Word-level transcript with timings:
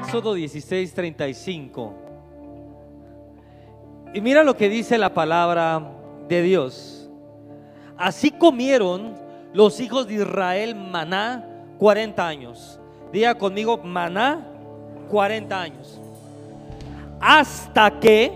Éxodo 0.00 0.34
16, 0.34 0.94
35. 0.94 1.94
Y 4.14 4.20
mira 4.20 4.44
lo 4.44 4.56
que 4.56 4.68
dice 4.68 4.96
la 4.98 5.12
palabra 5.12 5.90
de 6.28 6.42
Dios. 6.42 7.10
Así 7.96 8.30
comieron 8.30 9.16
los 9.52 9.80
hijos 9.80 10.06
de 10.06 10.14
Israel 10.14 10.76
maná 10.76 11.44
40 11.78 12.26
años. 12.26 12.78
Diga 13.12 13.34
conmigo, 13.36 13.78
maná 13.78 14.46
40 15.10 15.60
años. 15.60 16.00
Hasta 17.20 17.98
que 17.98 18.32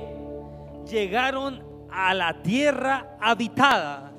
llegaron 0.90 1.62
a 1.90 2.12
la 2.14 2.42
tierra 2.42 3.16
habitada. 3.20 4.09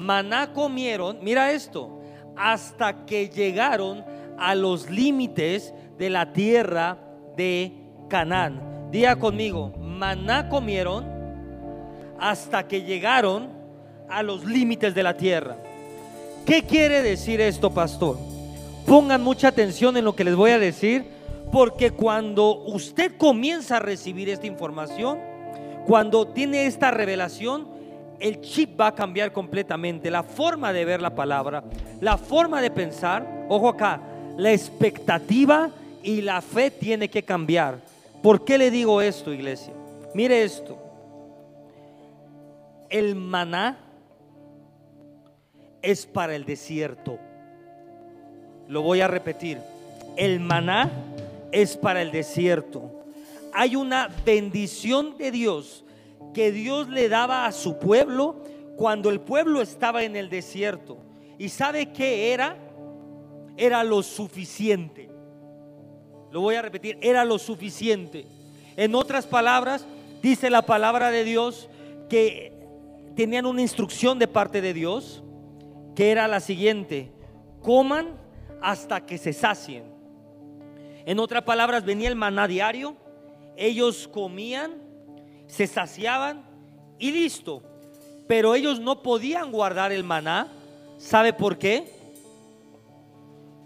Maná 0.00 0.54
comieron, 0.54 1.18
mira 1.20 1.52
esto, 1.52 2.00
hasta 2.34 3.04
que 3.04 3.28
llegaron 3.28 4.02
a 4.38 4.54
los 4.54 4.88
límites 4.88 5.74
de 5.98 6.08
la 6.08 6.32
tierra 6.32 6.96
de 7.36 7.74
Canaán. 8.08 8.88
Diga 8.90 9.16
conmigo, 9.16 9.74
maná 9.78 10.48
comieron 10.48 11.04
hasta 12.18 12.66
que 12.66 12.82
llegaron 12.82 13.50
a 14.08 14.22
los 14.22 14.46
límites 14.46 14.94
de 14.94 15.02
la 15.02 15.18
tierra. 15.18 15.58
¿Qué 16.46 16.62
quiere 16.62 17.02
decir 17.02 17.42
esto, 17.42 17.70
pastor? 17.70 18.16
Pongan 18.86 19.22
mucha 19.22 19.48
atención 19.48 19.98
en 19.98 20.06
lo 20.06 20.16
que 20.16 20.24
les 20.24 20.34
voy 20.34 20.52
a 20.52 20.58
decir, 20.58 21.04
porque 21.52 21.90
cuando 21.90 22.64
usted 22.64 23.18
comienza 23.18 23.76
a 23.76 23.80
recibir 23.80 24.30
esta 24.30 24.46
información, 24.46 25.18
cuando 25.86 26.26
tiene 26.28 26.64
esta 26.64 26.90
revelación, 26.90 27.79
el 28.20 28.40
chip 28.42 28.78
va 28.78 28.88
a 28.88 28.94
cambiar 28.94 29.32
completamente, 29.32 30.10
la 30.10 30.22
forma 30.22 30.72
de 30.72 30.84
ver 30.84 31.00
la 31.00 31.14
palabra, 31.14 31.64
la 32.00 32.18
forma 32.18 32.60
de 32.60 32.70
pensar, 32.70 33.46
ojo 33.48 33.68
acá, 33.70 34.00
la 34.36 34.52
expectativa 34.52 35.70
y 36.02 36.20
la 36.20 36.42
fe 36.42 36.70
tiene 36.70 37.08
que 37.08 37.22
cambiar. 37.22 37.78
¿Por 38.22 38.44
qué 38.44 38.58
le 38.58 38.70
digo 38.70 39.00
esto, 39.00 39.32
iglesia? 39.32 39.72
Mire 40.14 40.42
esto. 40.42 40.78
El 42.90 43.14
maná 43.14 43.78
es 45.80 46.04
para 46.04 46.34
el 46.34 46.44
desierto. 46.44 47.18
Lo 48.68 48.82
voy 48.82 49.00
a 49.00 49.08
repetir. 49.08 49.58
El 50.16 50.40
maná 50.40 50.90
es 51.52 51.76
para 51.76 52.02
el 52.02 52.12
desierto. 52.12 52.82
Hay 53.54 53.76
una 53.76 54.08
bendición 54.24 55.16
de 55.16 55.30
Dios 55.30 55.84
que 56.32 56.52
Dios 56.52 56.88
le 56.88 57.08
daba 57.08 57.46
a 57.46 57.52
su 57.52 57.78
pueblo 57.78 58.42
cuando 58.76 59.10
el 59.10 59.20
pueblo 59.20 59.60
estaba 59.60 60.02
en 60.04 60.16
el 60.16 60.30
desierto. 60.30 60.98
¿Y 61.38 61.48
sabe 61.48 61.92
qué 61.92 62.32
era? 62.32 62.56
Era 63.56 63.84
lo 63.84 64.02
suficiente. 64.02 65.10
Lo 66.30 66.40
voy 66.40 66.54
a 66.54 66.62
repetir, 66.62 66.98
era 67.00 67.24
lo 67.24 67.38
suficiente. 67.38 68.26
En 68.76 68.94
otras 68.94 69.26
palabras, 69.26 69.86
dice 70.22 70.48
la 70.50 70.62
palabra 70.62 71.10
de 71.10 71.24
Dios 71.24 71.68
que 72.08 72.52
tenían 73.16 73.46
una 73.46 73.62
instrucción 73.62 74.18
de 74.18 74.28
parte 74.28 74.60
de 74.60 74.72
Dios 74.72 75.22
que 75.94 76.10
era 76.10 76.28
la 76.28 76.40
siguiente, 76.40 77.10
coman 77.60 78.14
hasta 78.62 79.04
que 79.04 79.18
se 79.18 79.32
sacien. 79.32 79.84
En 81.04 81.18
otras 81.18 81.42
palabras, 81.42 81.84
venía 81.84 82.08
el 82.08 82.16
maná 82.16 82.46
diario, 82.46 82.96
ellos 83.56 84.08
comían, 84.08 84.89
se 85.50 85.66
saciaban 85.66 86.44
y 86.98 87.10
listo. 87.10 87.62
Pero 88.28 88.54
ellos 88.54 88.78
no 88.80 89.02
podían 89.02 89.50
guardar 89.50 89.92
el 89.92 90.04
maná. 90.04 90.48
¿Sabe 90.98 91.32
por 91.32 91.58
qué? 91.58 91.90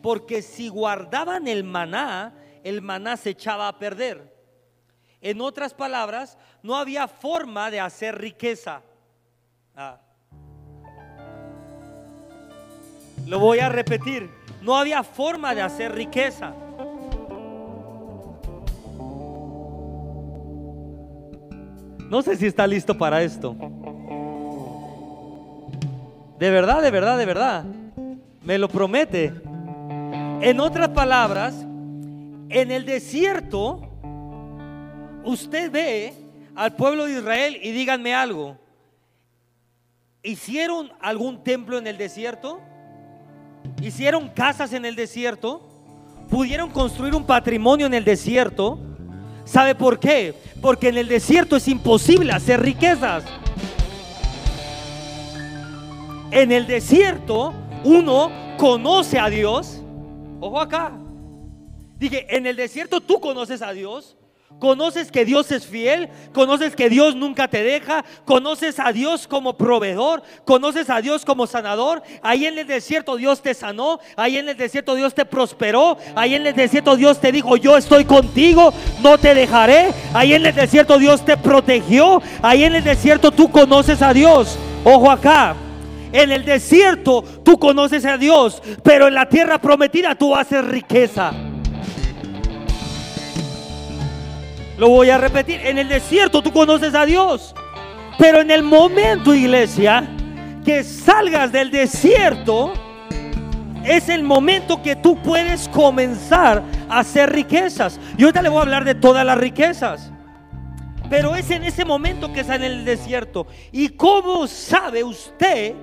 Porque 0.02 0.42
si 0.42 0.68
guardaban 0.68 1.46
el 1.46 1.64
maná, 1.64 2.34
el 2.62 2.80
maná 2.80 3.16
se 3.16 3.30
echaba 3.30 3.68
a 3.68 3.78
perder. 3.78 4.32
En 5.20 5.40
otras 5.40 5.74
palabras, 5.74 6.38
no 6.62 6.76
había 6.76 7.08
forma 7.08 7.70
de 7.70 7.80
hacer 7.80 8.18
riqueza. 8.18 8.82
Ah. 9.76 10.00
Lo 13.26 13.38
voy 13.38 13.58
a 13.58 13.68
repetir. 13.68 14.30
No 14.62 14.76
había 14.76 15.02
forma 15.02 15.54
de 15.54 15.62
hacer 15.62 15.94
riqueza. 15.94 16.54
No 22.10 22.22
sé 22.22 22.36
si 22.36 22.46
está 22.46 22.66
listo 22.66 22.96
para 22.96 23.22
esto. 23.22 23.56
De 26.38 26.50
verdad, 26.50 26.82
de 26.82 26.90
verdad, 26.90 27.18
de 27.18 27.26
verdad. 27.26 27.64
Me 28.42 28.58
lo 28.58 28.68
promete. 28.68 29.32
En 30.40 30.60
otras 30.60 30.88
palabras, 30.88 31.54
en 32.50 32.70
el 32.70 32.84
desierto, 32.84 33.80
usted 35.24 35.70
ve 35.70 36.12
al 36.54 36.76
pueblo 36.76 37.06
de 37.06 37.18
Israel 37.18 37.58
y 37.62 37.72
díganme 37.72 38.14
algo. 38.14 38.58
¿Hicieron 40.22 40.90
algún 41.00 41.42
templo 41.42 41.78
en 41.78 41.86
el 41.86 41.98
desierto? 41.98 42.60
¿Hicieron 43.82 44.28
casas 44.28 44.72
en 44.72 44.84
el 44.84 44.96
desierto? 44.96 45.62
¿Pudieron 46.30 46.70
construir 46.70 47.14
un 47.14 47.24
patrimonio 47.24 47.86
en 47.86 47.94
el 47.94 48.04
desierto? 48.04 48.78
¿Sabe 49.44 49.74
por 49.74 49.98
qué? 49.98 50.34
Porque 50.60 50.88
en 50.88 50.98
el 50.98 51.08
desierto 51.08 51.56
es 51.56 51.68
imposible 51.68 52.32
hacer 52.32 52.60
riquezas. 52.60 53.24
En 56.30 56.50
el 56.50 56.66
desierto 56.66 57.54
uno 57.84 58.30
conoce 58.56 59.18
a 59.18 59.28
Dios. 59.28 59.80
Ojo 60.40 60.60
acá. 60.60 60.92
Dije, 61.98 62.26
en 62.36 62.46
el 62.46 62.56
desierto 62.56 63.00
tú 63.00 63.20
conoces 63.20 63.62
a 63.62 63.72
Dios. 63.72 64.13
Conoces 64.58 65.10
que 65.10 65.24
Dios 65.24 65.50
es 65.50 65.66
fiel, 65.66 66.08
conoces 66.32 66.74
que 66.74 66.88
Dios 66.88 67.16
nunca 67.16 67.48
te 67.48 67.62
deja, 67.62 68.04
conoces 68.24 68.78
a 68.78 68.92
Dios 68.92 69.26
como 69.26 69.56
proveedor, 69.56 70.22
conoces 70.44 70.88
a 70.88 71.00
Dios 71.02 71.24
como 71.24 71.46
sanador. 71.46 72.02
Ahí 72.22 72.46
en 72.46 72.58
el 72.58 72.66
desierto 72.66 73.16
Dios 73.16 73.42
te 73.42 73.52
sanó, 73.52 73.98
ahí 74.16 74.38
en 74.38 74.48
el 74.48 74.56
desierto 74.56 74.94
Dios 74.94 75.14
te 75.14 75.24
prosperó, 75.24 75.98
ahí 76.14 76.34
en 76.34 76.46
el 76.46 76.54
desierto 76.54 76.96
Dios 76.96 77.20
te 77.20 77.32
dijo, 77.32 77.56
yo 77.56 77.76
estoy 77.76 78.04
contigo, 78.04 78.72
no 79.02 79.18
te 79.18 79.34
dejaré. 79.34 79.92
Ahí 80.14 80.32
en 80.32 80.46
el 80.46 80.54
desierto 80.54 80.98
Dios 80.98 81.24
te 81.24 81.36
protegió, 81.36 82.22
ahí 82.40 82.64
en 82.64 82.76
el 82.76 82.84
desierto 82.84 83.32
tú 83.32 83.50
conoces 83.50 84.00
a 84.02 84.14
Dios. 84.14 84.56
Ojo 84.84 85.10
acá. 85.10 85.56
En 86.12 86.30
el 86.30 86.44
desierto 86.44 87.24
tú 87.44 87.58
conoces 87.58 88.04
a 88.06 88.16
Dios, 88.16 88.62
pero 88.84 89.08
en 89.08 89.14
la 89.14 89.28
tierra 89.28 89.58
prometida 89.58 90.14
tú 90.14 90.34
haces 90.34 90.64
riqueza. 90.64 91.32
Lo 94.76 94.88
voy 94.88 95.10
a 95.10 95.18
repetir. 95.18 95.60
En 95.64 95.78
el 95.78 95.88
desierto 95.88 96.42
tú 96.42 96.52
conoces 96.52 96.94
a 96.94 97.06
Dios. 97.06 97.54
Pero 98.18 98.40
en 98.40 98.50
el 98.50 98.62
momento, 98.62 99.34
iglesia, 99.34 100.08
que 100.64 100.82
salgas 100.84 101.52
del 101.52 101.70
desierto, 101.70 102.72
es 103.84 104.08
el 104.08 104.22
momento 104.22 104.82
que 104.82 104.96
tú 104.96 105.20
puedes 105.20 105.68
comenzar 105.68 106.62
a 106.88 107.00
hacer 107.00 107.32
riquezas. 107.32 108.00
Y 108.16 108.22
ahorita 108.22 108.42
le 108.42 108.48
voy 108.48 108.58
a 108.58 108.62
hablar 108.62 108.84
de 108.84 108.94
todas 108.94 109.24
las 109.26 109.38
riquezas. 109.38 110.10
Pero 111.10 111.36
es 111.36 111.50
en 111.50 111.64
ese 111.64 111.84
momento 111.84 112.32
que 112.32 112.44
sale 112.44 112.66
en 112.66 112.72
el 112.72 112.84
desierto. 112.84 113.46
¿Y 113.72 113.90
cómo 113.90 114.46
sabe 114.46 115.04
usted 115.04 115.74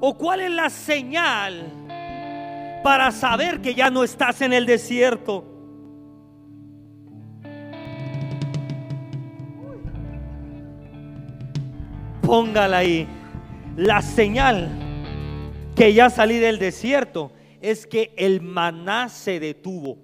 o 0.00 0.16
cuál 0.16 0.40
es 0.40 0.50
la 0.50 0.70
señal 0.70 1.64
para 2.82 3.10
saber 3.10 3.60
que 3.60 3.74
ya 3.74 3.90
no 3.90 4.04
estás 4.04 4.40
en 4.42 4.52
el 4.52 4.64
desierto? 4.64 5.53
Póngala 12.24 12.78
ahí. 12.78 13.06
La 13.76 14.02
señal 14.02 14.68
que 15.74 15.92
ya 15.92 16.10
salí 16.10 16.38
del 16.38 16.58
desierto 16.58 17.32
es 17.60 17.86
que 17.86 18.12
el 18.16 18.40
maná 18.40 19.08
se 19.08 19.40
detuvo. 19.40 19.98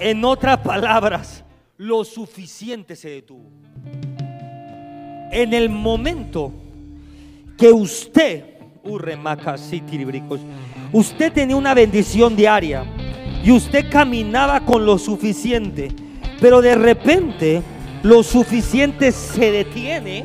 En 0.00 0.24
otras 0.24 0.58
palabras, 0.58 1.44
lo 1.76 2.04
suficiente 2.04 2.96
se 2.96 3.10
detuvo. 3.10 3.50
En 5.30 5.54
el 5.54 5.68
momento 5.68 6.52
que 7.56 7.70
usted, 7.70 8.44
usted 10.92 11.32
tenía 11.32 11.56
una 11.56 11.74
bendición 11.74 12.34
diaria 12.34 12.84
y 13.44 13.50
usted 13.52 13.90
caminaba 13.90 14.64
con 14.64 14.84
lo 14.84 14.98
suficiente, 14.98 15.90
pero 16.40 16.60
de 16.60 16.74
repente 16.74 17.62
lo 18.02 18.22
suficiente 18.24 19.12
se 19.12 19.52
detiene, 19.52 20.24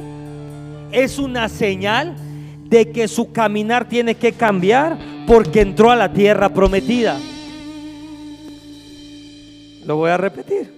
es 0.91 1.19
una 1.19 1.47
señal 1.47 2.15
de 2.65 2.91
que 2.91 3.07
su 3.07 3.31
caminar 3.31 3.88
tiene 3.88 4.15
que 4.15 4.33
cambiar 4.33 4.97
porque 5.27 5.62
entró 5.62 5.91
a 5.91 5.95
la 5.95 6.12
tierra 6.12 6.50
prometida. 6.50 7.19
Lo 9.85 9.97
voy 9.97 10.09
a 10.09 10.18
repetir. 10.18 10.74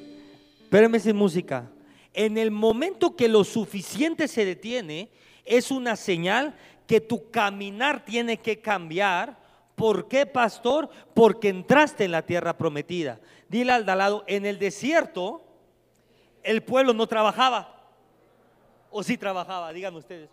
Espérenme 0.62 1.00
sin 1.00 1.16
música. 1.16 1.69
En 2.13 2.38
el 2.38 2.51
momento 2.51 3.16
que 3.16 3.28
lo 3.28 3.44
suficiente 3.44 4.28
se 4.28 4.45
detiene, 4.45 5.10
es 5.45 5.72
una 5.72 5.95
señal 5.95 6.54
que 6.86 7.00
tu 7.00 7.31
caminar 7.31 8.04
tiene 8.04 8.38
que 8.38 8.60
cambiar. 8.60 9.40
¿Por 9.75 10.07
qué, 10.07 10.25
pastor? 10.25 10.90
Porque 11.13 11.50
entraste 11.50 12.04
en 12.04 12.12
la 12.12 12.24
tierra 12.24 12.57
prometida. 12.57 13.19
Dile 13.48 13.72
al 13.72 13.86
de 13.86 13.95
lado, 13.95 14.24
en 14.28 14.45
el 14.45 14.60
desierto 14.60 15.49
el 16.44 16.63
pueblo 16.63 16.94
no 16.94 17.07
trabajaba. 17.07 17.75
¿O 18.89 19.03
sí 19.03 19.18
trabajaba? 19.18 19.71
Díganme 19.71 20.00
ustedes. 20.00 20.30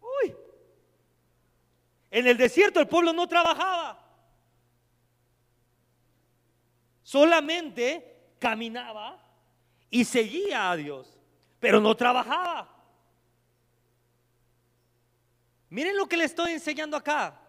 Uy. 0.00 0.34
En 2.10 2.26
el 2.26 2.36
desierto 2.36 2.80
el 2.80 2.88
pueblo 2.88 3.12
no 3.12 3.26
trabajaba. 3.26 4.00
Solamente 7.02 8.34
caminaba 8.38 9.20
y 9.90 10.04
seguía 10.04 10.70
a 10.70 10.76
Dios, 10.76 11.18
pero 11.60 11.80
no 11.80 11.94
trabajaba. 11.94 12.70
Miren 15.68 15.96
lo 15.96 16.06
que 16.06 16.16
le 16.16 16.24
estoy 16.24 16.52
enseñando 16.52 16.96
acá. 16.96 17.40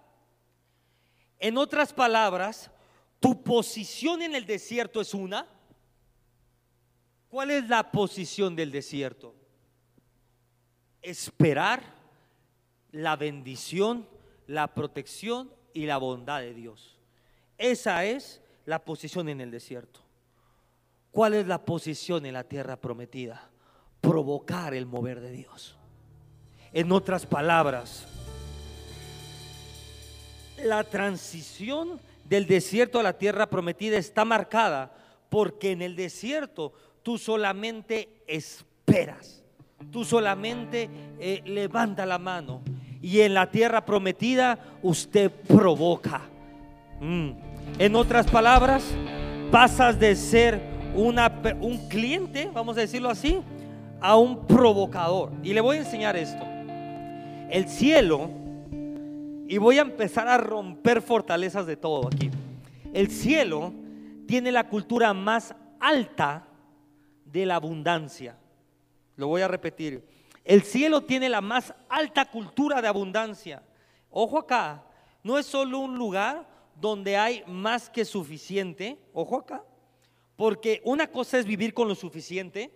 En 1.40 1.58
otras 1.58 1.94
palabras, 1.94 2.72
tu 3.20 3.44
posición 3.44 4.22
en 4.22 4.36
el 4.36 4.46
desierto 4.46 5.00
es 5.00 5.14
una. 5.14 5.48
¿Cuál 7.36 7.52
es 7.52 7.68
la 7.68 7.92
posición 7.92 8.56
del 8.56 8.72
desierto? 8.72 9.36
Esperar 11.02 11.84
la 12.94 13.18
bendición, 13.18 14.08
la 14.48 14.74
protección 14.74 15.52
y 15.74 15.86
la 15.86 15.98
bondad 15.98 16.40
de 16.40 16.54
Dios. 16.54 16.98
Esa 17.58 18.06
es 18.06 18.40
la 18.64 18.86
posición 18.86 19.28
en 19.28 19.42
el 19.42 19.52
desierto. 19.52 20.00
¿Cuál 21.12 21.34
es 21.34 21.46
la 21.46 21.66
posición 21.66 22.26
en 22.26 22.36
la 22.36 22.46
tierra 22.46 22.78
prometida? 22.78 23.50
Provocar 24.00 24.74
el 24.74 24.86
mover 24.86 25.20
de 25.20 25.32
Dios. 25.34 25.76
En 26.72 26.90
otras 26.94 27.26
palabras, 27.26 28.08
la 30.64 30.86
transición 30.86 32.00
del 32.24 32.48
desierto 32.48 32.98
a 32.98 33.04
la 33.04 33.18
tierra 33.18 33.50
prometida 33.50 33.98
está 33.98 34.24
marcada 34.24 34.96
porque 35.30 35.72
en 35.72 35.82
el 35.82 35.98
desierto 35.98 36.72
tú 37.06 37.20
solamente 37.20 38.10
esperas, 38.26 39.44
tú 39.92 40.04
solamente 40.04 40.90
eh, 41.20 41.44
levanta 41.46 42.04
la 42.04 42.18
mano 42.18 42.64
y 43.00 43.22
en 43.22 43.36
la 43.36 43.52
tierra 43.52 43.86
prometida 43.86 44.58
usted 44.82 45.30
provoca. 45.30 46.22
Mm. 47.00 47.30
En 47.78 47.96
otras 47.96 48.26
palabras, 48.26 48.84
pasas 49.52 50.00
de 50.00 50.16
ser 50.16 50.60
una, 50.96 51.32
un 51.62 51.88
cliente, 51.90 52.50
vamos 52.52 52.76
a 52.76 52.80
decirlo 52.82 53.12
así, 53.12 53.40
a 54.02 54.18
un 54.18 54.48
provocador. 54.48 55.32
Y 55.44 55.54
le 55.54 55.62
voy 55.62 55.78
a 55.78 55.82
enseñar 55.82 56.18
esto. 56.18 56.44
El 57.52 57.70
cielo, 57.70 58.32
y 59.48 59.60
voy 59.60 59.78
a 59.78 59.82
empezar 59.82 60.28
a 60.28 60.40
romper 60.40 61.04
fortalezas 61.04 61.68
de 61.68 61.78
todo 61.78 62.08
aquí. 62.08 62.32
El 62.96 63.12
cielo 63.12 63.74
tiene 64.26 64.52
la 64.52 64.68
cultura 64.70 65.14
más 65.14 65.54
alta 65.80 66.48
de 67.36 67.46
la 67.46 67.56
abundancia. 67.56 68.38
Lo 69.18 69.28
voy 69.28 69.42
a 69.42 69.50
repetir. 69.50 70.08
El 70.46 70.64
cielo 70.64 71.02
tiene 71.02 71.28
la 71.28 71.42
más 71.42 71.74
alta 71.90 72.24
cultura 72.32 72.82
de 72.82 72.88
abundancia. 72.88 73.62
Ojo 74.10 74.38
acá, 74.38 74.86
no 75.22 75.38
es 75.38 75.46
solo 75.46 75.80
un 75.80 75.98
lugar 75.98 76.48
donde 76.80 77.18
hay 77.18 77.44
más 77.46 77.90
que 77.90 78.06
suficiente, 78.06 78.98
ojo 79.12 79.38
acá, 79.38 79.66
porque 80.38 80.82
una 80.86 81.08
cosa 81.08 81.38
es 81.38 81.46
vivir 81.46 81.74
con 81.74 81.90
lo 81.90 81.96
suficiente, 81.96 82.72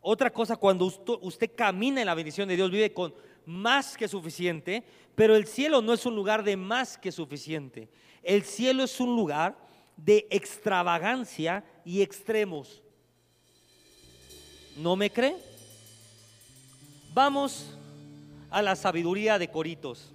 otra 0.00 0.30
cosa 0.30 0.56
cuando 0.56 0.86
usted, 0.86 1.50
camina 1.54 2.00
en 2.00 2.06
la 2.06 2.14
bendición 2.14 2.48
de 2.48 2.56
Dios, 2.56 2.72
vive 2.72 2.92
con 2.92 3.14
más 3.46 3.96
que 3.96 4.08
suficiente, 4.08 4.82
pero 5.14 5.36
el 5.36 5.46
cielo 5.46 5.80
no 5.82 5.92
es 5.92 6.04
un 6.04 6.16
lugar 6.16 6.42
de 6.42 6.56
más 6.56 6.98
que 6.98 7.12
suficiente. 7.12 7.88
El 8.24 8.42
cielo 8.42 8.82
es 8.82 8.98
un 8.98 9.14
lugar 9.14 9.56
de 9.96 10.26
extravagancia 10.30 11.64
y 11.84 12.02
extremos. 12.02 12.83
¿No 14.76 14.96
me 14.96 15.10
cree? 15.10 15.36
Vamos 17.12 17.76
a 18.50 18.60
la 18.60 18.74
sabiduría 18.74 19.38
de 19.38 19.48
coritos. 19.48 20.12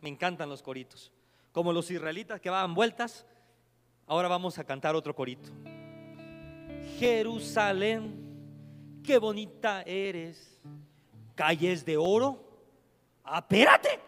Me 0.00 0.10
encantan 0.10 0.50
los 0.50 0.62
coritos. 0.62 1.10
Como 1.52 1.72
los 1.72 1.90
israelitas 1.90 2.40
que 2.40 2.50
daban 2.50 2.74
vueltas, 2.74 3.24
ahora 4.06 4.28
vamos 4.28 4.58
a 4.58 4.64
cantar 4.64 4.94
otro 4.94 5.14
corito. 5.14 5.50
Jerusalén, 6.98 9.00
qué 9.02 9.16
bonita 9.16 9.82
eres. 9.82 10.58
Calles 11.34 11.84
de 11.84 11.96
oro. 11.96 12.44
Apérate. 13.24 14.00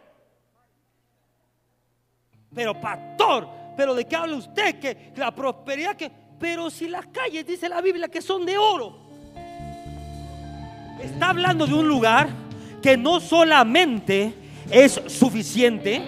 Pero 2.54 2.78
pastor, 2.78 3.48
pero 3.76 3.94
de 3.94 4.06
qué 4.06 4.16
habla 4.16 4.36
usted 4.36 4.78
que 4.78 5.12
la 5.16 5.34
prosperidad 5.34 5.96
que 5.96 6.10
pero 6.38 6.70
si 6.70 6.88
las 6.88 7.06
calles 7.06 7.46
dice 7.46 7.68
la 7.68 7.80
Biblia 7.80 8.08
que 8.08 8.20
son 8.20 8.44
de 8.44 8.58
oro. 8.58 9.05
Está 11.06 11.30
hablando 11.30 11.68
de 11.68 11.74
un 11.74 11.86
lugar 11.86 12.28
que 12.82 12.96
no 12.96 13.20
solamente 13.20 14.34
es 14.70 15.00
suficiente, 15.06 16.02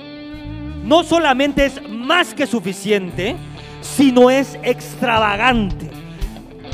no 0.82 1.04
solamente 1.04 1.66
es 1.66 1.88
más 1.88 2.34
que 2.34 2.48
suficiente, 2.48 3.36
sino 3.80 4.28
es 4.28 4.58
extravagante. 4.64 5.88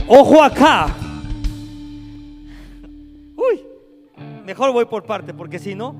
Ojo 0.09 0.43
acá. 0.43 0.87
Uy, 3.37 3.61
mejor 4.47 4.73
voy 4.73 4.87
por 4.87 5.05
parte, 5.05 5.35
porque 5.35 5.59
si 5.59 5.75
no, 5.75 5.94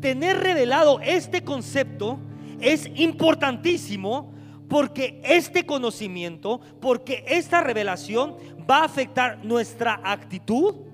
tener 0.00 0.40
revelado 0.40 0.98
este 1.00 1.44
concepto 1.44 2.18
es 2.60 2.90
importantísimo 2.96 4.34
porque 4.68 5.20
este 5.22 5.64
conocimiento, 5.64 6.60
porque 6.80 7.24
esta 7.28 7.60
revelación 7.60 8.34
va 8.68 8.78
a 8.78 8.84
afectar 8.84 9.44
nuestra 9.44 10.00
actitud, 10.02 10.87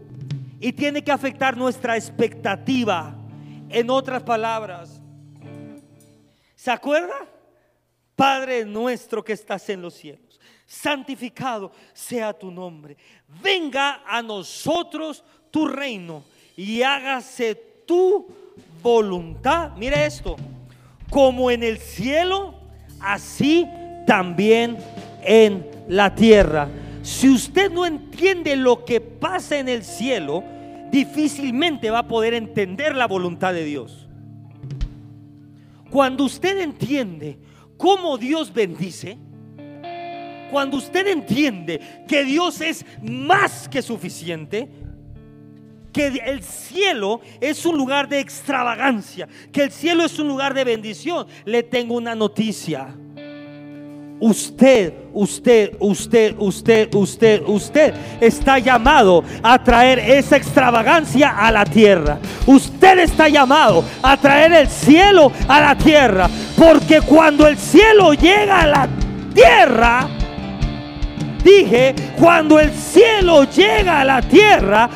y 0.64 0.72
tiene 0.72 1.04
que 1.04 1.12
afectar 1.12 1.58
nuestra 1.58 1.94
expectativa. 1.94 3.14
En 3.68 3.90
otras 3.90 4.22
palabras, 4.22 4.98
¿se 6.54 6.70
acuerda? 6.70 7.12
Padre 8.16 8.64
nuestro 8.64 9.22
que 9.22 9.34
estás 9.34 9.68
en 9.68 9.82
los 9.82 9.92
cielos, 9.92 10.40
santificado 10.64 11.70
sea 11.92 12.32
tu 12.32 12.50
nombre. 12.50 12.96
Venga 13.42 14.04
a 14.06 14.22
nosotros 14.22 15.22
tu 15.50 15.68
reino 15.68 16.24
y 16.56 16.80
hágase 16.80 17.54
tu 17.86 18.26
voluntad. 18.82 19.72
Mire 19.76 20.06
esto, 20.06 20.34
como 21.10 21.50
en 21.50 21.62
el 21.62 21.76
cielo, 21.76 22.54
así 23.00 23.68
también 24.06 24.78
en 25.22 25.68
la 25.88 26.14
tierra. 26.14 26.70
Si 27.02 27.28
usted 27.28 27.70
no 27.70 27.84
entiende 27.84 28.56
lo 28.56 28.86
que 28.86 29.02
pasa 29.02 29.58
en 29.58 29.68
el 29.68 29.84
cielo, 29.84 30.53
difícilmente 30.94 31.90
va 31.90 31.98
a 31.98 32.08
poder 32.08 32.34
entender 32.34 32.94
la 32.94 33.08
voluntad 33.08 33.52
de 33.52 33.64
Dios. 33.64 34.06
Cuando 35.90 36.22
usted 36.22 36.60
entiende 36.60 37.36
cómo 37.76 38.16
Dios 38.16 38.52
bendice, 38.52 39.18
cuando 40.52 40.76
usted 40.76 41.08
entiende 41.08 41.80
que 42.06 42.22
Dios 42.22 42.60
es 42.60 42.86
más 43.02 43.68
que 43.68 43.82
suficiente, 43.82 44.68
que 45.92 46.06
el 46.06 46.44
cielo 46.44 47.20
es 47.40 47.66
un 47.66 47.76
lugar 47.76 48.08
de 48.08 48.20
extravagancia, 48.20 49.26
que 49.50 49.64
el 49.64 49.72
cielo 49.72 50.04
es 50.04 50.16
un 50.20 50.28
lugar 50.28 50.54
de 50.54 50.62
bendición, 50.62 51.26
le 51.44 51.64
tengo 51.64 51.96
una 51.96 52.14
noticia. 52.14 52.94
Usted, 54.20 54.94
usted, 55.12 55.76
usted, 55.80 56.36
usted, 56.38 56.94
usted, 56.94 57.42
usted 57.46 57.94
está 58.20 58.58
llamado 58.58 59.24
a 59.42 59.62
traer 59.62 59.98
esa 59.98 60.36
extravagancia 60.36 61.30
a 61.30 61.50
la 61.50 61.64
tierra. 61.64 62.18
Usted 62.46 63.00
está 63.00 63.28
llamado 63.28 63.84
a 64.02 64.16
traer 64.16 64.52
el 64.52 64.68
cielo 64.68 65.32
a 65.48 65.60
la 65.60 65.76
tierra. 65.76 66.30
Porque 66.56 67.00
cuando 67.00 67.46
el 67.46 67.58
cielo 67.58 68.14
llega 68.14 68.60
a 68.60 68.66
la 68.66 68.88
tierra, 69.34 70.08
dije, 71.42 71.94
cuando 72.16 72.60
el 72.60 72.70
cielo 72.72 73.44
llega 73.50 74.00
a 74.00 74.04
la 74.04 74.22
tierra, 74.22 74.88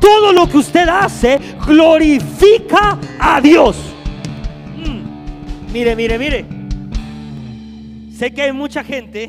todo 0.00 0.32
lo 0.32 0.48
que 0.48 0.58
usted 0.58 0.86
hace 0.86 1.40
glorifica 1.66 2.98
a 3.18 3.40
Dios. 3.40 3.76
Mm. 4.76 5.72
Mire, 5.72 5.96
mire, 5.96 6.18
mire. 6.18 6.55
Sé 8.16 8.32
que 8.32 8.42
hay 8.42 8.52
mucha 8.52 8.82
gente 8.82 9.26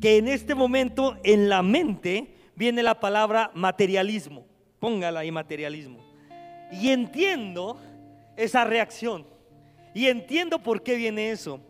que 0.00 0.18
en 0.18 0.28
este 0.28 0.54
momento 0.54 1.16
en 1.24 1.48
la 1.48 1.62
mente 1.62 2.34
viene 2.54 2.82
la 2.82 3.00
palabra 3.00 3.50
materialismo. 3.54 4.46
Póngala 4.78 5.20
ahí 5.20 5.32
materialismo. 5.32 5.98
Y 6.70 6.90
entiendo 6.90 7.80
esa 8.36 8.64
reacción. 8.64 9.26
Y 9.94 10.06
entiendo 10.06 10.62
por 10.62 10.82
qué 10.82 10.94
viene 10.94 11.30
eso. 11.30 11.60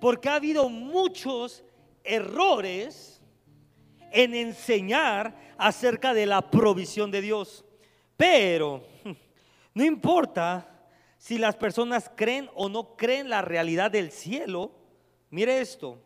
Porque 0.00 0.28
ha 0.28 0.36
habido 0.36 0.68
muchos 0.68 1.64
errores 2.04 3.20
en 4.12 4.34
enseñar 4.34 5.34
acerca 5.58 6.14
de 6.14 6.26
la 6.26 6.50
provisión 6.50 7.10
de 7.10 7.20
Dios. 7.20 7.64
Pero 8.16 8.84
No 9.74 9.84
importa 9.84 10.68
si 11.18 11.38
las 11.38 11.56
personas 11.56 12.10
creen 12.14 12.50
o 12.54 12.68
no 12.68 12.96
creen 12.96 13.30
la 13.30 13.42
realidad 13.42 13.90
del 13.90 14.10
cielo. 14.10 14.72
Mire 15.32 15.62
esto. 15.62 15.98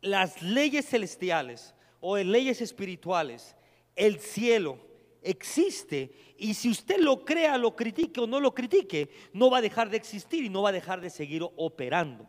Las 0.00 0.42
leyes 0.42 0.88
celestiales 0.88 1.74
o 2.00 2.16
leyes 2.16 2.62
espirituales, 2.62 3.54
el 3.94 4.18
cielo 4.18 4.78
existe 5.22 6.34
y 6.38 6.54
si 6.54 6.70
usted 6.70 6.98
lo 6.98 7.26
crea, 7.26 7.58
lo 7.58 7.76
critique 7.76 8.20
o 8.20 8.26
no 8.26 8.40
lo 8.40 8.54
critique, 8.54 9.10
no 9.34 9.50
va 9.50 9.58
a 9.58 9.60
dejar 9.62 9.90
de 9.90 9.98
existir 9.98 10.44
y 10.44 10.48
no 10.48 10.62
va 10.62 10.70
a 10.70 10.72
dejar 10.72 11.02
de 11.02 11.10
seguir 11.10 11.42
operando. 11.56 12.26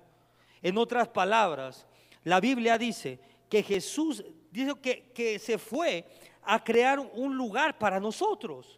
En 0.62 0.78
otras 0.78 1.08
palabras, 1.08 1.88
la 2.26 2.42
Biblia 2.42 2.78
dice 2.78 3.20
que 3.50 3.64
Jesús 3.64 4.26
dijo 4.52 4.76
que, 4.82 5.40
se 5.40 5.58
fue 5.58 6.06
a 6.42 6.62
crear 6.62 7.00
un 7.00 7.38
lugar 7.38 7.80
para 7.80 7.98
nosotros 7.98 8.78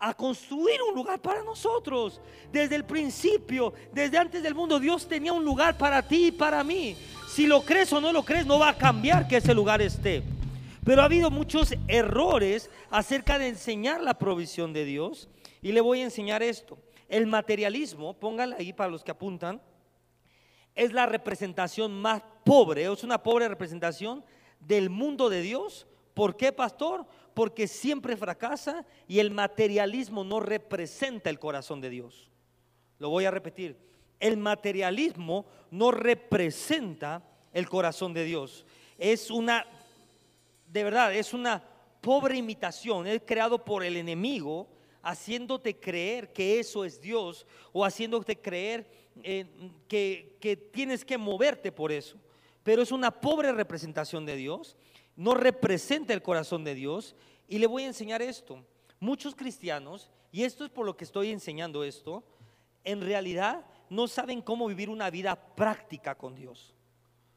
a 0.00 0.14
construir 0.14 0.80
un 0.82 0.94
lugar 0.94 1.20
para 1.20 1.44
nosotros. 1.44 2.20
Desde 2.50 2.74
el 2.74 2.84
principio, 2.84 3.74
desde 3.92 4.16
antes 4.16 4.42
del 4.42 4.54
mundo, 4.54 4.80
Dios 4.80 5.06
tenía 5.06 5.34
un 5.34 5.44
lugar 5.44 5.76
para 5.76 6.02
ti 6.02 6.28
y 6.28 6.32
para 6.32 6.64
mí. 6.64 6.96
Si 7.28 7.46
lo 7.46 7.60
crees 7.62 7.92
o 7.92 8.00
no 8.00 8.10
lo 8.10 8.24
crees, 8.24 8.46
no 8.46 8.58
va 8.58 8.70
a 8.70 8.76
cambiar 8.76 9.28
que 9.28 9.36
ese 9.36 9.54
lugar 9.54 9.82
esté. 9.82 10.22
Pero 10.82 11.02
ha 11.02 11.04
habido 11.04 11.30
muchos 11.30 11.74
errores 11.86 12.70
acerca 12.90 13.38
de 13.38 13.48
enseñar 13.48 14.00
la 14.00 14.14
provisión 14.14 14.72
de 14.72 14.86
Dios. 14.86 15.28
Y 15.60 15.72
le 15.72 15.82
voy 15.82 16.00
a 16.00 16.04
enseñar 16.04 16.42
esto. 16.42 16.78
El 17.06 17.26
materialismo, 17.26 18.14
póngale 18.14 18.56
ahí 18.58 18.72
para 18.72 18.90
los 18.90 19.04
que 19.04 19.10
apuntan, 19.10 19.60
es 20.74 20.92
la 20.94 21.04
representación 21.04 21.92
más 22.00 22.22
pobre, 22.44 22.90
es 22.90 23.04
una 23.04 23.22
pobre 23.22 23.48
representación 23.48 24.24
del 24.60 24.88
mundo 24.88 25.28
de 25.28 25.42
Dios. 25.42 25.86
¿Por 26.14 26.36
qué, 26.36 26.52
pastor? 26.52 27.04
Porque 27.40 27.66
siempre 27.66 28.18
fracasa 28.18 28.84
y 29.08 29.18
el 29.18 29.30
materialismo 29.30 30.24
no 30.24 30.40
representa 30.40 31.30
el 31.30 31.38
corazón 31.38 31.80
de 31.80 31.88
Dios. 31.88 32.28
Lo 32.98 33.08
voy 33.08 33.24
a 33.24 33.30
repetir. 33.30 33.78
El 34.18 34.36
materialismo 34.36 35.46
no 35.70 35.90
representa 35.90 37.24
el 37.54 37.66
corazón 37.66 38.12
de 38.12 38.24
Dios. 38.24 38.66
Es 38.98 39.30
una 39.30 39.64
de 40.66 40.84
verdad, 40.84 41.14
es 41.14 41.32
una 41.32 41.64
pobre 42.02 42.36
imitación, 42.36 43.06
es 43.06 43.22
creado 43.24 43.64
por 43.64 43.84
el 43.84 43.96
enemigo, 43.96 44.68
haciéndote 45.02 45.80
creer 45.80 46.34
que 46.34 46.60
eso 46.60 46.84
es 46.84 47.00
Dios 47.00 47.46
o 47.72 47.86
haciéndote 47.86 48.38
creer 48.38 48.86
eh, 49.22 49.46
que, 49.88 50.36
que 50.42 50.58
tienes 50.58 51.06
que 51.06 51.16
moverte 51.16 51.72
por 51.72 51.90
eso. 51.90 52.18
Pero 52.62 52.82
es 52.82 52.92
una 52.92 53.10
pobre 53.10 53.50
representación 53.50 54.26
de 54.26 54.36
Dios, 54.36 54.76
no 55.20 55.34
representa 55.34 56.14
el 56.14 56.22
corazón 56.22 56.64
de 56.64 56.74
Dios. 56.74 57.14
Y 57.50 57.58
le 57.58 57.66
voy 57.66 57.82
a 57.82 57.88
enseñar 57.88 58.22
esto. 58.22 58.64
Muchos 59.00 59.34
cristianos, 59.34 60.08
y 60.30 60.44
esto 60.44 60.64
es 60.64 60.70
por 60.70 60.86
lo 60.86 60.96
que 60.96 61.02
estoy 61.02 61.32
enseñando 61.32 61.82
esto, 61.82 62.22
en 62.84 63.00
realidad 63.00 63.66
no 63.88 64.06
saben 64.06 64.40
cómo 64.40 64.68
vivir 64.68 64.88
una 64.88 65.10
vida 65.10 65.34
práctica 65.34 66.14
con 66.14 66.36
Dios. 66.36 66.72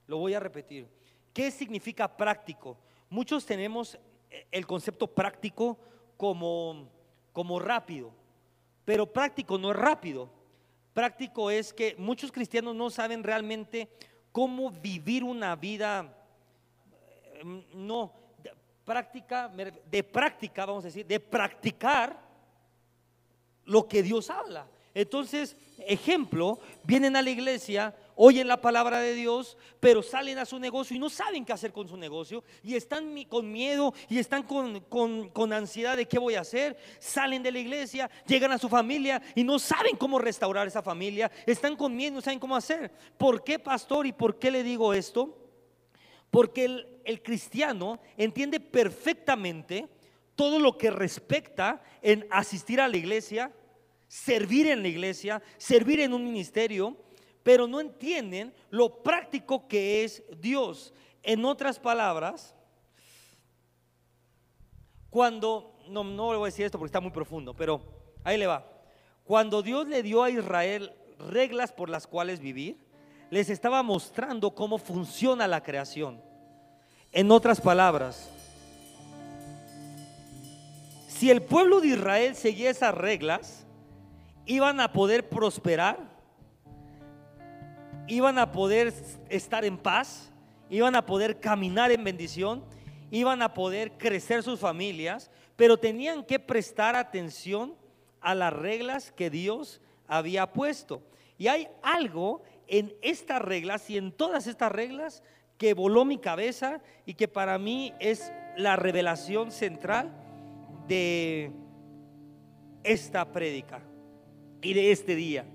Lo 0.06 0.20
voy 0.20 0.36
a 0.36 0.40
repetir. 0.40 0.88
¿Qué 1.34 1.50
significa 1.50 2.16
práctico? 2.16 2.78
Muchos 3.10 3.44
tenemos 3.44 3.98
eh, 4.30 4.46
el 4.52 4.68
concepto 4.68 5.08
práctico 5.08 5.80
como, 6.16 6.92
como 7.32 7.58
rápido, 7.58 8.12
pero 8.86 9.12
práctico 9.12 9.58
no 9.58 9.72
es 9.72 9.78
rápido. 9.78 10.30
Práctico 10.94 11.50
es 11.50 11.74
que 11.74 11.96
muchos 11.98 12.32
cristianos 12.32 12.76
no 12.76 12.92
saben 12.92 13.24
realmente 13.24 13.90
cómo 14.32 14.70
vivir 14.70 15.24
una 15.24 15.56
vida, 15.56 16.16
eh, 17.34 17.64
no, 17.74 18.23
práctica, 18.84 19.50
de 19.50 20.04
práctica, 20.04 20.66
vamos 20.66 20.84
a 20.84 20.88
decir, 20.88 21.06
de 21.06 21.20
practicar 21.20 22.20
lo 23.66 23.88
que 23.88 24.04
Dios 24.04 24.30
habla. 24.30 24.68
Entonces, 24.96 25.56
ejemplo, 25.88 26.60
vienen 26.84 27.16
a 27.16 27.24
la 27.24 27.32
iglesia, 27.32 27.96
oyen 28.16 28.48
la 28.48 28.62
palabra 28.62 29.00
de 29.00 29.16
Dios, 29.16 29.58
pero 29.80 30.04
salen 30.04 30.38
a 30.38 30.46
su 30.46 30.60
negocio 30.60 30.96
y 30.96 31.00
no 31.00 31.10
saben 31.10 31.44
qué 31.44 31.54
hacer 31.54 31.74
con 31.74 31.88
su 31.88 31.98
negocio 31.98 32.44
y 32.62 32.76
están 32.76 33.24
con 33.24 33.52
miedo 33.52 33.94
y 34.08 34.20
están 34.20 34.44
con, 34.44 35.54
ansiedad 35.54 35.98
de 35.98 36.08
qué 36.08 36.20
voy 36.20 36.36
a 36.36 36.42
hacer. 36.42 36.78
Salen 37.00 37.42
de 37.42 37.52
la 37.52 37.60
iglesia, 37.60 38.10
llegan 38.28 38.52
a 38.52 38.60
su 38.60 38.70
familia 38.70 39.20
y 39.34 39.44
no 39.44 39.58
saben 39.58 39.98
cómo 39.98 40.20
restaurar 40.20 40.68
esa 40.68 40.84
familia. 40.84 41.32
Están 41.48 41.76
con 41.76 41.96
miedo, 41.96 42.16
no 42.16 42.22
saben 42.22 42.40
cómo 42.40 42.56
hacer. 42.56 42.92
¿Por 43.18 43.44
qué, 43.44 43.58
pastor? 43.58 44.06
¿Y 44.06 44.14
por 44.14 44.38
qué 44.38 44.52
le 44.52 44.62
digo 44.62 44.94
esto? 44.94 45.43
Porque 46.34 46.66
el, 46.66 47.22
cristiano 47.22 48.00
entiende 48.18 48.60
perfectamente 48.60 49.88
todo 50.36 50.58
lo 50.58 50.80
que 50.80 50.90
respecta 50.90 51.84
en 52.02 52.26
asistir 52.32 52.82
a 52.82 52.88
la 52.88 52.98
iglesia 52.98 53.52
servir 54.08 54.68
en 54.68 54.82
la 54.82 54.88
iglesia, 54.88 55.44
servir 55.58 56.00
en 56.00 56.12
un 56.12 56.24
ministerio, 56.24 56.98
pero 57.44 57.68
no 57.68 57.80
entienden 57.80 58.52
lo 58.72 59.04
práctico 59.04 59.68
que 59.68 60.04
es 60.04 60.24
Dios. 60.40 60.92
En 61.22 61.46
otras 61.46 61.80
palabras, 61.80 62.56
cuando, 65.12 65.78
no, 65.88 66.04
no 66.04 66.32
le 66.32 66.38
voy 66.40 66.48
a 66.48 66.52
decir 66.52 66.66
esto 66.66 66.80
porque 66.80 66.90
está 66.90 67.00
muy 67.00 67.12
profundo, 67.12 67.56
pero 67.56 67.80
ahí 68.24 68.40
le 68.40 68.48
va. 68.48 68.68
Cuando 69.24 69.62
Dios 69.62 69.88
le 69.88 70.02
dio 70.02 70.24
a 70.24 70.32
Israel 70.32 70.94
reglas 71.20 71.72
por 71.72 71.90
las 71.90 72.08
cuales 72.08 72.40
vivir, 72.40 72.78
les 73.34 73.50
estaba 73.50 73.82
mostrando 73.82 74.54
cómo 74.54 74.78
funciona 74.78 75.48
la 75.48 75.64
creación. 75.64 76.22
En 77.12 77.32
otras 77.32 77.60
palabras, 77.60 78.30
si 81.08 81.32
el 81.32 81.42
pueblo 81.42 81.82
de 81.82 81.88
Israel 81.88 82.36
seguía 82.36 82.70
esas 82.70 82.94
reglas, 82.94 83.66
iban 84.46 84.80
a 84.80 84.94
poder 84.94 85.30
prosperar, 85.30 85.98
iban 88.06 88.38
a 88.38 88.52
poder 88.52 88.94
estar 89.30 89.66
en 89.66 89.80
paz, 89.80 90.30
iban 90.70 90.96
a 90.96 91.04
poder 91.04 91.40
caminar 91.40 91.92
en 91.92 92.04
bendición, 92.04 92.64
iban 93.10 93.42
a 93.42 93.56
poder 93.56 93.94
crecer 93.94 94.44
sus 94.44 94.60
familias, 94.60 95.32
pero 95.56 95.78
tenían 95.78 96.24
que 96.24 96.38
prestar 96.38 96.96
atención 96.96 97.74
a 98.22 98.36
las 98.36 98.54
reglas 98.54 99.12
que 99.12 99.32
Dios 99.32 99.82
había 100.08 100.54
puesto. 100.54 101.02
Y 101.40 101.48
hay 101.48 101.68
algo 101.82 102.44
en 102.68 102.94
estas 103.02 103.42
reglas 103.42 103.90
y 103.90 103.98
en 103.98 104.12
todas 104.12 104.48
estas 104.48 104.72
reglas 104.72 105.24
que 105.58 105.74
voló 105.74 106.06
mi 106.06 106.18
cabeza 106.18 106.82
y 107.06 107.14
que 107.14 107.28
para 107.28 107.58
mí 107.58 107.94
es 108.00 108.32
la 108.58 108.76
revelación 108.76 109.52
central 109.52 110.12
de 110.88 111.52
esta 112.84 113.32
prédica 113.32 113.82
y 114.62 114.74
de 114.74 114.92
este 114.92 115.16
día. 115.16 115.46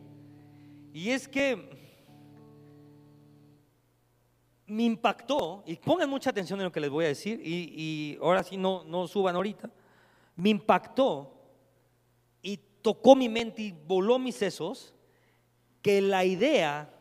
Y 0.92 1.10
es 1.10 1.28
que 1.28 1.68
me 4.66 4.82
impactó, 4.82 5.62
y 5.66 5.76
pongan 5.76 6.10
mucha 6.10 6.30
atención 6.30 6.60
en 6.60 6.64
lo 6.64 6.72
que 6.72 6.80
les 6.80 6.90
voy 6.90 7.06
a 7.06 7.08
decir, 7.08 7.40
y, 7.42 8.18
ahora 8.20 8.42
sí 8.42 8.56
no, 8.56 8.84
no 8.84 9.08
suban 9.08 9.34
ahorita, 9.34 9.70
me 10.36 10.50
impactó 10.50 11.32
y 12.42 12.58
tocó 12.82 13.16
mi 13.16 13.28
mente 13.28 13.62
y 13.62 13.72
voló 13.72 14.18
mis 14.18 14.36
sesos, 14.36 14.94
que 15.80 16.02
la 16.02 16.24
idea 16.24 16.97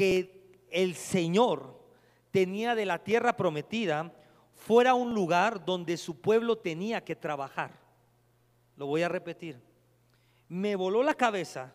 que 0.00 0.64
el 0.70 0.94
Señor 0.94 1.78
tenía 2.30 2.74
de 2.74 2.86
la 2.86 3.04
tierra 3.04 3.36
prometida 3.36 4.12
fuera 4.54 4.94
un 4.94 5.14
lugar 5.14 5.64
donde 5.64 5.96
su 5.96 6.20
pueblo 6.20 6.56
tenía 6.56 7.04
que 7.04 7.16
trabajar. 7.16 7.78
Lo 8.76 8.86
voy 8.86 9.02
a 9.02 9.08
repetir 9.08 9.60
me 10.50 10.74
voló 10.74 11.04
la 11.04 11.14
cabeza 11.14 11.72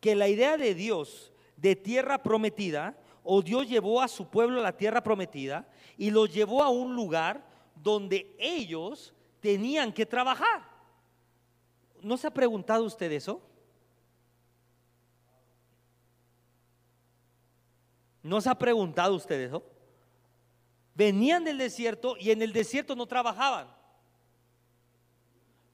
que 0.00 0.14
la 0.14 0.28
idea 0.28 0.56
de 0.56 0.72
Dios 0.72 1.32
de 1.56 1.74
tierra 1.74 2.22
prometida, 2.22 2.96
o 3.24 3.42
Dios 3.42 3.68
llevó 3.68 4.00
a 4.00 4.06
su 4.06 4.28
pueblo 4.28 4.60
a 4.60 4.62
la 4.62 4.76
tierra 4.76 5.02
prometida 5.02 5.68
y 5.96 6.10
los 6.12 6.32
llevó 6.32 6.62
a 6.62 6.68
un 6.68 6.94
lugar 6.94 7.44
donde 7.74 8.36
ellos 8.38 9.12
tenían 9.40 9.92
que 9.92 10.06
trabajar. 10.06 10.62
¿No 12.00 12.16
se 12.16 12.28
ha 12.28 12.30
preguntado 12.30 12.84
usted 12.84 13.10
eso? 13.10 13.42
¿No 18.28 18.42
se 18.42 18.50
ha 18.50 18.54
preguntado 18.54 19.14
usted 19.14 19.40
eso? 19.40 19.62
Venían 20.94 21.44
del 21.44 21.56
desierto 21.56 22.14
y 22.18 22.30
en 22.30 22.42
el 22.42 22.52
desierto 22.52 22.94
no 22.94 23.06
trabajaban. 23.06 23.74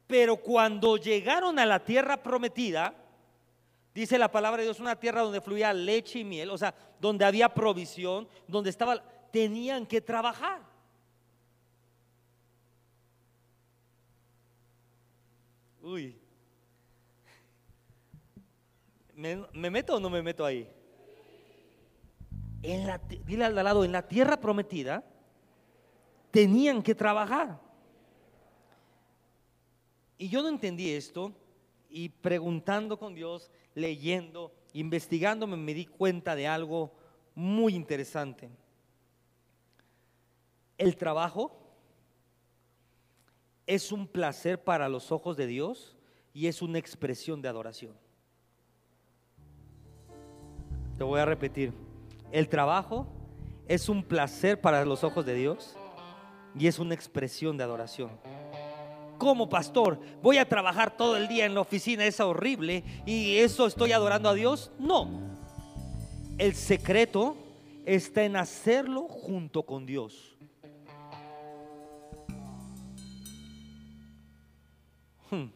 Pero 0.06 0.36
cuando 0.36 0.96
llegaron 0.96 1.58
a 1.58 1.66
la 1.66 1.84
tierra 1.84 2.22
prometida, 2.22 2.94
dice 3.92 4.18
la 4.18 4.30
palabra 4.30 4.58
de 4.58 4.68
Dios, 4.68 4.78
una 4.78 4.94
tierra 4.94 5.22
donde 5.22 5.40
fluía 5.40 5.72
leche 5.72 6.20
y 6.20 6.24
miel, 6.24 6.50
o 6.50 6.56
sea, 6.56 6.72
donde 7.00 7.24
había 7.24 7.48
provisión, 7.48 8.28
donde 8.46 8.70
estaba, 8.70 9.02
tenían 9.32 9.84
que 9.84 10.00
trabajar. 10.00 10.62
Uy. 15.82 16.16
¿Me, 19.12 19.70
meto 19.70 19.96
o 19.96 20.00
no 20.00 20.08
me 20.08 20.22
meto 20.22 20.44
ahí? 20.44 20.70
En 22.64 22.86
la, 22.86 22.98
dile 22.98 23.44
al 23.44 23.54
lado, 23.54 23.84
en 23.84 23.92
la 23.92 24.08
tierra 24.08 24.40
prometida, 24.40 25.04
tenían 26.30 26.82
que 26.82 26.94
trabajar. 26.94 27.60
Y 30.16 30.30
yo 30.30 30.40
no 30.40 30.48
entendí 30.48 30.90
esto 30.90 31.34
y 31.90 32.08
preguntando 32.08 32.98
con 32.98 33.14
Dios, 33.14 33.50
leyendo, 33.74 34.54
investigándome, 34.72 35.58
me 35.58 35.74
di 35.74 35.84
cuenta 35.84 36.34
de 36.34 36.46
algo 36.46 36.94
muy 37.34 37.74
interesante. 37.74 38.48
El 40.78 40.96
trabajo 40.96 41.60
es 43.66 43.92
un 43.92 44.08
placer 44.08 44.64
para 44.64 44.88
los 44.88 45.12
ojos 45.12 45.36
de 45.36 45.46
Dios 45.46 45.96
y 46.32 46.46
es 46.46 46.62
una 46.62 46.78
expresión 46.78 47.42
de 47.42 47.48
adoración. 47.48 47.94
Te 50.96 51.04
voy 51.04 51.20
a 51.20 51.26
repetir. 51.26 51.93
El 52.34 52.48
trabajo 52.48 53.06
es 53.68 53.88
un 53.88 54.02
placer 54.02 54.60
para 54.60 54.84
los 54.84 55.04
ojos 55.04 55.24
de 55.24 55.36
Dios 55.36 55.76
y 56.58 56.66
es 56.66 56.80
una 56.80 56.92
expresión 56.92 57.56
de 57.56 57.62
adoración. 57.62 58.10
Como 59.18 59.48
pastor, 59.48 60.00
voy 60.20 60.38
a 60.38 60.48
trabajar 60.48 60.96
todo 60.96 61.16
el 61.16 61.28
día 61.28 61.46
en 61.46 61.54
la 61.54 61.60
oficina, 61.60 62.04
es 62.04 62.18
horrible 62.18 62.82
y 63.06 63.36
eso 63.36 63.68
estoy 63.68 63.92
adorando 63.92 64.28
a 64.28 64.34
Dios. 64.34 64.72
No. 64.80 65.08
El 66.36 66.56
secreto 66.56 67.36
está 67.86 68.24
en 68.24 68.34
hacerlo 68.34 69.02
junto 69.02 69.62
con 69.62 69.86
Dios. 69.86 70.36
Hmm. 75.30 75.52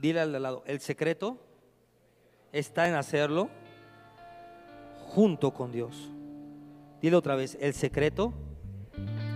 Dile 0.00 0.18
al 0.18 0.42
lado, 0.42 0.64
el 0.66 0.80
secreto 0.80 1.38
está 2.50 2.88
en 2.88 2.96
hacerlo 2.96 3.48
junto 5.14 5.52
con 5.52 5.70
Dios. 5.70 6.10
Dile 7.00 7.16
otra 7.16 7.36
vez, 7.36 7.56
el 7.60 7.74
secreto 7.74 8.32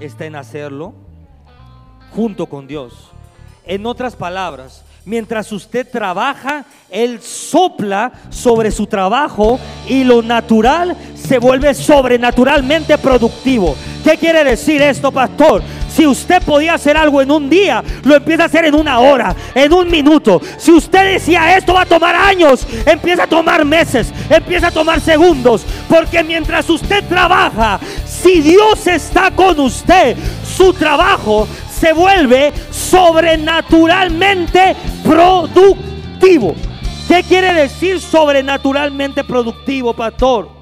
está 0.01 0.27
en 0.27 0.37
hacerlo 0.37 0.95
junto 2.11 2.47
con 2.47 2.67
Dios. 2.67 3.11
En 3.65 3.87
otras 3.87 4.17
palabras, 4.17 4.85
mientras 5.05 5.53
usted 5.53 5.89
trabaja, 5.89 6.65
Él 6.91 7.21
sopla 7.21 8.13
sobre 8.31 8.71
su 8.71 8.87
trabajo 8.87 9.61
y 9.89 10.05
lo 10.05 10.23
natural 10.23 10.97
se 11.15 11.39
vuelve 11.39 11.75
sobrenaturalmente 11.75 12.97
productivo. 12.99 13.77
¿Qué 14.03 14.17
quiere 14.17 14.43
decir 14.45 14.81
esto, 14.81 15.13
pastor? 15.13 15.63
Si 15.99 16.07
usted 16.07 16.41
podía 16.45 16.75
hacer 16.75 16.97
algo 16.97 17.21
en 17.21 17.33
un 17.33 17.51
día, 17.51 17.83
lo 18.05 18.15
empieza 18.15 18.45
a 18.45 18.47
hacer 18.47 18.65
en 18.67 18.77
una 18.77 19.01
hora, 19.01 19.35
en 19.53 19.73
un 19.73 19.91
minuto. 19.91 20.41
Si 20.57 20.71
usted 20.71 21.15
decía 21.15 21.57
esto 21.57 21.75
va 21.75 21.81
a 21.81 21.87
tomar 21.87 22.15
años, 22.15 22.65
empieza 22.87 23.25
a 23.25 23.27
tomar 23.27 23.65
meses, 23.65 24.13
empieza 24.31 24.69
a 24.69 24.71
tomar 24.71 25.01
segundos. 25.01 25.67
Porque 25.89 26.23
mientras 26.23 26.71
usted 26.71 27.03
trabaja, 27.09 27.81
si 28.07 28.41
Dios 28.43 28.87
está 28.87 29.33
con 29.33 29.59
usted, 29.59 30.17
su 30.57 30.73
trabajo 30.73 31.49
se 31.69 31.93
vuelve 31.93 32.53
sobrenaturalmente 32.71 34.77
productivo. 35.03 36.55
¿Qué 37.09 37.25
quiere 37.25 37.55
decir 37.55 38.01
sobrenaturalmente 38.01 39.25
productivo, 39.25 39.95
pastor? 39.95 40.58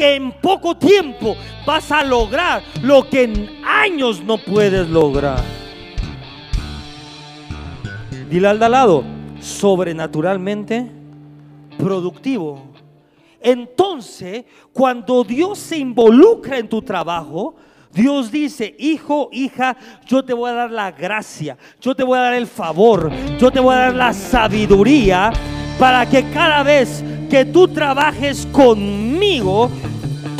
Que 0.00 0.14
en 0.14 0.32
poco 0.32 0.74
tiempo 0.78 1.36
vas 1.66 1.92
a 1.92 2.02
lograr 2.02 2.62
lo 2.80 3.06
que 3.06 3.24
en 3.24 3.50
años 3.62 4.22
no 4.24 4.38
puedes 4.38 4.88
lograr. 4.88 5.44
Dile 8.30 8.48
al 8.48 8.58
de 8.58 8.64
al 8.64 8.72
lado, 8.72 9.04
sobrenaturalmente 9.42 10.90
productivo. 11.76 12.62
Entonces, 13.42 14.46
cuando 14.72 15.22
Dios 15.22 15.58
se 15.58 15.76
involucra 15.76 16.56
en 16.56 16.70
tu 16.70 16.80
trabajo, 16.80 17.56
Dios 17.92 18.32
dice, 18.32 18.74
hijo, 18.78 19.28
hija, 19.32 19.76
yo 20.06 20.24
te 20.24 20.32
voy 20.32 20.48
a 20.48 20.54
dar 20.54 20.70
la 20.70 20.92
gracia, 20.92 21.58
yo 21.78 21.94
te 21.94 22.04
voy 22.04 22.18
a 22.18 22.22
dar 22.22 22.34
el 22.34 22.46
favor, 22.46 23.10
yo 23.38 23.50
te 23.50 23.60
voy 23.60 23.74
a 23.74 23.78
dar 23.80 23.94
la 23.94 24.14
sabiduría 24.14 25.30
para 25.78 26.08
que 26.08 26.24
cada 26.30 26.62
vez 26.62 27.04
que 27.30 27.44
tú 27.44 27.68
trabajes 27.68 28.46
conmigo, 28.52 29.70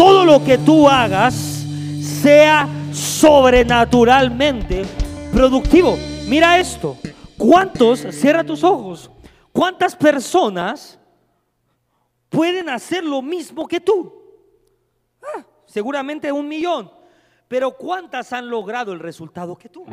todo 0.01 0.25
lo 0.25 0.43
que 0.43 0.57
tú 0.57 0.89
hagas 0.89 1.35
sea 1.35 2.67
sobrenaturalmente 2.91 4.87
productivo. 5.31 5.99
Mira 6.27 6.59
esto, 6.59 6.97
¿cuántos, 7.37 8.07
cierra 8.11 8.43
tus 8.43 8.65
ojos, 8.65 9.11
cuántas 9.53 9.95
personas 9.95 10.99
pueden 12.31 12.71
hacer 12.71 13.05
lo 13.05 13.21
mismo 13.21 13.69
que 13.69 13.79
tú? 13.79 14.11
Ah, 15.23 15.45
seguramente 15.67 16.33
un 16.33 16.49
millón. 16.49 16.91
Pero 17.47 17.73
¿cuántas 17.73 18.33
han 18.33 18.49
logrado 18.49 18.95
el 18.95 19.01
resultado 19.01 19.55
que 19.55 19.69
tú? 19.69 19.85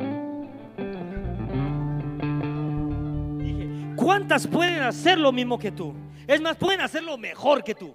¿cuántas 3.98 4.48
pueden 4.48 4.84
hacer 4.84 5.18
lo 5.18 5.34
mismo 5.34 5.60
que 5.60 5.74
tú? 5.74 5.94
Es 6.26 6.40
más, 6.40 6.56
pueden 6.56 6.80
hacerlo 6.80 7.18
mejor 7.18 7.62
que 7.62 7.76
tú. 7.76 7.94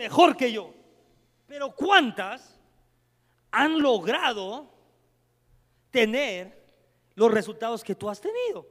Mejor 0.00 0.34
que 0.34 0.50
yo. 0.50 0.72
Pero 1.46 1.72
¿cuántas 1.76 2.58
han 3.50 3.82
logrado 3.82 4.66
tener 5.90 6.58
los 7.14 7.30
resultados 7.30 7.84
que 7.84 7.94
tú 7.94 8.08
has 8.08 8.18
tenido? 8.18 8.66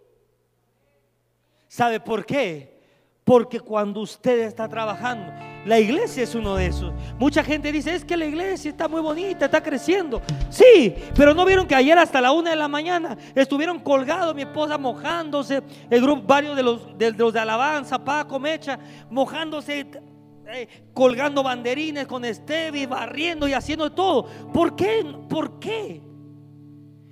¿Sabe 1.68 2.00
por 2.00 2.26
qué? 2.26 2.82
Porque 3.24 3.60
cuando 3.60 4.00
usted 4.00 4.40
está 4.40 4.68
trabajando, 4.68 5.32
la 5.68 5.78
iglesia 5.78 6.24
es 6.24 6.34
uno 6.34 6.56
de 6.56 6.66
esos. 6.66 6.92
Mucha 7.20 7.44
gente 7.44 7.72
dice, 7.72 7.94
es 7.94 8.04
que 8.04 8.18
la 8.18 8.26
iglesia 8.26 8.72
está 8.72 8.88
muy 8.88 9.02
bonita, 9.02 9.46
está 9.46 9.62
creciendo. 9.62 10.24
Sí, 10.50 10.96
pero 11.14 11.36
no 11.36 11.46
vieron 11.46 11.68
que 11.68 11.76
ayer 11.76 11.96
hasta 12.00 12.22
la 12.22 12.32
una 12.32 12.50
de 12.50 12.56
la 12.56 12.68
mañana 12.68 13.16
estuvieron 13.36 13.78
colgados, 13.82 14.34
mi 14.34 14.42
esposa 14.42 14.80
mojándose, 14.80 15.62
el 15.92 16.02
grupo, 16.02 16.24
varios 16.26 16.56
de 16.56 16.64
los 16.64 16.98
de, 16.98 17.12
los 17.12 17.32
de 17.32 17.40
alabanza, 17.40 18.04
Paco, 18.04 18.40
Mecha, 18.40 18.80
mojándose, 19.12 19.86
eh, 20.52 20.68
colgando 20.96 21.44
banderines 21.44 22.08
con 22.08 22.26
Estevi, 22.26 22.88
barriendo 22.88 23.48
y 23.48 23.54
haciendo 23.54 23.92
todo. 23.92 24.26
¿Por 24.52 24.76
qué? 24.76 25.06
¿Por 25.30 25.60
qué? 25.60 26.02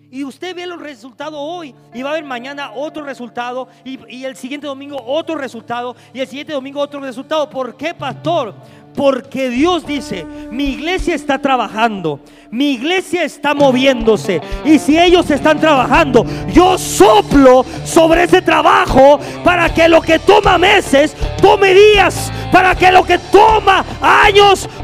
Y 0.09 0.23
usted 0.23 0.55
ve 0.55 0.65
los 0.65 0.81
resultados 0.81 1.37
hoy 1.37 1.75
y 1.93 2.01
va 2.01 2.11
a 2.11 2.13
ver 2.13 2.23
mañana 2.23 2.71
otro 2.73 3.03
resultado 3.03 3.67
y, 3.83 4.23
el 4.23 4.35
siguiente 4.37 4.65
domingo 4.65 4.97
otro 5.05 5.35
resultado 5.35 5.95
y 6.13 6.21
el 6.21 6.27
siguiente 6.27 6.53
domingo 6.53 6.79
otro 6.79 6.99
resultado. 7.01 7.49
¿Por 7.49 7.75
qué, 7.75 7.93
pastor? 7.93 8.55
Porque 8.95 9.49
Dios 9.49 9.85
dice, 9.85 10.25
mi 10.49 10.69
iglesia 10.69 11.13
está 11.13 11.39
trabajando, 11.39 12.21
mi 12.49 12.71
iglesia 12.71 13.23
está 13.23 13.53
moviéndose. 13.53 14.41
Y 14.65 14.79
si 14.79 14.97
ellos 14.97 15.29
están 15.29 15.59
trabajando, 15.59 16.25
yo 16.51 16.77
soplo 16.79 17.63
sobre 17.83 18.23
ese 18.23 18.41
trabajo 18.41 19.19
para 19.43 19.71
que 19.71 19.87
lo 19.87 20.01
que 20.01 20.17
toma 20.17 20.57
meses, 20.57 21.15
tome 21.41 21.75
días. 21.75 22.31
Para 22.51 22.73
que 22.75 22.86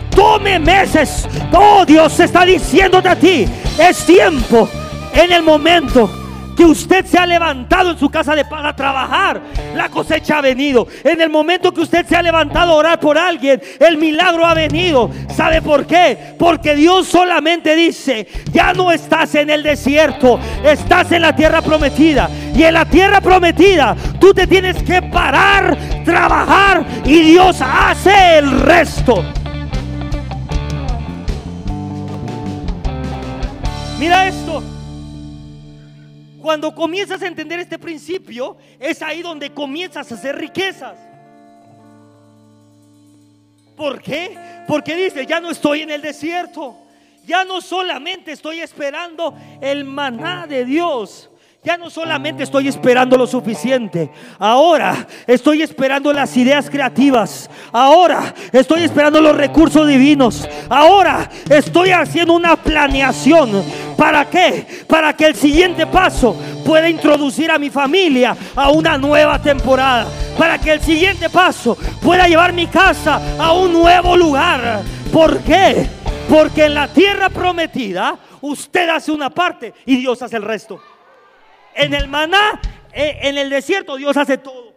tome 0.10 0.60
meses. 0.60 1.28
Oh, 1.52 1.86
Dios 1.86 2.20
está 2.20 2.46
diciéndote 2.46 3.10
a 3.10 3.16
ti, 3.16 3.46
es 3.80 4.06
tiempo 4.06 4.70
en 5.14 5.32
el 5.32 5.44
momento 5.44 6.10
que 6.56 6.66
usted 6.66 7.06
se 7.06 7.18
ha 7.18 7.26
levantado 7.26 7.92
en 7.92 8.00
su 8.00 8.10
casa 8.10 8.36
de 8.36 8.46
paz 8.46 8.64
a 8.64 8.76
trabajar, 8.76 9.42
la 9.76 9.90
cosecha 9.90 10.38
ha 10.38 10.42
venido. 10.42 10.88
En 11.04 11.20
el 11.22 11.30
momento 11.30 11.72
que 11.72 11.82
usted 11.82 12.06
se 12.06 12.16
ha 12.16 12.22
levantado 12.22 12.74
a 12.74 12.76
orar 12.76 13.00
por 13.00 13.18
alguien, 13.18 13.62
el 13.80 13.98
milagro 13.98 14.46
ha 14.46 14.54
venido. 14.54 15.10
¿Sabe 15.36 15.62
por 15.62 15.86
qué? 15.86 16.36
Porque 16.38 16.76
Dios 16.76 17.08
solamente 17.08 17.76
dice, 17.76 18.28
ya 18.52 18.74
no 18.74 18.92
estás 18.92 19.36
en 19.36 19.50
el 19.50 19.64
desierto, 19.64 20.40
estás 20.64 21.12
en 21.12 21.24
la 21.24 21.36
tierra 21.36 21.62
prometida. 21.62 22.30
Y 22.56 22.64
en 22.64 22.74
la 22.74 22.86
tierra 22.86 23.20
prometida 23.20 23.96
tú 24.20 24.34
te 24.34 24.48
tienes 24.48 24.82
que 24.84 25.02
parar, 25.02 25.76
trabajar 26.06 26.86
y 27.06 27.20
Dios 27.22 27.58
hace 27.62 28.38
el 28.38 28.62
resto. 28.62 29.24
Mira 34.04 34.28
esto. 34.28 34.62
Cuando 36.42 36.76
comienzas 36.76 37.22
a 37.22 37.28
entender 37.28 37.62
este 37.62 37.80
principio, 37.80 38.58
es 38.78 39.02
ahí 39.02 39.22
donde 39.22 39.54
comienzas 39.54 40.12
a 40.12 40.16
hacer 40.16 40.36
riquezas. 40.36 40.98
¿Por 43.78 44.02
qué? 44.02 44.38
Porque 44.68 44.94
dice, 44.94 45.26
ya 45.26 45.40
no 45.40 45.52
estoy 45.52 45.84
en 45.84 45.90
el 45.90 46.02
desierto. 46.02 46.76
Ya 47.26 47.46
no 47.46 47.62
solamente 47.62 48.34
estoy 48.34 48.60
esperando 48.60 49.38
el 49.62 49.86
maná 49.86 50.48
de 50.48 50.66
Dios. 50.66 51.30
Ya 51.64 51.78
no 51.78 51.90
solamente 51.90 52.44
estoy 52.44 52.68
esperando 52.68 53.16
lo 53.16 53.26
suficiente, 53.26 54.12
ahora 54.38 55.08
estoy 55.26 55.62
esperando 55.62 56.12
las 56.12 56.36
ideas 56.36 56.70
creativas, 56.70 57.50
ahora 57.72 58.34
estoy 58.52 58.84
esperando 58.84 59.22
los 59.22 59.34
recursos 59.34 59.88
divinos, 59.88 60.46
ahora 60.68 61.30
estoy 61.50 61.92
haciendo 61.92 62.34
una 62.34 62.58
planeación. 62.58 63.64
¿Para 63.96 64.30
qué? 64.30 64.84
Para 64.90 65.16
que 65.16 65.28
el 65.28 65.36
siguiente 65.36 65.88
paso 65.88 66.36
pueda 66.66 66.90
introducir 66.90 67.50
a 67.50 67.58
mi 67.58 67.70
familia 67.70 68.36
a 68.58 68.70
una 68.70 68.98
nueva 68.98 69.42
temporada, 69.42 70.08
para 70.38 70.58
que 70.60 70.74
el 70.74 70.82
siguiente 70.82 71.30
paso 71.30 71.78
pueda 72.02 72.28
llevar 72.28 72.52
mi 72.52 72.68
casa 72.68 73.38
a 73.40 73.54
un 73.54 73.72
nuevo 73.72 74.18
lugar. 74.18 74.82
¿Por 75.14 75.40
qué? 75.40 75.88
Porque 76.30 76.66
en 76.66 76.74
la 76.74 76.90
tierra 76.90 77.30
prometida 77.30 78.18
usted 78.42 78.90
hace 78.90 79.14
una 79.14 79.30
parte 79.30 79.74
y 79.86 79.96
Dios 79.96 80.22
hace 80.22 80.36
el 80.36 80.44
resto. 80.44 80.82
En 81.76 81.94
el 81.94 82.08
maná, 82.08 82.60
eh, 82.92 83.20
en 83.24 83.38
el 83.38 83.50
desierto, 83.50 83.96
Dios 83.96 84.16
hace 84.18 84.38
todo. 84.38 84.74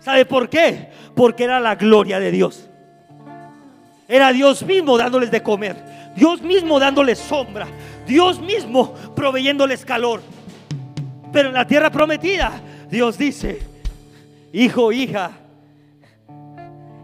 ¿Sabe 0.00 0.24
por 0.24 0.48
qué? 0.48 0.90
Porque 1.14 1.44
era 1.44 1.60
la 1.60 1.74
gloria 1.74 2.18
de 2.18 2.30
Dios. 2.30 2.68
Era 4.08 4.32
Dios 4.32 4.62
mismo 4.62 4.96
dándoles 4.96 5.30
de 5.30 5.42
comer. 5.42 5.76
Dios 6.16 6.40
mismo 6.40 6.80
dándoles 6.80 7.18
sombra. 7.18 7.66
Dios 8.06 8.40
mismo 8.40 8.94
proveyéndoles 9.14 9.84
calor. 9.84 10.22
Pero 11.32 11.48
en 11.48 11.54
la 11.54 11.66
tierra 11.66 11.90
prometida, 11.90 12.62
Dios 12.90 13.18
dice, 13.18 13.60
hijo, 14.52 14.92
hija, 14.92 15.32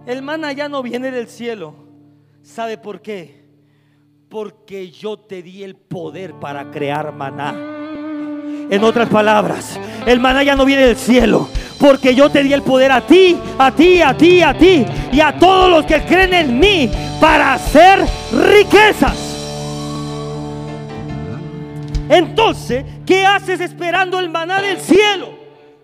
el 0.06 0.22
maná 0.22 0.52
ya 0.52 0.68
no 0.68 0.82
viene 0.82 1.10
del 1.10 1.28
cielo. 1.28 1.74
¿Sabe 2.42 2.78
por 2.78 3.02
qué? 3.02 3.43
Porque 4.35 4.90
yo 4.90 5.16
te 5.16 5.44
di 5.44 5.62
el 5.62 5.77
poder 5.77 6.35
para 6.35 6.73
crear 6.73 7.12
maná. 7.12 7.55
En 8.68 8.83
otras 8.83 9.09
palabras, 9.09 9.79
el 10.07 10.18
maná 10.18 10.42
ya 10.42 10.57
no 10.57 10.64
viene 10.64 10.87
del 10.87 10.97
cielo. 10.97 11.49
Porque 11.79 12.16
yo 12.16 12.29
te 12.29 12.42
di 12.42 12.53
el 12.53 12.62
poder 12.62 12.90
a 12.90 13.01
ti, 13.01 13.38
a 13.57 13.70
ti, 13.70 14.03
a 14.03 14.16
ti, 14.16 14.42
a 14.42 14.53
ti 14.59 14.85
y 15.12 15.20
a 15.20 15.38
todos 15.38 15.70
los 15.70 15.87
que 15.87 16.03
creen 16.03 16.35
en 16.35 16.59
mí 16.59 16.90
para 17.20 17.55
hacer 17.55 18.05
riquezas. 18.33 19.16
Entonces, 22.09 22.85
¿qué 23.07 23.25
haces 23.25 23.61
esperando 23.61 24.18
el 24.18 24.31
maná 24.31 24.61
del 24.61 24.81
cielo? 24.81 25.29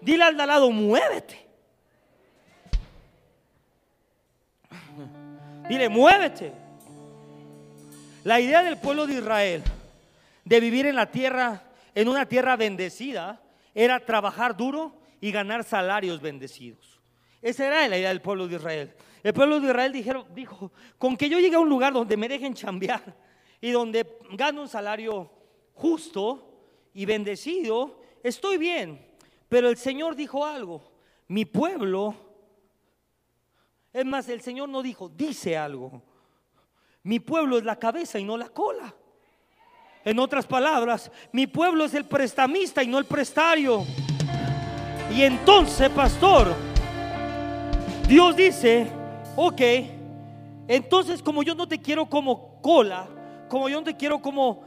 Dile 0.03 0.25
al 0.25 0.37
lado, 0.37 0.73
muévete. 0.73 1.39
Dile, 5.69 5.89
muévete. 5.89 6.60
La 8.25 8.39
idea 8.39 8.63
del 8.63 8.77
pueblo 8.79 9.07
de 9.07 9.15
Israel 9.15 9.63
de 10.45 10.61
vivir 10.61 10.85
en 10.87 10.95
la 10.95 11.11
tierra, 11.11 11.63
en 11.95 12.09
una 12.09 12.27
tierra 12.27 12.57
bendecida, 12.57 13.41
era 13.75 14.05
trabajar 14.05 14.57
duro 14.57 14.93
y 15.21 15.31
ganar 15.31 15.65
salarios 15.65 16.21
bendecidos. 16.21 17.01
Esa 17.41 17.67
era 17.67 17.89
la 17.89 17.97
idea 17.97 18.11
del 18.11 18.21
pueblo 18.21 18.47
de 18.47 18.57
Israel. 18.57 18.93
El 19.23 19.33
pueblo 19.33 19.59
de 19.59 19.69
Israel 19.69 19.93
dijeron, 19.93 20.27
dijo, 20.35 20.71
con 20.99 21.17
que 21.17 21.31
yo 21.31 21.39
llegue 21.39 21.57
a 21.57 21.61
un 21.61 21.69
lugar 21.69 21.95
donde 21.95 22.17
me 22.17 22.29
dejen 22.29 22.53
chambear 22.55 23.17
y 23.61 23.71
donde 23.71 24.19
gane 24.33 24.61
un 24.61 24.69
salario 24.69 25.31
justo 25.73 26.65
y 26.93 27.07
bendecido, 27.07 28.03
estoy 28.23 28.59
bien. 28.59 29.01
Pero 29.49 29.71
el 29.71 29.79
Señor 29.79 30.15
dijo 30.15 30.45
algo, 30.45 30.93
mi 31.29 31.47
pueblo, 31.47 32.15
es 33.93 34.05
más, 34.05 34.29
el 34.29 34.43
Señor 34.43 34.69
no 34.69 34.83
dijo, 34.83 35.09
dice 35.09 35.57
algo, 35.57 36.03
mi 37.03 37.21
pueblo 37.21 37.59
es 37.59 37.65
la 37.65 37.77
cabeza 37.77 38.19
y 38.19 38.25
no 38.25 38.37
la 38.37 38.49
cola. 38.49 38.95
En 40.05 40.19
otras 40.19 40.47
palabras, 40.47 41.11
mi 41.33 41.47
pueblo 41.47 41.85
es 41.85 41.95
el 41.95 42.05
prestamista 42.05 42.83
y 42.83 42.87
no 42.87 42.99
el 42.99 43.05
prestario. 43.05 43.85
Y 45.15 45.23
entonces, 45.23 45.91
pastor, 45.91 46.55
Dios 48.09 48.37
dice, 48.37 48.87
ok, 49.37 49.61
entonces 50.69 51.23
como 51.23 51.43
yo 51.43 51.55
no 51.55 51.67
te 51.67 51.81
quiero 51.81 52.07
como 52.07 52.61
cola, 52.63 53.09
como 53.49 53.69
yo 53.69 53.79
no 53.79 53.85
te 53.85 53.97
quiero 53.97 54.21
como 54.21 54.63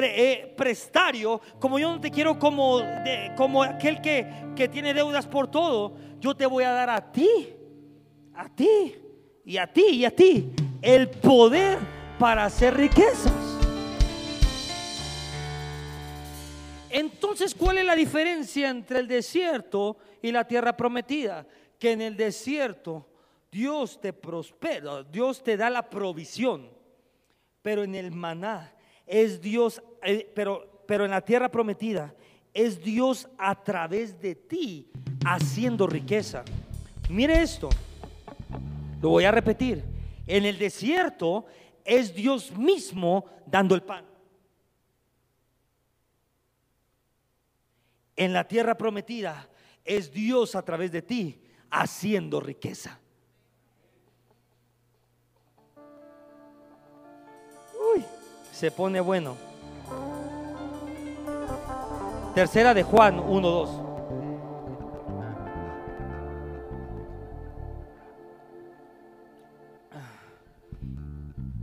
eh, 0.00 0.54
prestario, 0.56 1.40
como 1.58 1.78
yo 1.78 1.90
no 1.90 2.00
te 2.00 2.10
quiero 2.10 2.38
como, 2.38 2.80
como 3.36 3.62
aquel 3.62 4.00
que, 4.00 4.52
que 4.54 4.68
tiene 4.68 4.92
deudas 4.92 5.26
por 5.26 5.50
todo, 5.50 5.96
yo 6.20 6.34
te 6.36 6.46
voy 6.46 6.64
a 6.64 6.72
dar 6.72 6.90
a 6.90 7.12
ti, 7.12 7.48
a 8.34 8.48
ti 8.48 8.94
y 9.44 9.56
a 9.56 9.66
ti 9.72 9.86
y 9.92 10.04
a 10.04 10.14
ti 10.14 10.52
el 10.82 11.08
poder 11.08 11.78
para 12.18 12.44
hacer 12.44 12.76
riquezas. 12.76 13.32
Entonces, 16.90 17.54
¿cuál 17.54 17.78
es 17.78 17.84
la 17.84 17.94
diferencia 17.94 18.70
entre 18.70 19.00
el 19.00 19.08
desierto 19.08 19.98
y 20.22 20.32
la 20.32 20.46
tierra 20.46 20.76
prometida? 20.76 21.46
Que 21.78 21.92
en 21.92 22.00
el 22.00 22.16
desierto 22.16 23.06
Dios 23.52 24.00
te 24.00 24.12
prospera, 24.12 25.02
Dios 25.02 25.42
te 25.44 25.56
da 25.56 25.68
la 25.68 25.90
provisión, 25.90 26.70
pero 27.60 27.84
en 27.84 27.94
el 27.94 28.12
maná 28.12 28.72
es 29.06 29.40
Dios, 29.40 29.82
eh, 30.02 30.30
pero, 30.34 30.84
pero 30.86 31.04
en 31.04 31.10
la 31.10 31.20
tierra 31.20 31.50
prometida 31.50 32.14
es 32.54 32.82
Dios 32.82 33.28
a 33.36 33.62
través 33.62 34.18
de 34.20 34.34
ti 34.34 34.90
haciendo 35.26 35.86
riqueza. 35.86 36.44
Mire 37.10 37.42
esto, 37.42 37.68
lo 39.02 39.10
voy 39.10 39.24
a 39.24 39.30
repetir. 39.30 39.95
En 40.26 40.44
el 40.44 40.58
desierto 40.58 41.46
es 41.84 42.14
Dios 42.14 42.50
mismo 42.52 43.26
dando 43.46 43.74
el 43.74 43.82
pan. 43.82 44.04
En 48.16 48.32
la 48.32 48.48
tierra 48.48 48.76
prometida 48.76 49.48
es 49.84 50.10
Dios 50.10 50.54
a 50.54 50.62
través 50.62 50.90
de 50.90 51.02
ti 51.02 51.40
haciendo 51.70 52.40
riqueza. 52.40 52.98
Uy, 57.94 58.04
se 58.52 58.70
pone 58.70 59.00
bueno. 59.00 59.36
Tercera 62.34 62.74
de 62.74 62.82
Juan 62.82 63.18
1.2. 63.18 63.85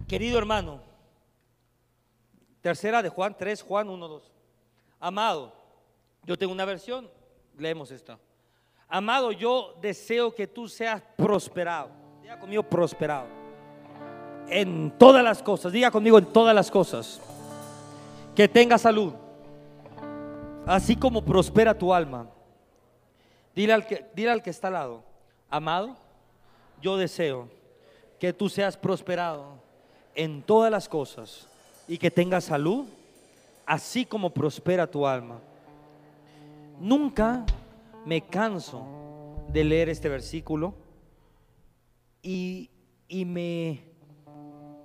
Querido 0.07 0.37
hermano, 0.37 0.81
tercera 2.61 3.01
de 3.01 3.09
Juan 3.09 3.35
3, 3.37 3.61
Juan 3.61 3.89
1, 3.89 4.07
2. 4.07 4.31
Amado, 4.99 5.53
yo 6.23 6.37
tengo 6.37 6.53
una 6.53 6.65
versión, 6.65 7.09
leemos 7.57 7.91
esta. 7.91 8.19
Amado, 8.87 9.31
yo 9.31 9.75
deseo 9.81 10.33
que 10.33 10.45
tú 10.45 10.67
seas 10.67 11.01
prosperado. 11.15 11.89
Diga 12.21 12.39
conmigo 12.39 12.63
prosperado. 12.63 13.27
En 14.47 14.91
todas 14.97 15.23
las 15.23 15.41
cosas, 15.41 15.71
diga 15.71 15.89
conmigo 15.89 16.17
en 16.17 16.25
todas 16.25 16.53
las 16.53 16.69
cosas. 16.69 17.19
Que 18.35 18.47
tenga 18.47 18.77
salud. 18.77 19.13
Así 20.65 20.95
como 20.95 21.23
prospera 21.23 21.77
tu 21.77 21.93
alma. 21.93 22.29
Dile 23.55 23.73
al 23.73 23.85
que, 23.85 24.05
dile 24.15 24.31
al 24.31 24.43
que 24.43 24.49
está 24.49 24.67
al 24.67 24.73
lado. 24.73 25.03
Amado, 25.49 25.95
yo 26.81 26.97
deseo 26.97 27.49
que 28.19 28.33
tú 28.33 28.49
seas 28.49 28.77
prosperado 28.77 29.62
en 30.15 30.41
todas 30.43 30.71
las 30.71 30.87
cosas 30.87 31.47
y 31.87 31.97
que 31.97 32.11
tengas 32.11 32.45
salud, 32.45 32.85
así 33.65 34.05
como 34.05 34.29
prospera 34.29 34.89
tu 34.89 35.05
alma. 35.05 35.39
Nunca 36.79 37.45
me 38.05 38.21
canso 38.21 38.85
de 39.49 39.63
leer 39.63 39.89
este 39.89 40.09
versículo 40.09 40.73
y, 42.21 42.69
y 43.07 43.25
me 43.25 43.83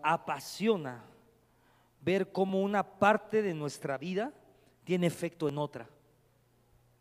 apasiona 0.02 1.04
ver 2.00 2.32
cómo 2.32 2.62
una 2.62 2.82
parte 2.82 3.42
de 3.42 3.54
nuestra 3.54 3.98
vida 3.98 4.32
tiene 4.84 5.06
efecto 5.06 5.48
en 5.48 5.58
otra. 5.58 5.88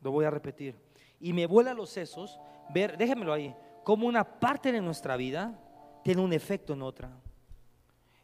Lo 0.01 0.11
voy 0.11 0.25
a 0.25 0.29
repetir. 0.29 0.75
Y 1.19 1.33
me 1.33 1.45
vuela 1.45 1.73
los 1.73 1.89
sesos 1.89 2.39
ver, 2.73 2.97
déjenmelo 2.97 3.33
ahí, 3.33 3.55
cómo 3.83 4.07
una 4.07 4.23
parte 4.23 4.71
de 4.71 4.81
nuestra 4.81 5.15
vida 5.15 5.57
tiene 6.03 6.21
un 6.21 6.33
efecto 6.33 6.73
en 6.73 6.81
otra. 6.81 7.09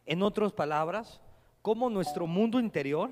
En 0.06 0.22
otras 0.22 0.52
palabras, 0.52 1.20
como 1.62 1.88
nuestro 1.88 2.26
mundo 2.26 2.60
interior, 2.60 3.10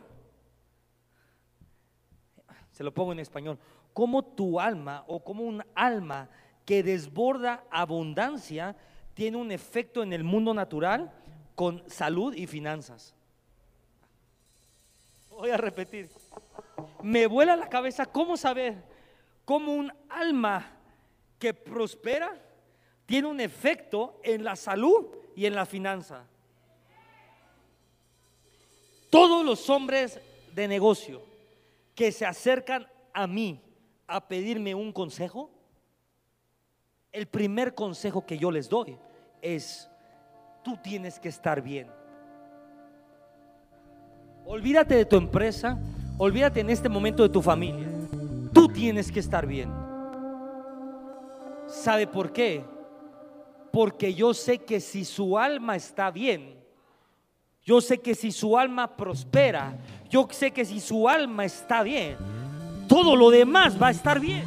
se 2.70 2.84
lo 2.84 2.92
pongo 2.92 3.12
en 3.12 3.20
español, 3.20 3.58
como 3.92 4.22
tu 4.22 4.58
alma 4.58 5.04
o 5.06 5.22
como 5.22 5.44
un 5.44 5.62
alma 5.74 6.28
que 6.64 6.82
desborda 6.82 7.64
abundancia 7.70 8.76
tiene 9.14 9.36
un 9.36 9.50
efecto 9.50 10.02
en 10.02 10.12
el 10.12 10.24
mundo 10.24 10.54
natural 10.54 11.12
con 11.54 11.82
salud 11.88 12.34
y 12.34 12.46
finanzas. 12.46 13.14
Voy 15.30 15.50
a 15.50 15.56
repetir. 15.56 16.10
Me 17.02 17.26
vuela 17.26 17.56
la 17.56 17.68
cabeza 17.68 18.06
cómo 18.06 18.36
saber 18.36 18.82
cómo 19.44 19.72
un 19.74 19.92
alma 20.08 20.72
que 21.38 21.52
prospera 21.52 22.40
tiene 23.06 23.28
un 23.28 23.40
efecto 23.40 24.20
en 24.22 24.44
la 24.44 24.56
salud 24.56 25.06
y 25.34 25.46
en 25.46 25.54
la 25.54 25.66
finanza. 25.66 26.26
Todos 29.12 29.44
los 29.44 29.68
hombres 29.68 30.18
de 30.54 30.66
negocio 30.66 31.20
que 31.94 32.12
se 32.12 32.24
acercan 32.24 32.86
a 33.12 33.26
mí 33.26 33.60
a 34.06 34.26
pedirme 34.26 34.74
un 34.74 34.90
consejo, 34.90 35.50
el 37.12 37.26
primer 37.26 37.74
consejo 37.74 38.24
que 38.24 38.38
yo 38.38 38.50
les 38.50 38.70
doy 38.70 38.96
es, 39.42 39.86
tú 40.64 40.78
tienes 40.82 41.20
que 41.20 41.28
estar 41.28 41.60
bien. 41.60 41.90
Olvídate 44.46 44.94
de 44.94 45.04
tu 45.04 45.16
empresa, 45.16 45.78
olvídate 46.16 46.60
en 46.60 46.70
este 46.70 46.88
momento 46.88 47.22
de 47.22 47.28
tu 47.28 47.42
familia. 47.42 47.86
Tú 48.54 48.66
tienes 48.68 49.12
que 49.12 49.20
estar 49.20 49.46
bien. 49.46 49.70
¿Sabe 51.66 52.06
por 52.06 52.32
qué? 52.32 52.64
Porque 53.72 54.14
yo 54.14 54.32
sé 54.32 54.60
que 54.60 54.80
si 54.80 55.04
su 55.04 55.36
alma 55.36 55.76
está 55.76 56.10
bien, 56.10 56.61
Yo 57.64 57.80
sé 57.80 57.98
que 57.98 58.14
si 58.14 58.32
su 58.32 58.58
alma 58.58 58.96
prospera, 58.96 59.76
yo 60.10 60.26
sé 60.30 60.50
que 60.50 60.64
si 60.64 60.80
su 60.80 61.08
alma 61.08 61.44
está 61.44 61.82
bien, 61.82 62.16
todo 62.88 63.14
lo 63.14 63.30
demás 63.30 63.80
va 63.80 63.88
a 63.88 63.90
estar 63.92 64.18
bien. 64.18 64.44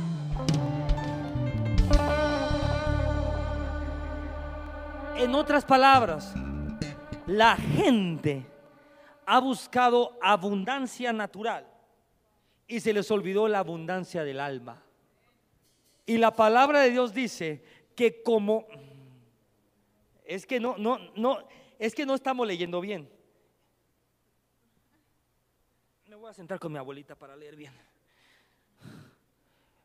En 5.18 5.34
otras 5.34 5.64
palabras, 5.64 6.34
la 7.26 7.56
gente 7.56 8.46
ha 9.26 9.40
buscado 9.40 10.18
abundancia 10.22 11.14
natural 11.14 11.66
y 12.68 12.82
se 12.82 12.92
les 12.92 13.10
olvidó 13.12 13.48
la 13.48 13.60
abundancia 13.60 14.24
del 14.26 14.42
alma. 14.42 14.84
Y 16.06 16.18
la 16.18 16.36
palabra 16.36 16.82
de 16.82 16.92
Dios 16.92 17.14
dice 17.14 17.64
que 17.96 18.22
como 18.22 18.68
es 20.28 20.46
que 20.46 20.60
no 20.60 20.78
no 20.78 21.00
no 21.16 21.48
es 21.80 21.94
que 21.94 22.06
no 22.06 22.16
estamos 22.16 22.48
leyendo 22.48 22.82
bien. 22.82 23.10
Me 26.08 26.16
voy 26.16 26.30
a 26.30 26.34
sentar 26.34 26.60
con 26.60 26.72
mi 26.72 26.78
abuelita 26.78 27.16
para 27.16 27.36
leer 27.36 27.56
bien. 27.56 27.74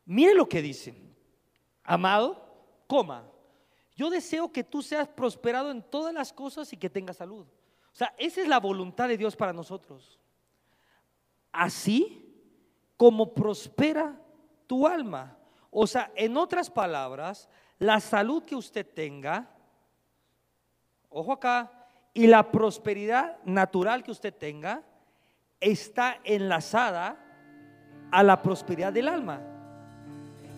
Mire 0.05 0.33
lo 0.33 0.47
que 0.47 0.61
dice. 0.61 0.95
Amado, 1.83 2.83
coma. 2.87 3.27
Yo 3.95 4.09
deseo 4.09 4.51
que 4.51 4.63
tú 4.63 4.81
seas 4.81 5.07
prosperado 5.07 5.71
en 5.71 5.81
todas 5.81 6.13
las 6.13 6.31
cosas 6.31 6.71
y 6.73 6.77
que 6.77 6.89
tengas 6.89 7.17
salud. 7.17 7.45
O 7.45 7.95
sea, 7.95 8.13
esa 8.17 8.41
es 8.41 8.47
la 8.47 8.59
voluntad 8.59 9.07
de 9.07 9.17
Dios 9.17 9.35
para 9.35 9.53
nosotros. 9.53 10.19
Así 11.51 12.31
como 12.95 13.33
prospera 13.33 14.19
tu 14.67 14.87
alma. 14.87 15.37
O 15.69 15.87
sea, 15.87 16.11
en 16.15 16.37
otras 16.37 16.69
palabras, 16.69 17.49
la 17.79 17.99
salud 17.99 18.43
que 18.43 18.55
usted 18.55 18.87
tenga, 18.87 19.49
ojo 21.11 21.33
acá, 21.33 21.71
y 22.13 22.27
la 22.27 22.51
prosperidad 22.51 23.37
natural 23.45 24.03
que 24.03 24.11
usted 24.11 24.33
tenga 24.33 24.81
está 25.59 26.17
enlazada 26.23 27.15
a 28.11 28.23
la 28.23 28.41
prosperidad 28.41 28.91
del 28.91 29.07
alma. 29.07 29.39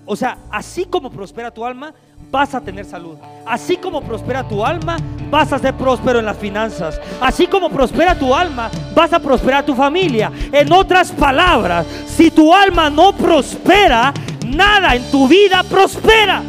O 0.06 0.16
sea, 0.16 0.38
así 0.52 0.86
como 0.86 1.10
prospera 1.10 1.52
tu 1.52 1.64
alma, 1.64 1.94
vas 2.30 2.54
a 2.54 2.62
tener 2.62 2.86
salud. 2.86 3.18
Así 3.46 3.78
como 3.78 4.02
prospera 4.02 4.48
tu 4.48 4.66
alma, 4.66 4.98
vas 5.30 5.54
a 5.54 5.60
ser 5.60 5.76
próspero 5.76 6.20
en 6.20 6.26
las 6.26 6.38
finanzas. 6.38 7.00
Así 7.22 7.48
como 7.48 7.70
prospera 7.70 8.18
tu 8.18 8.34
alma, 8.34 8.70
vas 8.94 9.14
a 9.14 9.20
prosperar 9.20 9.66
tu 9.66 9.76
familia. 9.76 10.32
En 10.52 10.72
otras 10.74 11.12
palabras, 11.12 11.86
si 12.08 12.32
tu 12.32 12.54
alma 12.54 12.90
no 12.90 13.14
prospera, 13.14 14.14
nada 14.46 14.96
en 14.96 15.10
tu 15.10 15.28
vida 15.28 15.64
prospera. 15.64 16.42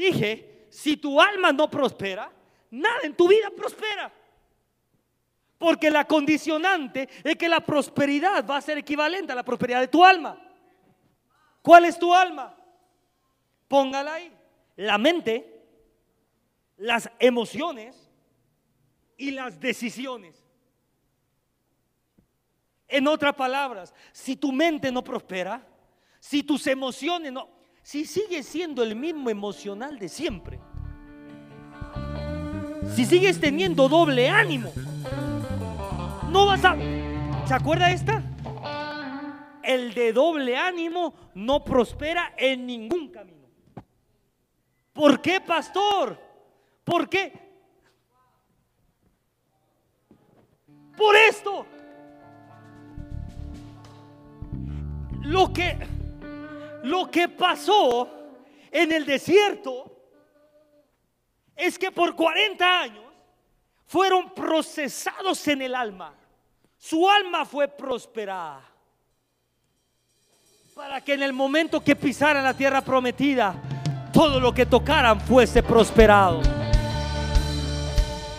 Dije, 0.00 0.66
si 0.70 0.96
tu 0.96 1.20
alma 1.20 1.52
no 1.52 1.70
prospera, 1.70 2.32
nada 2.70 3.00
en 3.02 3.14
tu 3.14 3.28
vida 3.28 3.50
prospera. 3.50 4.10
Porque 5.58 5.90
la 5.90 6.06
condicionante 6.06 7.06
es 7.22 7.36
que 7.36 7.50
la 7.50 7.60
prosperidad 7.60 8.46
va 8.46 8.56
a 8.56 8.62
ser 8.62 8.78
equivalente 8.78 9.30
a 9.30 9.34
la 9.34 9.42
prosperidad 9.42 9.80
de 9.80 9.88
tu 9.88 10.02
alma. 10.02 10.40
¿Cuál 11.60 11.84
es 11.84 11.98
tu 11.98 12.14
alma? 12.14 12.56
Póngala 13.68 14.14
ahí. 14.14 14.32
La 14.76 14.96
mente, 14.96 15.66
las 16.78 17.10
emociones 17.18 18.10
y 19.18 19.32
las 19.32 19.60
decisiones. 19.60 20.42
En 22.88 23.06
otras 23.06 23.34
palabras, 23.34 23.92
si 24.12 24.34
tu 24.34 24.50
mente 24.50 24.90
no 24.90 25.04
prospera, 25.04 25.62
si 26.18 26.42
tus 26.42 26.66
emociones 26.68 27.30
no, 27.30 27.59
si 27.82 28.04
sigues 28.04 28.46
siendo 28.46 28.82
el 28.82 28.94
mismo 28.94 29.30
emocional 29.30 29.98
de 29.98 30.08
siempre, 30.08 30.60
si 32.94 33.04
sigues 33.04 33.40
teniendo 33.40 33.88
doble 33.88 34.28
ánimo, 34.28 34.72
no 36.30 36.46
vas 36.46 36.64
a... 36.64 36.76
¿Se 37.46 37.54
acuerda 37.54 37.90
esta? 37.90 38.22
El 39.62 39.94
de 39.94 40.12
doble 40.12 40.56
ánimo 40.56 41.14
no 41.34 41.64
prospera 41.64 42.34
en 42.36 42.66
ningún 42.66 43.08
camino. 43.08 43.48
¿Por 44.92 45.20
qué, 45.20 45.40
pastor? 45.40 46.18
¿Por 46.84 47.08
qué? 47.08 47.32
Por 50.96 51.16
esto. 51.16 51.66
Lo 55.22 55.52
que 55.52 55.78
lo 56.84 57.10
que 57.10 57.28
pasó 57.28 58.08
en 58.70 58.92
el 58.92 59.04
desierto 59.04 59.90
es 61.56 61.78
que 61.78 61.90
por 61.90 62.14
40 62.14 62.80
años 62.80 63.04
fueron 63.86 64.30
procesados 64.30 65.46
en 65.48 65.62
el 65.62 65.74
alma. 65.74 66.14
Su 66.78 67.08
alma 67.08 67.44
fue 67.44 67.68
prosperada. 67.68 68.62
Para 70.74 71.02
que 71.02 71.14
en 71.14 71.22
el 71.22 71.32
momento 71.32 71.82
que 71.82 71.96
pisaran 71.96 72.42
la 72.42 72.54
tierra 72.54 72.80
prometida, 72.80 73.54
todo 74.12 74.40
lo 74.40 74.54
que 74.54 74.64
tocaran 74.64 75.20
fuese 75.20 75.62
prosperado. 75.62 76.40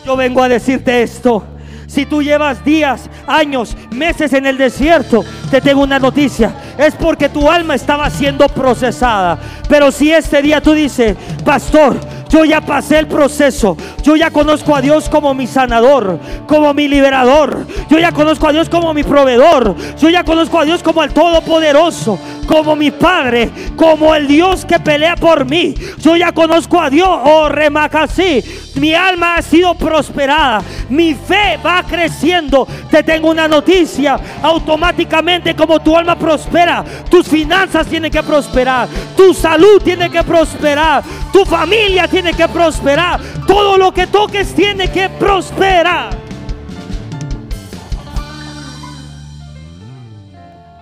Yo 0.06 0.16
vengo 0.16 0.42
a 0.42 0.50
decirte 0.50 1.04
esto. 1.04 1.46
Si 1.92 2.06
tú 2.06 2.24
llevas 2.24 2.64
días, 2.64 3.10
años, 3.28 3.76
meses 3.92 4.32
en 4.32 4.46
el 4.46 4.58
desierto, 4.58 5.26
te 5.50 5.60
tengo 5.60 5.84
una 5.84 6.00
noticia. 6.00 6.56
Es 6.78 6.96
porque 6.96 7.28
tu 7.28 7.52
alma 7.52 7.76
estaba 7.76 8.10
siendo 8.10 8.48
procesada. 8.48 9.38
Pero 9.68 9.92
si 9.92 10.10
este 10.10 10.42
día 10.42 10.62
tú 10.62 10.72
dices, 10.72 11.18
pastor, 11.44 12.00
yo 12.32 12.46
ya 12.46 12.62
pasé 12.62 12.98
el 13.00 13.08
proceso. 13.08 13.76
Yo 14.02 14.15
ya 14.15 14.32
conozco 14.32 14.76
a 14.76 14.82
Dios 14.82 15.10
como 15.10 15.34
mi 15.34 15.48
sanador, 15.48 16.17
como 16.48 16.74
mi 16.74 16.88
liberador. 16.88 17.67
Yo 17.89 18.00
ya 18.00 18.12
conozco 18.13 18.48
a 18.48 18.54
Dios 18.54 18.70
como 18.70 18.94
mi 18.94 19.04
proveedor. 19.04 19.76
Yo 20.00 20.10
ya 20.10 20.24
conozco 20.24 20.60
a 20.60 20.65
Dios 20.65 20.82
como 20.82 21.04
el 21.04 21.12
Todopoderoso, 21.12 22.17
como 22.48 22.76
mi 22.76 22.89
Padre, 22.89 23.50
como 23.76 24.15
el 24.15 24.28
Dios 24.28 24.65
que 24.65 24.80
pelea 24.80 25.15
por 25.15 25.46
mí. 25.46 25.76
Yo 26.00 26.15
ya 26.15 26.32
conozco 26.32 26.80
a 26.80 26.89
Dios, 26.89 27.10
oh 27.10 27.50
remacasí. 27.50 28.44
Mi 28.76 28.94
alma 28.94 29.36
ha 29.36 29.41
sido 29.41 29.76
prosperada. 29.76 30.62
Mi 30.89 31.13
fe 31.13 31.60
va 31.63 31.84
creciendo. 31.84 32.67
Te 32.89 33.04
tengo 33.04 33.30
una 33.30 33.48
noticia. 33.48 34.17
Automáticamente 34.41 35.56
como 35.56 35.80
tu 35.82 35.96
alma 35.96 36.15
prospera, 36.15 36.84
tus 37.10 37.28
finanzas 37.28 37.88
tienen 37.88 38.12
que 38.12 38.24
prosperar. 38.24 38.88
Tu 39.17 39.34
salud 39.34 39.82
tiene 39.84 40.10
que 40.10 40.24
prosperar. 40.24 41.04
Tu 41.34 41.46
familia 41.46 42.08
tiene 42.08 42.21
tiene 42.22 42.38
que 42.38 42.48
prosperar. 42.48 43.20
Todo 43.48 43.78
lo 43.78 43.92
que 43.92 44.06
toques 44.06 44.54
tiene 44.54 44.92
que 44.92 45.10
prosperar. 45.10 46.16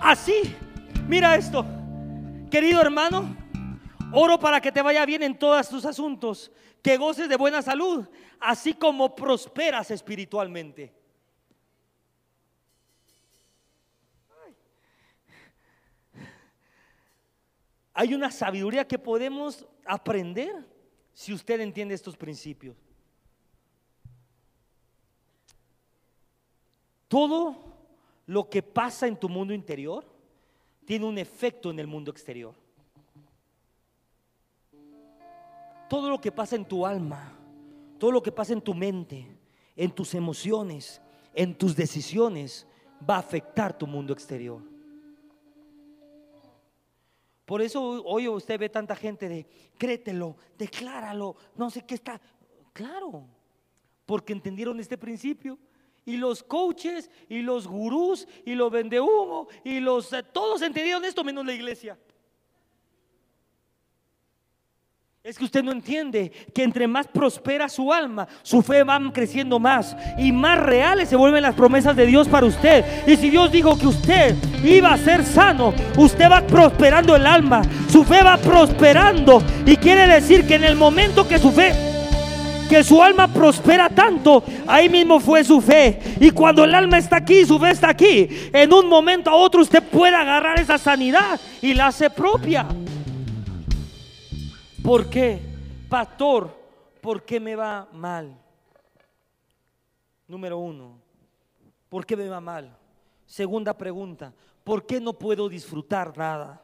Así, 0.02 0.54
mira 1.06 1.36
esto, 1.36 1.64
querido 2.50 2.80
hermano, 2.80 3.36
oro 4.12 4.38
para 4.38 4.60
que 4.60 4.72
te 4.72 4.82
vaya 4.82 5.06
bien 5.06 5.22
en 5.22 5.38
todos 5.38 5.68
tus 5.68 5.84
asuntos, 5.84 6.50
que 6.82 6.96
goces 6.96 7.28
de 7.28 7.36
buena 7.36 7.62
salud, 7.62 8.06
así 8.38 8.74
como 8.74 9.14
prosperas 9.14 9.90
espiritualmente. 9.90 10.92
Hay 17.94 18.14
una 18.14 18.30
sabiduría 18.30 18.86
que 18.86 18.98
podemos 18.98 19.66
aprender 19.86 20.79
si 21.12 21.32
usted 21.32 21.60
entiende 21.60 21.94
estos 21.94 22.16
principios. 22.16 22.76
Todo 27.08 27.56
lo 28.26 28.48
que 28.48 28.62
pasa 28.62 29.08
en 29.08 29.16
tu 29.16 29.28
mundo 29.28 29.52
interior 29.52 30.04
tiene 30.84 31.06
un 31.06 31.18
efecto 31.18 31.70
en 31.70 31.78
el 31.80 31.86
mundo 31.86 32.10
exterior. 32.10 32.54
Todo 35.88 36.08
lo 36.08 36.20
que 36.20 36.30
pasa 36.30 36.54
en 36.54 36.64
tu 36.64 36.86
alma, 36.86 37.36
todo 37.98 38.12
lo 38.12 38.22
que 38.22 38.30
pasa 38.30 38.52
en 38.52 38.62
tu 38.62 38.74
mente, 38.74 39.26
en 39.74 39.90
tus 39.90 40.14
emociones, 40.14 41.02
en 41.34 41.56
tus 41.56 41.74
decisiones, 41.74 42.66
va 43.08 43.16
a 43.16 43.20
afectar 43.20 43.76
tu 43.76 43.86
mundo 43.86 44.12
exterior. 44.12 44.62
Por 47.50 47.62
eso 47.62 47.82
hoy 47.82 48.28
usted 48.28 48.60
ve 48.60 48.68
tanta 48.68 48.94
gente 48.94 49.28
de, 49.28 49.44
créetelo, 49.76 50.36
decláralo, 50.56 51.34
no 51.56 51.68
sé 51.68 51.84
qué 51.84 51.96
está. 51.96 52.20
Claro, 52.72 53.26
porque 54.06 54.32
entendieron 54.32 54.78
este 54.78 54.96
principio. 54.96 55.58
Y 56.04 56.16
los 56.16 56.44
coaches, 56.44 57.10
y 57.28 57.42
los 57.42 57.66
gurús, 57.66 58.28
y 58.46 58.54
los 58.54 58.70
vende 58.70 59.00
humo, 59.00 59.48
y 59.64 59.80
los, 59.80 60.12
eh, 60.12 60.22
todos 60.22 60.62
entendieron 60.62 61.04
esto 61.04 61.24
menos 61.24 61.44
la 61.44 61.52
iglesia. 61.52 61.98
Es 65.22 65.36
que 65.36 65.44
usted 65.44 65.62
no 65.62 65.70
entiende 65.70 66.32
que 66.54 66.62
entre 66.62 66.88
más 66.88 67.06
prospera 67.06 67.68
su 67.68 67.92
alma, 67.92 68.26
su 68.42 68.62
fe 68.62 68.82
va 68.82 68.98
creciendo 69.12 69.58
más 69.58 69.94
y 70.16 70.32
más 70.32 70.58
reales 70.58 71.10
se 71.10 71.16
vuelven 71.16 71.42
las 71.42 71.54
promesas 71.54 71.94
de 71.94 72.06
Dios 72.06 72.26
para 72.26 72.46
usted. 72.46 72.82
Y 73.06 73.16
si 73.16 73.28
Dios 73.28 73.52
dijo 73.52 73.78
que 73.78 73.86
usted 73.86 74.34
iba 74.64 74.90
a 74.90 74.96
ser 74.96 75.22
sano, 75.26 75.74
usted 75.98 76.30
va 76.30 76.40
prosperando 76.40 77.14
el 77.14 77.26
alma, 77.26 77.60
su 77.92 78.02
fe 78.02 78.22
va 78.22 78.38
prosperando 78.38 79.42
y 79.66 79.76
quiere 79.76 80.06
decir 80.06 80.46
que 80.46 80.54
en 80.54 80.64
el 80.64 80.76
momento 80.76 81.28
que 81.28 81.38
su 81.38 81.52
fe 81.52 81.74
que 82.70 82.82
su 82.82 83.02
alma 83.02 83.28
prospera 83.28 83.90
tanto, 83.90 84.42
ahí 84.66 84.88
mismo 84.88 85.20
fue 85.20 85.44
su 85.44 85.60
fe. 85.60 86.00
Y 86.20 86.30
cuando 86.30 86.64
el 86.64 86.74
alma 86.74 86.96
está 86.96 87.16
aquí, 87.16 87.44
su 87.44 87.58
fe 87.58 87.72
está 87.72 87.90
aquí, 87.90 88.26
en 88.52 88.72
un 88.72 88.88
momento 88.88 89.28
a 89.28 89.34
otro 89.34 89.60
usted 89.60 89.82
puede 89.82 90.16
agarrar 90.16 90.58
esa 90.58 90.78
sanidad 90.78 91.38
y 91.60 91.74
la 91.74 91.88
hace 91.88 92.08
propia. 92.08 92.66
¿Por 94.82 95.10
qué? 95.10 95.38
Pastor, 95.90 96.50
¿por 97.02 97.22
qué 97.22 97.38
me 97.38 97.54
va 97.54 97.86
mal? 97.92 98.34
Número 100.26 100.58
uno, 100.58 100.98
¿por 101.88 102.06
qué 102.06 102.16
me 102.16 102.28
va 102.28 102.40
mal? 102.40 102.74
Segunda 103.26 103.76
pregunta, 103.76 104.32
¿por 104.64 104.86
qué 104.86 105.00
no 105.00 105.12
puedo 105.12 105.48
disfrutar 105.48 106.16
nada? 106.16 106.62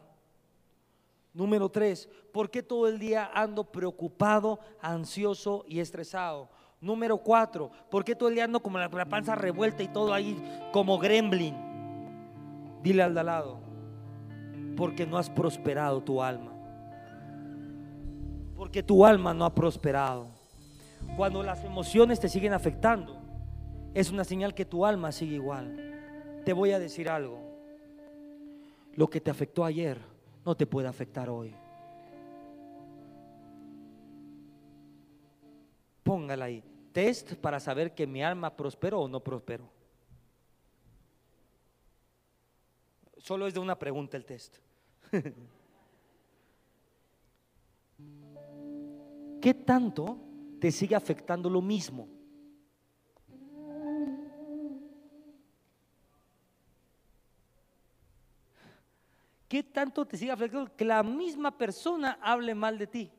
Número 1.34 1.68
tres, 1.68 2.08
¿por 2.32 2.50
qué 2.50 2.62
todo 2.62 2.88
el 2.88 2.98
día 2.98 3.30
ando 3.34 3.64
preocupado, 3.64 4.60
ansioso 4.80 5.64
y 5.68 5.80
estresado? 5.80 6.48
Número 6.80 7.18
cuatro, 7.18 7.70
¿por 7.90 8.02
qué 8.02 8.14
todo 8.14 8.30
el 8.30 8.36
día 8.36 8.44
ando 8.44 8.60
como 8.60 8.78
la, 8.78 8.88
panza 8.88 9.34
revuelta 9.34 9.82
y 9.82 9.88
todo 9.88 10.14
ahí 10.14 10.42
como 10.72 10.98
gremlin? 10.98 11.54
Dile 12.82 13.02
al 13.02 13.12
de 13.12 13.20
al 13.20 13.26
lado, 13.26 13.60
porque 14.74 15.06
no 15.06 15.18
has 15.18 15.28
prosperado 15.28 16.02
tu 16.02 16.22
alma 16.22 16.55
porque 18.66 18.82
tu 18.82 19.06
alma 19.06 19.32
no 19.32 19.44
ha 19.44 19.54
prosperado. 19.54 20.26
Cuando 21.16 21.40
las 21.44 21.62
emociones 21.62 22.18
te 22.18 22.28
siguen 22.28 22.52
afectando, 22.52 23.16
es 23.94 24.10
una 24.10 24.24
señal 24.24 24.56
que 24.56 24.64
tu 24.64 24.84
alma 24.84 25.12
sigue 25.12 25.36
igual. 25.36 26.42
Te 26.44 26.52
voy 26.52 26.72
a 26.72 26.80
decir 26.80 27.08
algo. 27.08 27.38
Lo 28.96 29.06
que 29.08 29.20
te 29.20 29.30
afectó 29.30 29.64
ayer 29.64 30.00
no 30.44 30.56
te 30.56 30.66
puede 30.66 30.88
afectar 30.88 31.30
hoy. 31.30 31.54
Póngala 36.02 36.46
ahí. 36.46 36.64
Test 36.90 37.34
para 37.34 37.60
saber 37.60 37.94
que 37.94 38.04
mi 38.04 38.20
alma 38.20 38.56
prosperó 38.56 39.02
o 39.02 39.08
no 39.08 39.20
prosperó. 39.20 39.70
Solo 43.18 43.46
es 43.46 43.54
de 43.54 43.60
una 43.60 43.78
pregunta 43.78 44.16
el 44.16 44.24
test. 44.24 44.56
¿qué 49.46 49.54
tanto 49.54 50.18
te 50.60 50.72
sigue 50.72 50.96
afectando 50.96 51.48
lo 51.48 51.62
mismo? 51.62 52.08
¿Qué 59.46 59.62
tanto 59.62 60.04
te 60.04 60.16
sigue 60.16 60.32
afectando 60.32 60.74
que 60.74 60.84
la 60.84 61.00
misma 61.04 61.56
persona 61.56 62.18
hable 62.20 62.56
mal 62.56 62.76
de 62.76 62.88
ti? 62.88 63.12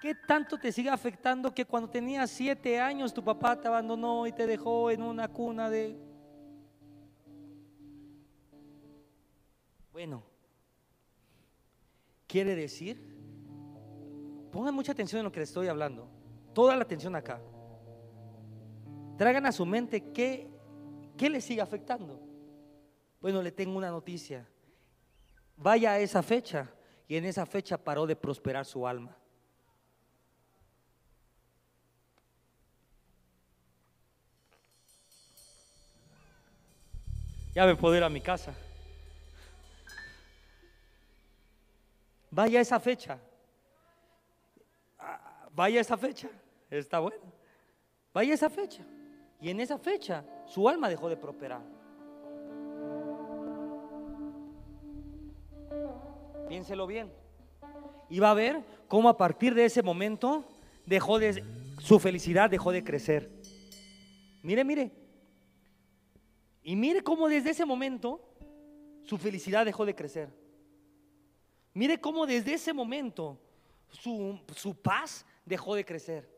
¿Qué 0.00 0.14
tanto 0.14 0.56
te 0.56 0.70
sigue 0.70 0.90
afectando 0.90 1.52
que 1.52 1.64
cuando 1.64 1.90
tenías 1.90 2.30
siete 2.30 2.78
años 2.78 3.12
tu 3.12 3.24
papá 3.24 3.60
te 3.60 3.66
abandonó 3.66 4.24
y 4.24 4.30
te 4.30 4.46
dejó 4.46 4.92
en 4.92 5.02
una 5.02 5.26
cuna 5.26 5.68
de... 5.68 5.98
Bueno, 9.90 10.22
quiere 12.28 12.54
decir 12.54 13.15
Pongan 14.50 14.74
mucha 14.74 14.92
atención 14.92 15.20
en 15.20 15.24
lo 15.24 15.32
que 15.32 15.40
les 15.40 15.48
estoy 15.48 15.68
hablando. 15.68 16.08
Toda 16.54 16.76
la 16.76 16.82
atención 16.82 17.14
acá. 17.14 17.40
Traigan 19.18 19.46
a 19.46 19.52
su 19.52 19.66
mente 19.66 20.12
qué, 20.12 20.48
qué 21.16 21.28
le 21.28 21.40
sigue 21.40 21.60
afectando. 21.60 22.20
Bueno, 23.20 23.42
le 23.42 23.52
tengo 23.52 23.76
una 23.76 23.90
noticia. 23.90 24.46
Vaya 25.56 25.92
a 25.92 25.98
esa 25.98 26.22
fecha 26.22 26.70
y 27.08 27.16
en 27.16 27.24
esa 27.24 27.46
fecha 27.46 27.76
paró 27.76 28.06
de 28.06 28.16
prosperar 28.16 28.64
su 28.64 28.86
alma. 28.86 29.16
Ya 37.54 37.64
me 37.64 37.74
puedo 37.74 37.96
ir 37.96 38.02
a 38.02 38.10
mi 38.10 38.20
casa. 38.20 38.54
Vaya 42.30 42.58
a 42.58 42.62
esa 42.62 42.78
fecha 42.78 43.18
Vaya 45.56 45.80
esa 45.80 45.96
fecha, 45.96 46.28
está 46.68 46.98
bueno. 46.98 47.32
Vaya 48.12 48.34
esa 48.34 48.50
fecha. 48.50 48.84
Y 49.40 49.48
en 49.48 49.58
esa 49.58 49.78
fecha 49.78 50.22
su 50.44 50.68
alma 50.68 50.86
dejó 50.90 51.08
de 51.08 51.16
prosperar. 51.16 51.62
Piénselo 56.46 56.86
bien. 56.86 57.10
Y 58.10 58.18
va 58.18 58.32
a 58.32 58.34
ver 58.34 58.62
cómo 58.86 59.08
a 59.08 59.16
partir 59.16 59.54
de 59.54 59.64
ese 59.64 59.82
momento 59.82 60.44
dejó 60.84 61.18
de 61.18 61.42
su 61.78 61.98
felicidad 61.98 62.50
dejó 62.50 62.70
de 62.70 62.84
crecer. 62.84 63.30
Mire, 64.42 64.62
mire. 64.62 64.92
Y 66.62 66.76
mire 66.76 67.02
cómo 67.02 67.28
desde 67.28 67.50
ese 67.50 67.64
momento 67.64 68.20
su 69.04 69.16
felicidad 69.16 69.64
dejó 69.64 69.86
de 69.86 69.94
crecer. 69.94 70.28
Mire 71.72 71.98
cómo 71.98 72.26
desde 72.26 72.52
ese 72.52 72.74
momento 72.74 73.38
su, 73.88 74.38
su 74.54 74.74
paz 74.74 75.24
dejó 75.46 75.74
de 75.74 75.84
crecer. 75.86 76.28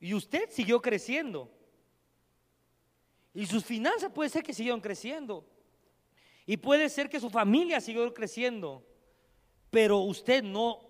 Y 0.00 0.14
usted 0.14 0.48
siguió 0.50 0.80
creciendo. 0.80 1.50
Y 3.34 3.44
sus 3.44 3.64
finanzas 3.64 4.10
puede 4.12 4.30
ser 4.30 4.42
que 4.42 4.54
siguieron 4.54 4.80
creciendo. 4.80 5.44
Y 6.46 6.56
puede 6.56 6.88
ser 6.88 7.10
que 7.10 7.20
su 7.20 7.28
familia 7.28 7.80
siguió 7.80 8.14
creciendo. 8.14 8.86
Pero 9.68 9.98
usted 9.98 10.42
no. 10.42 10.80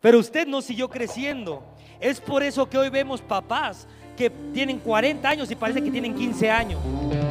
Pero 0.00 0.18
usted 0.18 0.46
no 0.46 0.60
siguió 0.60 0.88
creciendo. 0.88 1.62
Es 2.00 2.20
por 2.20 2.42
eso 2.42 2.68
que 2.68 2.76
hoy 2.76 2.90
vemos 2.90 3.22
papás 3.22 3.86
que 4.16 4.30
tienen 4.52 4.78
40 4.80 5.28
años 5.28 5.50
y 5.50 5.56
parece 5.56 5.82
que 5.82 5.90
tienen 5.90 6.14
15 6.14 6.50
años. 6.50 7.29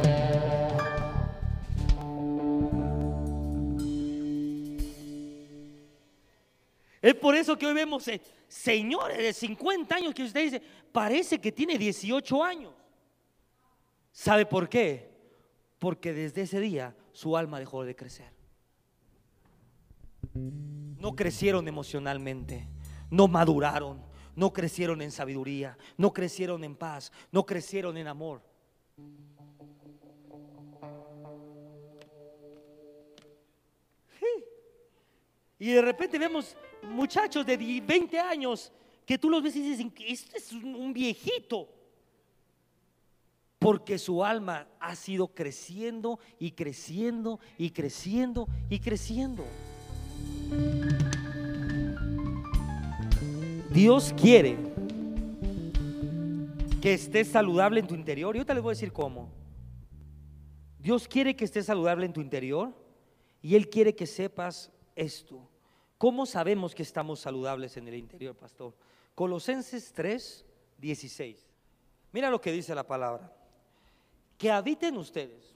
Es 7.02 7.14
por 7.14 7.34
eso 7.34 7.56
que 7.56 7.66
hoy 7.66 7.74
vemos 7.74 8.06
eh, 8.08 8.20
señores 8.46 9.18
de 9.18 9.32
50 9.32 9.94
años 9.94 10.14
que 10.14 10.22
usted 10.22 10.42
dice, 10.42 10.62
parece 10.92 11.40
que 11.40 11.50
tiene 11.50 11.78
18 11.78 12.44
años. 12.44 12.74
¿Sabe 14.12 14.44
por 14.44 14.68
qué? 14.68 15.08
Porque 15.78 16.12
desde 16.12 16.42
ese 16.42 16.60
día 16.60 16.94
su 17.12 17.36
alma 17.36 17.58
dejó 17.58 17.84
de 17.84 17.96
crecer. 17.96 18.32
No 20.34 21.16
crecieron 21.16 21.66
emocionalmente, 21.66 22.68
no 23.10 23.28
maduraron, 23.28 24.02
no 24.36 24.52
crecieron 24.52 25.00
en 25.00 25.10
sabiduría, 25.10 25.78
no 25.96 26.12
crecieron 26.12 26.62
en 26.64 26.76
paz, 26.76 27.12
no 27.32 27.46
crecieron 27.46 27.96
en 27.96 28.08
amor. 28.08 28.42
Y 35.60 35.72
de 35.72 35.82
repente 35.82 36.18
vemos 36.18 36.56
muchachos 36.88 37.44
de 37.46 37.56
20 37.56 38.18
años 38.18 38.72
que 39.06 39.18
tú 39.18 39.28
los 39.28 39.42
ves 39.42 39.56
y 39.56 39.62
dices, 39.62 39.86
este 40.06 40.38
es 40.38 40.52
un 40.52 40.92
viejito. 40.92 41.68
Porque 43.58 43.98
su 43.98 44.24
alma 44.24 44.66
ha 44.78 44.96
sido 44.96 45.28
creciendo 45.28 46.18
y 46.38 46.52
creciendo 46.52 47.40
y 47.58 47.70
creciendo 47.70 48.48
y 48.70 48.78
creciendo. 48.78 49.44
Dios 53.70 54.14
quiere 54.16 54.56
que 56.80 56.94
estés 56.94 57.28
saludable 57.28 57.80
en 57.80 57.86
tu 57.86 57.94
interior. 57.94 58.34
Y 58.34 58.38
ahorita 58.38 58.54
les 58.54 58.62
voy 58.62 58.70
a 58.70 58.74
decir 58.76 58.92
cómo. 58.92 59.30
Dios 60.78 61.06
quiere 61.06 61.36
que 61.36 61.44
estés 61.44 61.66
saludable 61.66 62.06
en 62.06 62.12
tu 62.12 62.20
interior 62.20 62.74
y 63.42 63.54
Él 63.54 63.68
quiere 63.68 63.94
que 63.94 64.06
sepas 64.06 64.70
esto. 64.96 65.49
¿Cómo 66.00 66.24
sabemos 66.24 66.74
que 66.74 66.82
estamos 66.82 67.20
saludables 67.20 67.76
en 67.76 67.86
el 67.86 67.94
interior, 67.94 68.34
pastor? 68.34 68.72
Colosenses 69.14 69.92
3, 69.92 70.46
16. 70.78 71.46
Mira 72.12 72.30
lo 72.30 72.40
que 72.40 72.52
dice 72.52 72.74
la 72.74 72.86
palabra. 72.86 73.30
Que 74.38 74.50
habiten 74.50 74.96
ustedes. 74.96 75.54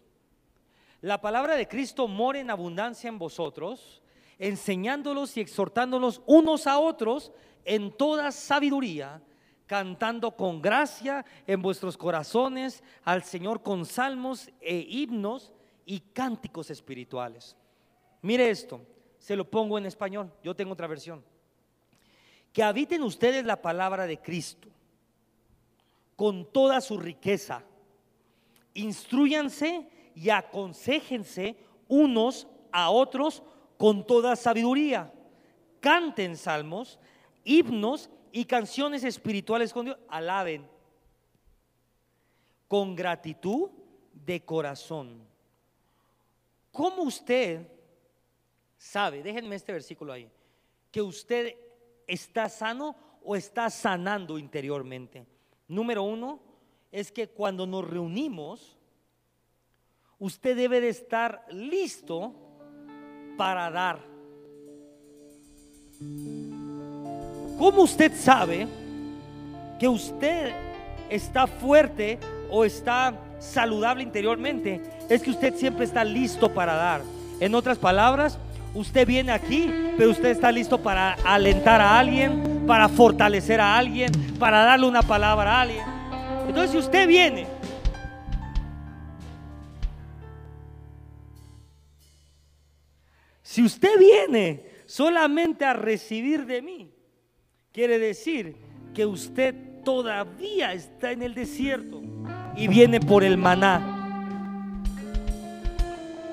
La 1.01 1.18
palabra 1.18 1.55
de 1.55 1.66
Cristo 1.66 2.07
mora 2.09 2.40
en 2.40 2.51
abundancia 2.51 3.09
en 3.09 3.18
vosotros, 3.18 4.03
enseñándolos 4.38 5.34
y 5.38 5.40
exhortándolos 5.40 6.20
unos 6.26 6.66
a 6.66 6.78
otros 6.78 7.32
en 7.64 7.90
toda 7.97 8.30
sabiduría, 8.30 9.22
cantando 9.64 10.32
con 10.32 10.61
gracia 10.61 11.24
en 11.47 11.62
vuestros 11.62 11.97
corazones 11.97 12.84
al 13.03 13.22
Señor 13.22 13.62
con 13.62 13.86
salmos 13.86 14.51
e 14.61 14.76
himnos 14.90 15.55
y 15.86 16.01
cánticos 16.01 16.68
espirituales 16.68 17.57
Mire 18.20 18.51
esto, 18.51 18.82
se 19.25 19.37
lo 19.37 19.49
pongo 19.49 19.79
en 19.79 19.87
español, 19.87 20.31
yo 20.43 20.55
tengo 20.55 20.75
otra 20.75 20.87
versión. 20.87 21.25
Que 22.53 22.62
habiten 22.62 23.03
ustedes 23.03 23.43
la 23.47 23.62
palabra 23.62 24.07
de 24.07 24.18
Cristo 24.18 24.68
con 26.14 26.45
toda 26.53 26.83
su 26.83 26.99
riqueza. 26.99 27.64
Instruyanse 28.75 29.89
y 30.14 30.29
aconsejense 30.29 31.57
unos 31.89 32.47
a 32.70 32.91
otros 32.91 33.43
con 33.79 34.07
toda 34.07 34.37
sabiduría. 34.37 35.11
Canten 35.81 36.37
salmos, 36.37 36.99
himnos 37.45 38.11
y 38.31 38.45
canciones 38.45 39.05
espirituales 39.05 39.72
con 39.72 39.87
Dios. 39.87 39.99
Alaben 40.11 40.68
con 42.68 42.95
gratitud 42.95 43.70
de 44.12 44.45
corazón. 44.45 45.27
¿Cómo 46.70 47.05
usted 47.05 47.74
sabe, 48.85 49.22
déjenme 49.22 49.57
este 49.57 49.72
versículo 49.72 50.12
ahí, 50.12 50.30
que 50.91 51.01
usted 51.01 51.57
está 52.07 52.49
sano 52.49 52.95
o 53.22 53.35
está 53.35 53.70
sanando 53.70 54.39
interiormente? 54.39 55.26
Número 55.66 56.03
uno 56.03 56.39
es 56.93 57.11
que 57.11 57.28
cuando 57.28 57.66
nos 57.66 57.89
reunimos, 57.89 58.76
usted 60.18 60.55
debe 60.55 60.80
de 60.82 60.91
estar 60.91 61.47
listo 61.51 62.35
para 63.39 63.70
dar. 63.70 64.01
¿Cómo 67.59 67.82
usted 67.82 68.12
sabe 68.14 68.68
que 69.80 69.89
usted 69.89 70.53
está 71.09 71.47
fuerte 71.47 72.18
o 72.51 72.64
está 72.64 73.18
saludable 73.41 74.03
interiormente? 74.03 74.82
Es 75.09 75.22
que 75.22 75.30
usted 75.30 75.55
siempre 75.55 75.87
está 75.87 76.05
listo 76.05 76.53
para 76.53 76.74
dar. 76.74 77.03
En 77.41 77.55
otras 77.55 77.78
palabras, 77.78 78.39
usted 78.75 79.07
viene 79.07 79.33
aquí, 79.33 79.70
pero 79.97 80.11
usted 80.11 80.31
está 80.31 80.51
listo 80.53 80.83
para 80.83 81.14
alentar 81.25 81.81
a 81.81 81.99
alguien, 81.99 82.64
para 82.66 82.89
fortalecer 82.89 83.61
a 83.61 83.77
alguien, 83.77 84.11
para 84.39 84.64
darle 84.64 84.87
una 84.87 85.03
palabra 85.03 85.59
a 85.59 85.61
alguien. 85.62 85.85
Entonces, 86.49 86.72
si 86.72 86.79
usted 86.79 87.09
viene 87.09 87.47
Si 93.55 93.62
usted 93.62 94.01
viene 94.01 94.64
solamente 94.85 95.64
a 95.64 95.75
recibir 95.75 96.45
de 96.45 96.61
mí, 96.61 96.91
quiere 97.70 98.01
decir 98.01 98.57
que 98.93 99.07
usted 99.07 99.55
todavía 99.85 100.72
está 100.72 101.12
en 101.12 101.22
el 101.22 101.35
desierto 101.35 102.03
y 102.57 102.66
viene 102.66 102.99
por 102.99 103.22
el 103.22 103.39
maná. 103.39 104.81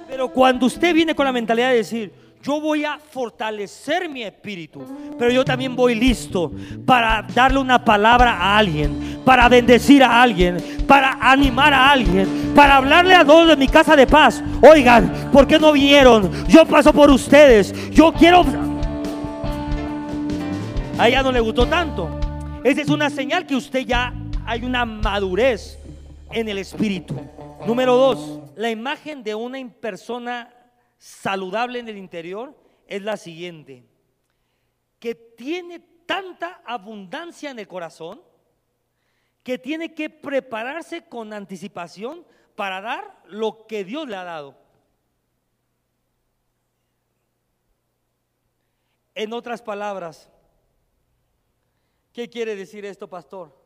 Pero 0.10 0.34
cuando 0.34 0.66
usted 0.66 0.96
viene 0.96 1.14
con 1.14 1.28
la 1.28 1.32
mentalidad 1.32 1.70
de 1.70 1.76
decir, 1.76 2.12
yo 2.42 2.60
voy 2.60 2.86
a 2.86 2.98
fortalecer 2.98 4.10
mi 4.10 4.24
espíritu, 4.24 4.82
pero 5.18 5.32
yo 5.32 5.46
también 5.46 5.76
voy 5.76 5.96
listo 5.96 6.52
para 6.86 7.22
darle 7.34 7.60
una 7.60 7.84
palabra 7.84 8.34
a 8.34 8.58
alguien, 8.58 9.22
para 9.24 9.48
bendecir 9.48 10.04
a 10.04 10.22
alguien, 10.22 10.58
para 10.88 11.18
animar 11.22 11.74
a 11.74 11.92
alguien, 11.92 12.54
para 12.56 12.78
hablarle 12.78 13.14
a 13.14 13.24
dos 13.24 13.48
de 13.48 13.56
mi 13.56 13.68
casa 13.68 13.96
de 13.96 14.08
paz. 14.08 14.44
Oigan, 14.62 15.30
¿por 15.32 15.46
qué 15.46 15.60
no 15.60 15.72
vinieron? 15.72 16.32
Yo 16.48 16.66
paso 16.66 16.92
por 16.92 17.12
ustedes. 17.12 17.74
Yo 17.92 18.12
quiero... 18.14 18.44
A 20.98 21.08
ella 21.08 21.24
no 21.24 21.32
le 21.32 21.40
gustó 21.40 21.68
tanto. 21.68 22.10
Esa 22.64 22.82
es 22.82 22.90
una 22.90 23.10
señal 23.10 23.46
que 23.46 23.56
usted 23.56 23.82
ya 23.82 24.14
hay 24.46 24.64
una 24.64 24.86
madurez 24.86 25.80
en 26.32 26.50
el 26.50 26.58
espíritu. 26.58 27.16
Número 27.66 27.96
dos, 27.96 28.40
la 28.56 28.70
imagen 28.70 29.24
de 29.24 29.36
una 29.36 29.60
persona 29.80 30.50
saludable 31.02 31.80
en 31.80 31.90
el 31.90 31.98
interior 31.98 32.56
es 32.86 33.02
la 33.02 33.18
siguiente, 33.18 33.84
que 35.00 35.16
tiene 35.16 35.80
tanta 36.06 36.62
abundancia 36.64 37.50
en 37.50 37.58
el 37.58 37.68
corazón 37.68 38.22
que 39.42 39.58
tiene 39.58 39.96
que 39.96 40.12
prepararse 40.12 41.04
con 41.08 41.34
anticipación 41.34 42.24
para 42.56 42.82
dar 42.82 43.20
lo 43.26 43.66
que 43.66 43.84
Dios 43.84 44.08
le 44.08 44.16
ha 44.16 44.24
dado. 44.24 44.56
En 49.16 49.34
otras 49.34 49.64
palabras, 49.64 50.30
¿qué 52.14 52.30
quiere 52.30 52.56
decir 52.56 52.86
esto, 52.86 53.10
pastor? 53.10 53.60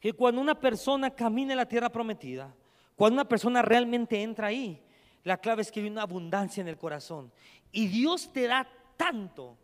Que 0.00 0.12
cuando 0.12 0.40
una 0.40 0.58
persona 0.58 1.14
camina 1.14 1.52
en 1.52 1.58
la 1.58 1.68
tierra 1.68 1.88
prometida, 1.88 2.52
cuando 2.96 3.14
una 3.14 3.28
persona 3.28 3.62
realmente 3.62 4.20
entra 4.20 4.48
ahí, 4.48 4.84
la 5.24 5.36
clave 5.38 5.62
es 5.62 5.70
que 5.70 5.80
hay 5.80 5.88
una 5.88 6.02
abundancia 6.02 6.60
en 6.60 6.68
el 6.68 6.78
corazón. 6.78 7.32
Y 7.70 7.86
Dios 7.86 8.32
te 8.32 8.46
da 8.46 8.68
tanto 8.96 9.56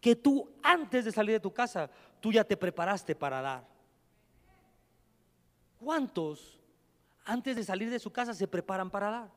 que 0.00 0.16
tú 0.16 0.48
antes 0.62 1.04
de 1.04 1.12
salir 1.12 1.34
de 1.34 1.40
tu 1.40 1.52
casa, 1.52 1.90
tú 2.20 2.32
ya 2.32 2.44
te 2.44 2.56
preparaste 2.56 3.14
para 3.14 3.40
dar. 3.40 3.66
¿Cuántos 5.78 6.58
antes 7.24 7.56
de 7.56 7.64
salir 7.64 7.90
de 7.90 7.98
su 7.98 8.10
casa 8.10 8.34
se 8.34 8.48
preparan 8.48 8.90
para 8.90 9.10
dar? 9.10 9.30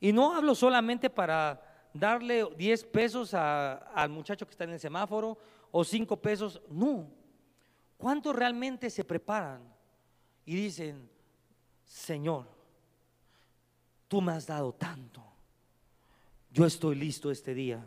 Y 0.00 0.12
no 0.12 0.34
hablo 0.34 0.54
solamente 0.54 1.10
para 1.10 1.88
darle 1.92 2.48
10 2.56 2.84
pesos 2.84 3.34
al 3.34 4.08
muchacho 4.08 4.46
que 4.46 4.52
está 4.52 4.64
en 4.64 4.70
el 4.70 4.80
semáforo 4.80 5.36
o 5.70 5.84
5 5.84 6.16
pesos, 6.16 6.60
no. 6.68 7.08
¿Cuántos 7.96 8.34
realmente 8.34 8.88
se 8.88 9.04
preparan 9.04 9.62
y 10.44 10.54
dicen, 10.54 11.08
Señor, 11.84 12.46
tú 14.10 14.20
me 14.20 14.32
has 14.32 14.44
dado 14.44 14.72
tanto? 14.72 15.22
Yo 16.52 16.66
estoy 16.66 16.96
listo 16.96 17.30
este 17.30 17.54
día 17.54 17.78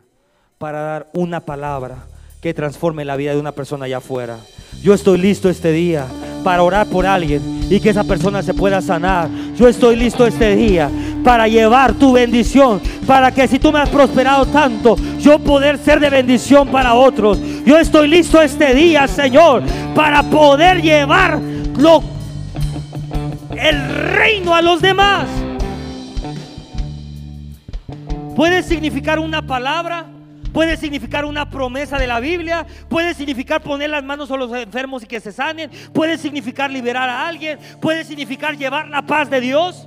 para 0.56 0.80
dar 0.80 1.10
una 1.12 1.40
palabra 1.40 2.06
que 2.40 2.54
transforme 2.54 3.04
la 3.04 3.16
vida 3.16 3.34
de 3.34 3.38
una 3.38 3.52
persona 3.52 3.84
allá 3.84 3.98
afuera. 3.98 4.38
Yo 4.82 4.94
estoy 4.94 5.18
listo 5.18 5.50
este 5.50 5.70
día 5.70 6.06
para 6.42 6.62
orar 6.62 6.86
por 6.86 7.04
alguien 7.04 7.42
y 7.68 7.78
que 7.78 7.90
esa 7.90 8.04
persona 8.04 8.42
se 8.42 8.54
pueda 8.54 8.80
sanar. 8.80 9.28
Yo 9.54 9.68
estoy 9.68 9.96
listo 9.96 10.26
este 10.26 10.56
día 10.56 10.90
para 11.22 11.46
llevar 11.46 11.92
tu 11.92 12.14
bendición, 12.14 12.80
para 13.06 13.30
que 13.30 13.46
si 13.46 13.58
tú 13.58 13.70
me 13.70 13.80
has 13.80 13.90
prosperado 13.90 14.46
tanto, 14.46 14.96
yo 15.20 15.38
poder 15.38 15.76
ser 15.76 16.00
de 16.00 16.08
bendición 16.08 16.68
para 16.68 16.94
otros. 16.94 17.38
Yo 17.66 17.76
estoy 17.76 18.08
listo 18.08 18.40
este 18.40 18.74
día, 18.74 19.06
Señor, 19.08 19.62
para 19.94 20.22
poder 20.22 20.80
llevar 20.80 21.38
el 23.58 23.88
reino 24.14 24.54
a 24.54 24.62
los 24.62 24.80
demás. 24.80 25.43
Puede 28.34 28.64
significar 28.64 29.20
una 29.20 29.46
palabra, 29.46 30.06
puede 30.52 30.76
significar 30.76 31.24
una 31.24 31.48
promesa 31.48 31.98
de 31.98 32.08
la 32.08 32.18
Biblia, 32.18 32.66
puede 32.88 33.14
significar 33.14 33.62
poner 33.62 33.90
las 33.90 34.02
manos 34.02 34.30
a 34.30 34.36
los 34.36 34.52
enfermos 34.52 35.04
y 35.04 35.06
que 35.06 35.20
se 35.20 35.30
sanen, 35.30 35.70
puede 35.92 36.18
significar 36.18 36.70
liberar 36.70 37.08
a 37.08 37.28
alguien, 37.28 37.58
puede 37.80 38.04
significar 38.04 38.56
llevar 38.56 38.88
la 38.88 39.02
paz 39.02 39.30
de 39.30 39.40
Dios. 39.40 39.86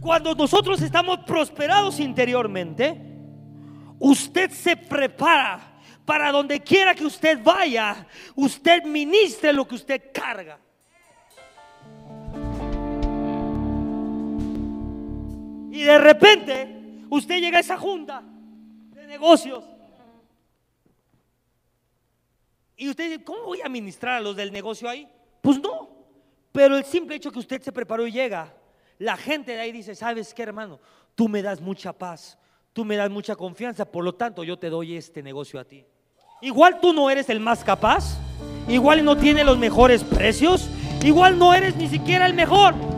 Cuando 0.00 0.34
nosotros 0.34 0.80
estamos 0.80 1.18
prosperados 1.26 1.98
interiormente, 1.98 3.00
usted 3.98 4.50
se 4.50 4.76
prepara 4.76 5.60
para 6.04 6.30
donde 6.30 6.60
quiera 6.60 6.94
que 6.94 7.06
usted 7.06 7.42
vaya, 7.42 8.06
usted 8.36 8.84
ministre 8.84 9.52
lo 9.52 9.66
que 9.66 9.74
usted 9.74 10.02
carga. 10.12 10.58
Y 15.74 15.82
de 15.82 15.98
repente 15.98 16.84
Usted 17.14 17.40
llega 17.40 17.58
a 17.58 17.60
esa 17.60 17.78
junta 17.78 18.24
de 18.92 19.06
negocios. 19.06 19.62
Y 22.76 22.88
usted 22.88 23.04
dice, 23.04 23.24
¿cómo 23.24 23.44
voy 23.44 23.60
a 23.60 23.66
administrar 23.66 24.14
a 24.14 24.20
los 24.20 24.34
del 24.34 24.52
negocio 24.52 24.88
ahí? 24.88 25.08
Pues 25.40 25.60
no. 25.60 25.90
Pero 26.50 26.76
el 26.76 26.84
simple 26.84 27.14
hecho 27.14 27.30
que 27.30 27.38
usted 27.38 27.62
se 27.62 27.70
preparó 27.70 28.04
y 28.04 28.10
llega, 28.10 28.52
la 28.98 29.16
gente 29.16 29.52
de 29.52 29.60
ahí 29.60 29.70
dice, 29.70 29.94
¿sabes 29.94 30.34
qué 30.34 30.42
hermano? 30.42 30.80
Tú 31.14 31.28
me 31.28 31.40
das 31.40 31.60
mucha 31.60 31.92
paz, 31.92 32.36
tú 32.72 32.84
me 32.84 32.96
das 32.96 33.10
mucha 33.10 33.36
confianza, 33.36 33.84
por 33.84 34.02
lo 34.02 34.16
tanto 34.16 34.42
yo 34.42 34.58
te 34.58 34.68
doy 34.68 34.96
este 34.96 35.22
negocio 35.22 35.60
a 35.60 35.64
ti. 35.64 35.86
Igual 36.40 36.80
tú 36.80 36.92
no 36.92 37.10
eres 37.10 37.28
el 37.28 37.38
más 37.38 37.62
capaz, 37.62 38.18
igual 38.68 39.04
no 39.04 39.16
tiene 39.16 39.44
los 39.44 39.58
mejores 39.58 40.02
precios, 40.02 40.68
igual 41.04 41.38
no 41.38 41.54
eres 41.54 41.76
ni 41.76 41.88
siquiera 41.88 42.26
el 42.26 42.34
mejor. 42.34 42.93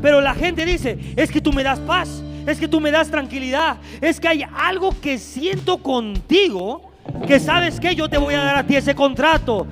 Pero 0.00 0.20
la 0.20 0.34
gente 0.34 0.64
dice, 0.64 0.98
es 1.16 1.30
que 1.30 1.40
tú 1.40 1.52
me 1.52 1.62
das 1.62 1.78
paz, 1.80 2.22
es 2.46 2.58
que 2.58 2.68
tú 2.68 2.80
me 2.80 2.90
das 2.90 3.10
tranquilidad, 3.10 3.78
es 4.00 4.20
que 4.20 4.28
hay 4.28 4.44
algo 4.56 4.94
que 5.00 5.18
siento 5.18 5.78
contigo 5.78 6.92
que 7.26 7.40
sabes 7.40 7.80
que 7.80 7.94
yo 7.94 8.08
te 8.08 8.18
voy 8.18 8.34
a 8.34 8.42
dar 8.42 8.56
a 8.56 8.66
ti 8.66 8.76
ese 8.76 8.94
contrato. 8.94 9.66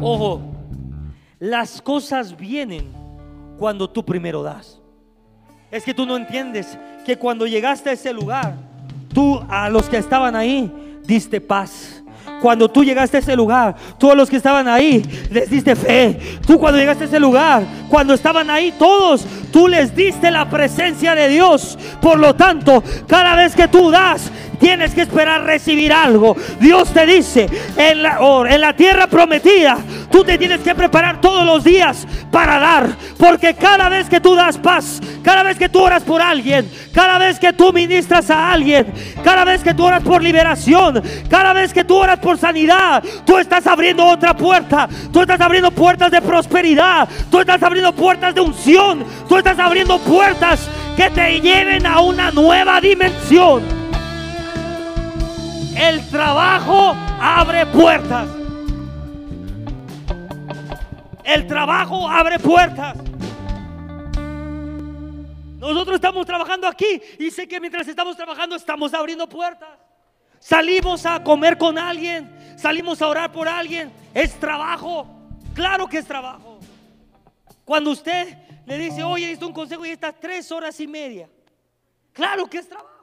Ojo, 0.00 0.42
las 1.38 1.82
cosas 1.82 2.36
vienen 2.36 2.86
cuando 3.58 3.88
tú 3.88 4.04
primero 4.04 4.42
das. 4.42 4.80
Es 5.70 5.84
que 5.84 5.92
tú 5.92 6.06
no 6.06 6.16
entiendes 6.16 6.78
que 7.04 7.16
cuando 7.16 7.46
llegaste 7.46 7.90
a 7.90 7.92
ese 7.92 8.12
lugar, 8.12 8.54
tú 9.12 9.40
a 9.48 9.68
los 9.68 9.88
que 9.88 9.98
estaban 9.98 10.34
ahí 10.34 10.72
diste 11.04 11.40
paz 11.40 11.97
cuando 12.40 12.68
tú 12.68 12.84
llegaste 12.84 13.18
a 13.18 13.20
ese 13.20 13.36
lugar, 13.36 13.74
todos 13.98 14.16
los 14.16 14.28
que 14.30 14.36
estaban 14.36 14.68
ahí 14.68 15.02
les 15.30 15.50
diste 15.50 15.74
fe. 15.76 16.18
Tú 16.46 16.58
cuando 16.58 16.78
llegaste 16.78 17.04
a 17.04 17.06
ese 17.06 17.20
lugar, 17.20 17.64
cuando 17.88 18.14
estaban 18.14 18.50
ahí 18.50 18.72
todos, 18.78 19.26
Tú 19.52 19.66
les 19.66 19.94
diste 19.94 20.30
la 20.30 20.48
presencia 20.48 21.14
de 21.14 21.28
Dios. 21.28 21.78
Por 22.00 22.18
lo 22.18 22.34
tanto, 22.34 22.82
cada 23.06 23.34
vez 23.34 23.54
que 23.54 23.68
tú 23.68 23.90
das, 23.90 24.30
tienes 24.58 24.94
que 24.94 25.02
esperar 25.02 25.44
recibir 25.44 25.92
algo. 25.92 26.36
Dios 26.60 26.92
te 26.92 27.06
dice, 27.06 27.48
en 27.76 28.02
la, 28.02 28.18
en 28.48 28.60
la 28.60 28.74
tierra 28.74 29.06
prometida, 29.06 29.78
tú 30.10 30.24
te 30.24 30.38
tienes 30.38 30.60
que 30.60 30.74
preparar 30.74 31.20
todos 31.20 31.44
los 31.44 31.64
días 31.64 32.06
para 32.30 32.58
dar. 32.58 32.88
Porque 33.18 33.54
cada 33.54 33.88
vez 33.88 34.08
que 34.08 34.20
tú 34.20 34.34
das 34.34 34.58
paz, 34.58 35.00
cada 35.22 35.42
vez 35.42 35.58
que 35.58 35.68
tú 35.68 35.80
oras 35.80 36.02
por 36.02 36.22
alguien, 36.22 36.70
cada 36.92 37.18
vez 37.18 37.38
que 37.38 37.52
tú 37.52 37.72
ministras 37.72 38.30
a 38.30 38.52
alguien, 38.52 38.92
cada 39.24 39.44
vez 39.44 39.62
que 39.62 39.74
tú 39.74 39.84
oras 39.84 40.02
por 40.02 40.22
liberación, 40.22 41.02
cada 41.28 41.52
vez 41.52 41.72
que 41.72 41.84
tú 41.84 41.96
oras 41.96 42.18
por 42.18 42.38
sanidad, 42.38 43.02
tú 43.24 43.38
estás 43.38 43.66
abriendo 43.66 44.04
otra 44.04 44.36
puerta. 44.36 44.88
Tú 45.12 45.20
estás 45.20 45.40
abriendo 45.40 45.70
puertas 45.70 46.10
de 46.10 46.22
prosperidad. 46.22 47.08
Tú 47.30 47.40
estás 47.40 47.62
abriendo 47.62 47.94
puertas 47.94 48.34
de 48.34 48.40
unción. 48.40 49.04
Tú 49.28 49.36
estás 49.36 49.58
abriendo 49.58 49.98
puertas 49.98 50.68
que 50.96 51.10
te 51.10 51.40
lleven 51.40 51.86
a 51.86 52.00
una 52.00 52.30
nueva 52.30 52.80
dimensión. 52.80 53.77
El 55.78 56.08
trabajo 56.08 56.96
abre 57.20 57.64
puertas. 57.66 58.28
El 61.22 61.46
trabajo 61.46 62.08
abre 62.08 62.40
puertas. 62.40 62.96
Nosotros 65.60 65.94
estamos 65.94 66.26
trabajando 66.26 66.66
aquí 66.66 67.00
y 67.20 67.30
sé 67.30 67.46
que 67.46 67.60
mientras 67.60 67.86
estamos 67.86 68.16
trabajando 68.16 68.56
estamos 68.56 68.92
abriendo 68.92 69.28
puertas. 69.28 69.68
Salimos 70.40 71.06
a 71.06 71.22
comer 71.22 71.56
con 71.56 71.78
alguien, 71.78 72.28
salimos 72.56 73.00
a 73.00 73.06
orar 73.06 73.30
por 73.30 73.46
alguien. 73.46 73.92
Es 74.12 74.38
trabajo. 74.40 75.06
Claro 75.54 75.88
que 75.88 75.98
es 75.98 76.06
trabajo. 76.06 76.58
Cuando 77.64 77.92
usted 77.92 78.36
le 78.66 78.78
dice, 78.78 79.04
oye, 79.04 79.26
necesito 79.26 79.46
un 79.46 79.52
consejo 79.52 79.86
y 79.86 79.90
está 79.90 80.12
tres 80.12 80.50
horas 80.50 80.80
y 80.80 80.88
media. 80.88 81.28
Claro 82.12 82.48
que 82.50 82.58
es 82.58 82.68
trabajo. 82.68 82.97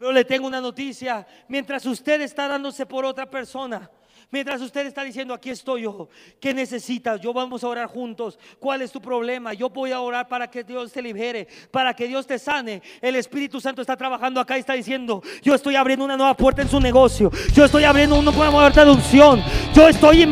Pero 0.00 0.12
le 0.12 0.24
tengo 0.24 0.46
una 0.46 0.62
noticia. 0.62 1.26
Mientras 1.46 1.84
usted 1.84 2.22
está 2.22 2.48
dándose 2.48 2.86
por 2.86 3.04
otra 3.04 3.28
persona, 3.28 3.90
Mientras 4.32 4.60
usted 4.60 4.86
está 4.86 5.02
diciendo, 5.02 5.34
aquí 5.34 5.50
estoy 5.50 5.82
yo, 5.82 6.08
¿qué 6.40 6.54
necesitas? 6.54 7.20
Yo 7.20 7.32
vamos 7.32 7.64
a 7.64 7.66
orar 7.66 7.88
juntos. 7.88 8.38
¿Cuál 8.60 8.80
es 8.80 8.92
tu 8.92 9.00
problema? 9.00 9.54
Yo 9.54 9.68
voy 9.68 9.90
a 9.90 10.00
orar 10.00 10.28
para 10.28 10.48
que 10.48 10.62
Dios 10.62 10.92
te 10.92 11.02
libere, 11.02 11.48
para 11.72 11.94
que 11.94 12.06
Dios 12.06 12.28
te 12.28 12.38
sane. 12.38 12.80
El 13.00 13.16
Espíritu 13.16 13.60
Santo 13.60 13.80
está 13.80 13.96
trabajando 13.96 14.38
acá 14.40 14.56
y 14.56 14.60
está 14.60 14.74
diciendo, 14.74 15.20
yo 15.42 15.52
estoy 15.52 15.74
abriendo 15.74 16.04
una 16.04 16.16
nueva 16.16 16.34
puerta 16.34 16.62
en 16.62 16.68
su 16.68 16.78
negocio. 16.78 17.28
Yo 17.52 17.64
estoy 17.64 17.82
abriendo 17.82 18.16
una 18.16 18.30
nueva 18.30 18.52
puerta 18.52 18.84
de 18.84 18.92
unción. 18.92 19.42
Yo 19.74 19.88
estoy 19.88 20.22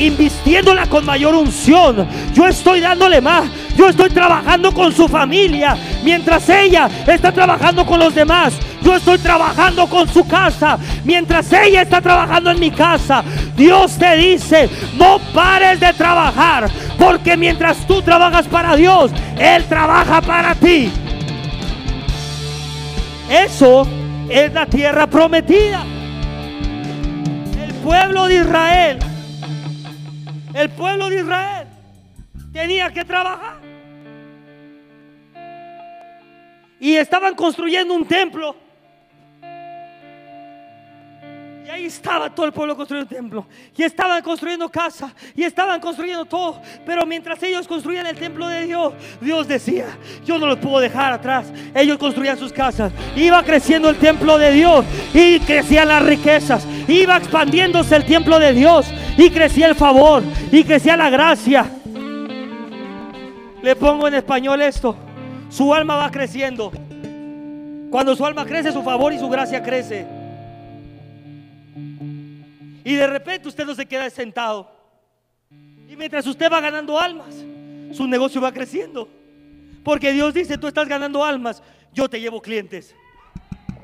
invistiéndola 0.00 0.88
con 0.88 1.04
mayor 1.04 1.34
unción. 1.34 2.08
Yo 2.32 2.46
estoy 2.46 2.80
dándole 2.80 3.20
más. 3.20 3.50
Yo 3.80 3.88
estoy 3.88 4.10
trabajando 4.10 4.74
con 4.74 4.92
su 4.92 5.08
familia 5.08 5.74
mientras 6.04 6.46
ella 6.50 6.86
está 7.06 7.32
trabajando 7.32 7.86
con 7.86 7.98
los 7.98 8.14
demás. 8.14 8.52
Yo 8.82 8.94
estoy 8.94 9.16
trabajando 9.16 9.86
con 9.86 10.06
su 10.06 10.28
casa 10.28 10.78
mientras 11.02 11.50
ella 11.50 11.80
está 11.80 12.02
trabajando 12.02 12.50
en 12.50 12.60
mi 12.60 12.70
casa. 12.70 13.24
Dios 13.56 13.96
te 13.96 14.16
dice, 14.16 14.68
no 14.98 15.18
pares 15.32 15.80
de 15.80 15.94
trabajar, 15.94 16.68
porque 16.98 17.38
mientras 17.38 17.86
tú 17.86 18.02
trabajas 18.02 18.46
para 18.48 18.76
Dios, 18.76 19.12
Él 19.38 19.64
trabaja 19.64 20.20
para 20.20 20.54
ti. 20.56 20.92
Eso 23.30 23.88
es 24.28 24.52
la 24.52 24.66
tierra 24.66 25.06
prometida. 25.06 25.84
El 27.58 27.72
pueblo 27.82 28.26
de 28.26 28.34
Israel, 28.42 28.98
el 30.52 30.68
pueblo 30.68 31.08
de 31.08 31.20
Israel 31.20 31.66
tenía 32.52 32.90
que 32.90 33.06
trabajar. 33.06 33.59
Y 36.80 36.96
estaban 36.96 37.34
construyendo 37.34 37.94
un 37.94 38.06
templo 38.06 38.56
y 41.70 41.72
ahí 41.72 41.84
estaba 41.84 42.34
todo 42.34 42.46
el 42.46 42.52
pueblo 42.52 42.74
construyendo 42.74 43.08
un 43.08 43.16
templo. 43.16 43.46
Y 43.76 43.84
estaban 43.84 44.20
construyendo 44.24 44.68
casa. 44.68 45.14
Y 45.36 45.44
estaban 45.44 45.80
construyendo 45.80 46.24
todo. 46.24 46.60
Pero 46.84 47.06
mientras 47.06 47.40
ellos 47.44 47.68
construían 47.68 48.06
el 48.06 48.16
templo 48.16 48.48
de 48.48 48.66
Dios, 48.66 48.92
Dios 49.20 49.46
decía, 49.46 49.86
yo 50.24 50.36
no 50.36 50.46
los 50.46 50.58
puedo 50.58 50.80
dejar 50.80 51.12
atrás. 51.12 51.52
Ellos 51.72 51.96
construían 51.96 52.36
sus 52.36 52.52
casas. 52.52 52.92
Iba 53.14 53.44
creciendo 53.44 53.88
el 53.88 53.98
templo 53.98 54.36
de 54.36 54.50
Dios. 54.50 54.84
Y 55.14 55.38
crecían 55.38 55.86
las 55.86 56.02
riquezas. 56.02 56.66
Iba 56.88 57.18
expandiéndose 57.18 57.94
el 57.94 58.04
templo 58.04 58.40
de 58.40 58.52
Dios. 58.52 58.92
Y 59.16 59.30
crecía 59.30 59.68
el 59.68 59.76
favor. 59.76 60.24
Y 60.50 60.64
crecía 60.64 60.96
la 60.96 61.08
gracia. 61.08 61.70
Le 63.62 63.76
pongo 63.76 64.08
en 64.08 64.14
español 64.14 64.60
esto. 64.60 64.96
Su 65.50 65.74
alma 65.74 65.96
va 65.96 66.10
creciendo. 66.10 66.72
Cuando 67.90 68.14
su 68.14 68.24
alma 68.24 68.46
crece, 68.46 68.72
su 68.72 68.82
favor 68.82 69.12
y 69.12 69.18
su 69.18 69.28
gracia 69.28 69.62
crece. 69.62 70.06
Y 72.84 72.94
de 72.94 73.06
repente 73.06 73.48
usted 73.48 73.66
no 73.66 73.74
se 73.74 73.84
queda 73.84 74.08
sentado. 74.10 74.70
Y 75.88 75.96
mientras 75.96 76.24
usted 76.26 76.50
va 76.50 76.60
ganando 76.60 76.98
almas, 76.98 77.34
su 77.92 78.06
negocio 78.06 78.40
va 78.40 78.52
creciendo. 78.52 79.08
Porque 79.82 80.12
Dios 80.12 80.32
dice, 80.32 80.56
tú 80.56 80.68
estás 80.68 80.88
ganando 80.88 81.24
almas, 81.24 81.62
yo 81.92 82.08
te 82.08 82.20
llevo 82.20 82.40
clientes. 82.40 82.94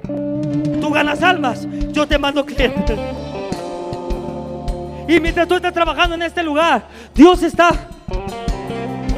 Tú 0.06 0.90
ganas 0.90 1.20
almas, 1.22 1.66
yo 1.90 2.06
te 2.06 2.16
mando 2.16 2.46
clientes. 2.46 2.98
Y 5.08 5.18
mientras 5.18 5.48
tú 5.48 5.56
estás 5.56 5.72
trabajando 5.72 6.14
en 6.14 6.22
este 6.22 6.44
lugar, 6.44 6.86
Dios 7.12 7.42
está... 7.42 7.70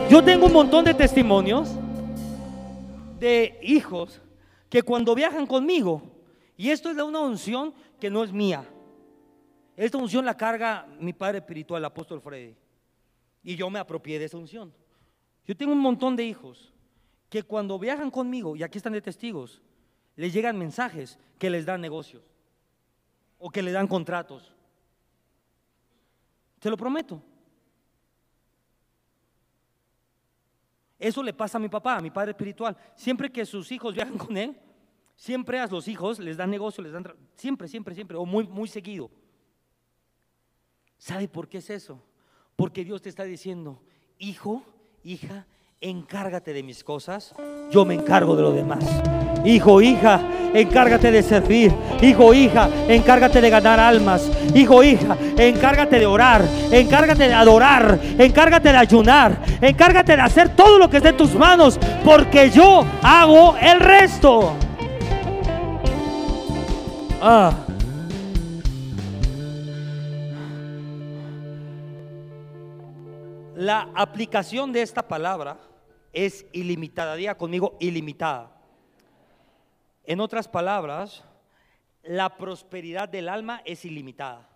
Yo 0.09 0.25
tengo 0.25 0.47
un 0.47 0.53
montón 0.55 0.87
de 0.87 0.95
testimonios 0.95 1.69
de 3.19 3.59
hijos 3.63 4.21
que 4.69 4.83
cuando 4.83 5.15
viajan 5.15 5.47
conmigo, 5.47 6.03
y 6.57 6.71
esto 6.71 6.91
es 6.91 6.97
de 6.97 7.03
una 7.03 7.21
unción 7.21 7.75
que 8.01 8.11
no 8.11 8.25
es 8.25 8.33
mía, 8.33 8.69
esta 9.77 9.99
unción 9.99 10.25
la 10.25 10.37
carga 10.37 10.89
mi 10.99 11.13
padre 11.13 11.39
espiritual, 11.39 11.81
el 11.81 11.87
apóstol 11.87 12.21
Freddy. 12.21 12.57
Y 13.45 13.55
yo 13.55 13.71
me 13.71 13.79
apropié 13.79 14.19
de 14.19 14.25
esa 14.25 14.37
unción. 14.37 14.73
Yo 15.47 15.57
tengo 15.57 15.73
un 15.73 15.79
montón 15.79 16.17
de 16.17 16.25
hijos 16.25 16.73
que 17.31 17.43
cuando 17.43 17.79
viajan 17.79 18.11
conmigo, 18.11 18.57
y 18.57 18.63
aquí 18.63 18.79
están 18.79 18.93
de 18.93 19.01
testigos, 19.01 19.63
les 20.17 20.33
llegan 20.33 20.59
mensajes 20.59 21.19
que 21.39 21.49
les 21.49 21.65
dan 21.65 21.81
negocios 21.81 22.25
o 23.39 23.51
que 23.51 23.63
les 23.63 23.73
dan 23.73 23.87
contratos. 23.87 24.53
Te 26.59 26.71
lo 26.71 26.77
prometo. 26.77 27.23
Eso 30.99 31.23
le 31.23 31.33
pasa 31.33 31.59
a 31.59 31.61
mi 31.61 31.69
papá, 31.69 31.97
a 31.97 32.01
mi 32.01 32.11
padre 32.11 32.33
espiritual. 32.33 32.77
Siempre 32.97 33.31
que 33.31 33.47
sus 33.47 33.71
hijos 33.71 33.95
viajan 33.95 34.19
con 34.19 34.37
él, 34.37 34.57
siempre 35.15 35.61
a 35.61 35.67
los 35.67 35.87
hijos 35.87 36.19
les 36.19 36.37
dan 36.37 36.51
negocio, 36.51 36.83
les 36.83 36.93
dan 36.93 37.05
siempre, 37.35 37.69
siempre, 37.69 37.95
siempre, 37.95 38.17
o 38.17 38.25
muy, 38.25 38.47
muy 38.47 38.69
seguido. 38.69 39.11
¿Sabe 40.97 41.29
por 41.29 41.49
qué 41.49 41.59
es 41.59 41.71
eso? 41.71 42.03
Porque 42.57 42.85
Dios 42.85 43.03
te 43.03 43.09
está 43.09 43.23
diciendo, 43.23 43.81
hijo, 44.19 44.65
hija, 45.05 45.47
encárgate 45.81 46.53
de 46.53 46.65
mis 46.65 46.83
cosas, 46.83 47.35
yo 47.71 47.85
me 47.85 47.95
encargo 47.95 48.35
de 48.35 48.43
lo 48.43 48.53
demás. 48.53 48.85
Hijo, 49.45 49.81
hija, 49.81 50.21
encárgate 50.55 51.11
de 51.11 51.23
servir. 51.23 51.73
Hijo, 52.01 52.35
hija, 52.35 52.69
encárgate 52.89 53.41
de 53.41 53.51
ganar 53.51 53.81
almas. 53.81 54.31
Hijo, 54.55 54.83
hija, 54.83 55.17
encárgate 55.37 55.99
de 55.99 56.07
orar. 56.07 56.43
Encárgate 56.71 57.29
de 57.29 57.35
adorar. 57.35 57.99
Encárgate 58.19 58.71
de 58.71 58.77
ayunar. 58.77 59.41
Encárgate 59.61 60.17
de 60.17 60.23
hacer 60.23 60.51
todo 60.51 60.79
lo 60.79 60.89
que 60.91 60.99
esté 60.99 61.11
en 61.11 61.17
tus 61.17 61.35
manos. 61.35 61.79
Porque 62.05 62.51
yo 62.51 62.85
hago 63.03 63.57
el 63.61 63.81
resto. 63.81 64.53
Ah. 67.21 67.53
La 73.57 73.89
aplicación 73.95 74.73
de 74.73 74.83
esta 74.83 75.03
palabra 75.03 75.57
es 76.13 76.47
ilimitada. 76.53 77.17
Diga 77.17 77.35
conmigo, 77.35 77.77
ilimitada. 77.81 78.58
En 80.09 80.21
otras 80.21 80.49
palabras, 80.49 81.23
la 82.03 82.39
prosperidad 82.39 83.11
del 83.11 83.29
alma 83.29 83.61
es 83.67 83.85
ilimitada. 83.85 84.49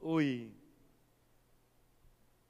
Uy. 0.00 0.52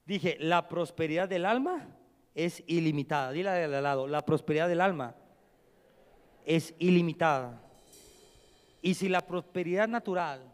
Dije, 0.07 0.39
la 0.41 0.67
prosperidad 0.69 1.29
del 1.29 1.45
alma 1.45 1.87
es 2.35 2.65
ilimitada. 2.67 3.31
Dile 3.33 3.51
al 3.51 3.83
lado, 3.83 4.09
la 4.09 4.25
prosperidad 4.25 4.71
del 4.71 4.81
alma 4.81 5.17
es 6.47 6.75
ilimitada. 6.79 7.61
Y 8.81 8.95
si 8.95 9.11
la 9.11 9.21
prosperidad 9.21 9.87
natural 9.87 10.51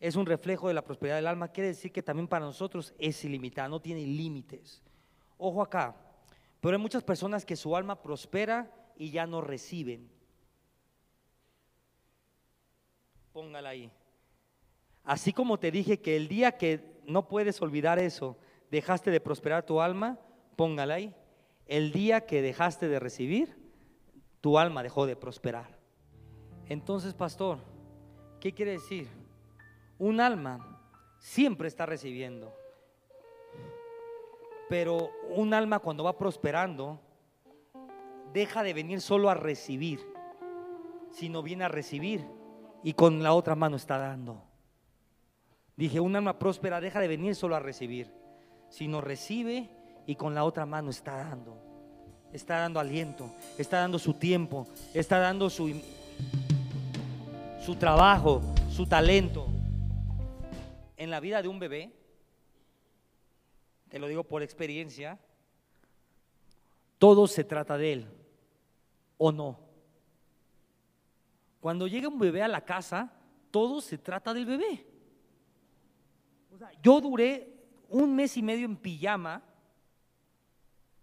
es 0.00 0.16
un 0.16 0.24
reflejo 0.24 0.68
de 0.68 0.74
la 0.74 0.84
prosperidad 0.86 1.16
del 1.16 1.26
alma, 1.26 1.48
quiere 1.48 1.68
decir 1.68 1.92
que 1.92 2.02
también 2.02 2.28
para 2.28 2.46
nosotros 2.46 2.94
es 2.98 3.22
ilimitada, 3.26 3.68
no 3.68 3.82
tiene 3.82 4.06
límites. 4.06 4.82
Ojo 5.36 5.60
acá, 5.60 5.94
pero 6.62 6.74
hay 6.74 6.80
muchas 6.80 7.02
personas 7.04 7.44
que 7.44 7.56
su 7.56 7.76
alma 7.76 8.00
prospera 8.00 8.72
y 8.98 9.12
ya 9.12 9.26
no 9.26 9.40
reciben. 9.40 10.10
Póngala 13.32 13.70
ahí. 13.70 13.90
Así 15.04 15.32
como 15.32 15.58
te 15.58 15.70
dije 15.70 16.00
que 16.00 16.16
el 16.16 16.28
día 16.28 16.58
que 16.58 17.00
no 17.06 17.28
puedes 17.28 17.62
olvidar 17.62 18.00
eso, 18.00 18.36
dejaste 18.70 19.10
de 19.10 19.20
prosperar 19.20 19.64
tu 19.64 19.80
alma, 19.80 20.18
póngala 20.56 20.94
ahí. 20.94 21.14
El 21.66 21.92
día 21.92 22.26
que 22.26 22.42
dejaste 22.42 22.88
de 22.88 22.98
recibir, 22.98 23.56
tu 24.40 24.58
alma 24.58 24.82
dejó 24.82 25.06
de 25.06 25.16
prosperar. 25.16 25.78
Entonces, 26.66 27.14
pastor, 27.14 27.58
¿qué 28.40 28.52
quiere 28.52 28.72
decir? 28.72 29.08
Un 29.98 30.20
alma 30.20 30.82
siempre 31.18 31.68
está 31.68 31.86
recibiendo. 31.86 32.52
Pero 34.68 35.10
un 35.30 35.54
alma 35.54 35.78
cuando 35.78 36.04
va 36.04 36.18
prosperando, 36.18 37.00
deja 38.32 38.62
de 38.62 38.74
venir 38.74 39.00
solo 39.00 39.30
a 39.30 39.34
recibir, 39.34 40.00
sino 41.10 41.42
viene 41.42 41.64
a 41.64 41.68
recibir 41.68 42.24
y 42.82 42.92
con 42.92 43.22
la 43.22 43.32
otra 43.34 43.54
mano 43.54 43.76
está 43.76 43.98
dando. 43.98 44.42
Dije, 45.76 46.00
un 46.00 46.16
alma 46.16 46.38
próspera 46.38 46.80
deja 46.80 47.00
de 47.00 47.08
venir 47.08 47.34
solo 47.34 47.54
a 47.54 47.60
recibir, 47.60 48.12
sino 48.68 49.00
recibe 49.00 49.70
y 50.06 50.16
con 50.16 50.34
la 50.34 50.44
otra 50.44 50.66
mano 50.66 50.90
está 50.90 51.16
dando. 51.16 51.56
Está 52.32 52.58
dando 52.58 52.78
aliento, 52.78 53.30
está 53.56 53.78
dando 53.80 53.98
su 53.98 54.14
tiempo, 54.14 54.66
está 54.92 55.18
dando 55.18 55.48
su, 55.48 55.80
su 57.64 57.76
trabajo, 57.76 58.42
su 58.70 58.86
talento. 58.86 59.46
En 60.96 61.10
la 61.10 61.20
vida 61.20 61.40
de 61.40 61.48
un 61.48 61.58
bebé, 61.58 61.92
te 63.88 63.98
lo 63.98 64.08
digo 64.08 64.24
por 64.24 64.42
experiencia, 64.42 65.18
todo 66.98 67.26
se 67.26 67.44
trata 67.44 67.78
de 67.78 67.92
él, 67.92 68.06
¿o 69.16 69.32
no? 69.32 69.58
Cuando 71.60 71.86
llega 71.86 72.08
un 72.08 72.18
bebé 72.18 72.42
a 72.42 72.48
la 72.48 72.64
casa, 72.64 73.12
todo 73.50 73.80
se 73.80 73.98
trata 73.98 74.34
del 74.34 74.46
bebé. 74.46 74.86
yo 76.82 77.00
duré 77.00 77.54
un 77.88 78.14
mes 78.14 78.36
y 78.36 78.42
medio 78.42 78.66
en 78.66 78.76
pijama 78.76 79.42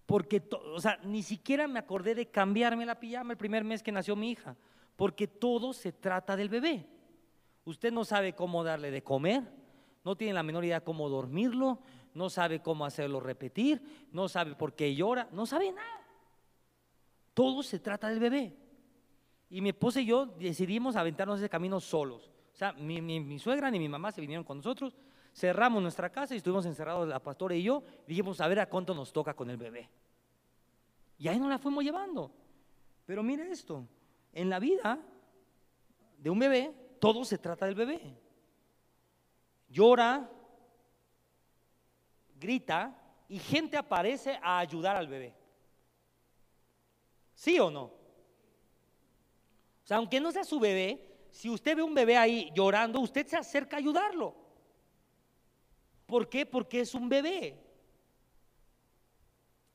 porque, 0.06 0.48
o 0.74 0.80
sea, 0.80 1.00
ni 1.04 1.24
siquiera 1.24 1.68
me 1.68 1.80
acordé 1.80 2.14
de 2.14 2.28
cambiarme 2.28 2.86
la 2.86 3.00
pijama 3.00 3.34
el 3.34 3.38
primer 3.38 3.64
mes 3.64 3.82
que 3.82 3.92
nació 3.92 4.16
mi 4.16 4.32
hija, 4.32 4.56
porque 4.96 5.28
todo 5.28 5.74
se 5.74 5.92
trata 5.92 6.36
del 6.36 6.50
bebé. 6.50 6.86
Usted 7.66 7.92
no 7.92 8.06
sabe 8.06 8.34
cómo 8.34 8.64
darle 8.64 8.92
de 8.92 9.04
comer, 9.04 9.44
no 10.04 10.16
tiene 10.16 10.34
la 10.34 10.44
menor 10.44 10.64
idea 10.64 10.84
cómo 10.84 11.10
dormirlo, 11.10 11.80
no 12.16 12.30
sabe 12.30 12.62
cómo 12.62 12.86
hacerlo 12.86 13.20
repetir, 13.20 14.08
no 14.12 14.28
sabe 14.28 14.56
por 14.56 14.74
qué 14.74 14.96
llora, 14.96 15.28
no 15.34 15.46
sabe 15.46 15.72
nada. 15.72 16.02
Todo 17.34 17.62
se 17.62 17.78
trata 17.78 18.08
del 18.08 18.20
bebé. 18.20 18.56
Y 19.50 19.62
mi 19.62 19.70
esposa 19.70 20.00
y 20.00 20.06
yo 20.06 20.26
decidimos 20.26 20.96
aventarnos 20.96 21.40
ese 21.40 21.50
camino 21.50 21.80
solos. 21.82 22.32
O 22.54 22.58
sea, 22.58 22.72
mi, 22.72 23.38
suegra 23.38 23.70
ni 23.70 23.80
mi 23.80 23.90
mamá 23.90 24.14
se 24.14 24.22
vinieron 24.22 24.46
con 24.46 24.58
nosotros, 24.58 24.96
cerramos 25.34 25.82
nuestra 25.82 26.10
casa 26.10 26.34
y 26.34 26.38
estuvimos 26.38 26.66
encerrados 26.66 27.06
la 27.06 27.20
pastora 27.20 27.54
y 27.54 27.64
yo, 27.64 27.84
dijimos 28.08 28.40
a 28.40 28.48
ver 28.48 28.62
a 28.62 28.70
cuánto 28.70 28.96
nos 28.96 29.12
toca 29.12 29.34
con 29.34 29.50
el 29.50 29.58
bebé. 29.58 29.90
Y 31.18 31.28
ahí 31.28 31.38
nos 31.38 31.50
la 31.50 31.60
fuimos 31.60 31.84
llevando. 31.84 32.32
Pero 33.06 33.24
mire 33.24 33.52
esto, 33.52 33.86
en 34.32 34.50
la 34.50 34.60
vida 34.60 35.00
de 36.18 36.30
un 36.30 36.40
bebé, 36.40 36.74
todo 37.02 37.26
se 37.26 37.38
trata 37.38 37.66
del 37.66 37.76
bebé. 37.76 38.18
Llora, 39.68 40.32
grita 42.46 42.96
y 43.28 43.40
gente 43.40 43.76
aparece 43.76 44.40
a 44.42 44.60
ayudar 44.60 44.96
al 44.96 45.08
bebé. 45.08 45.36
¿Sí 47.34 47.60
o 47.60 47.70
no? 47.70 47.86
O 47.86 49.88
sea, 49.88 49.98
aunque 49.98 50.20
no 50.20 50.32
sea 50.32 50.44
su 50.44 50.60
bebé, 50.60 51.28
si 51.32 51.50
usted 51.50 51.76
ve 51.76 51.84
un 51.84 51.94
bebé 51.94 52.18
ahí 52.18 52.52
llorando, 52.56 53.00
usted 53.00 53.28
se 53.28 53.36
acerca 53.36 53.76
a 53.76 53.80
ayudarlo. 53.80 54.36
¿Por 56.06 56.30
qué? 56.30 56.46
Porque 56.46 56.80
es 56.80 56.94
un 56.94 57.10
bebé. 57.10 57.62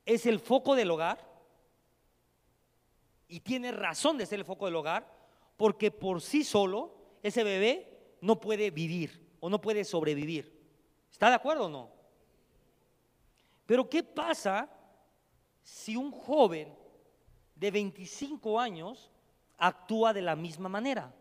Es 0.05 0.25
el 0.25 0.39
foco 0.39 0.75
del 0.75 0.91
hogar. 0.91 1.29
Y 3.27 3.41
tiene 3.41 3.71
razón 3.71 4.17
de 4.17 4.25
ser 4.25 4.39
el 4.39 4.45
foco 4.45 4.65
del 4.65 4.75
hogar, 4.75 5.07
porque 5.55 5.91
por 5.91 6.21
sí 6.21 6.43
solo 6.43 6.95
ese 7.23 7.43
bebé 7.43 8.17
no 8.21 8.39
puede 8.39 8.71
vivir 8.71 9.35
o 9.39 9.49
no 9.49 9.61
puede 9.61 9.83
sobrevivir. 9.83 10.59
¿Está 11.11 11.29
de 11.29 11.35
acuerdo 11.35 11.65
o 11.65 11.69
no? 11.69 12.00
Pero 13.71 13.89
¿qué 13.89 14.03
pasa 14.03 14.69
si 15.63 15.95
un 15.95 16.11
joven 16.11 16.75
de 17.55 17.71
25 17.71 18.59
años 18.59 19.09
actúa 19.57 20.11
de 20.11 20.21
la 20.21 20.35
misma 20.35 20.67
manera? 20.67 21.15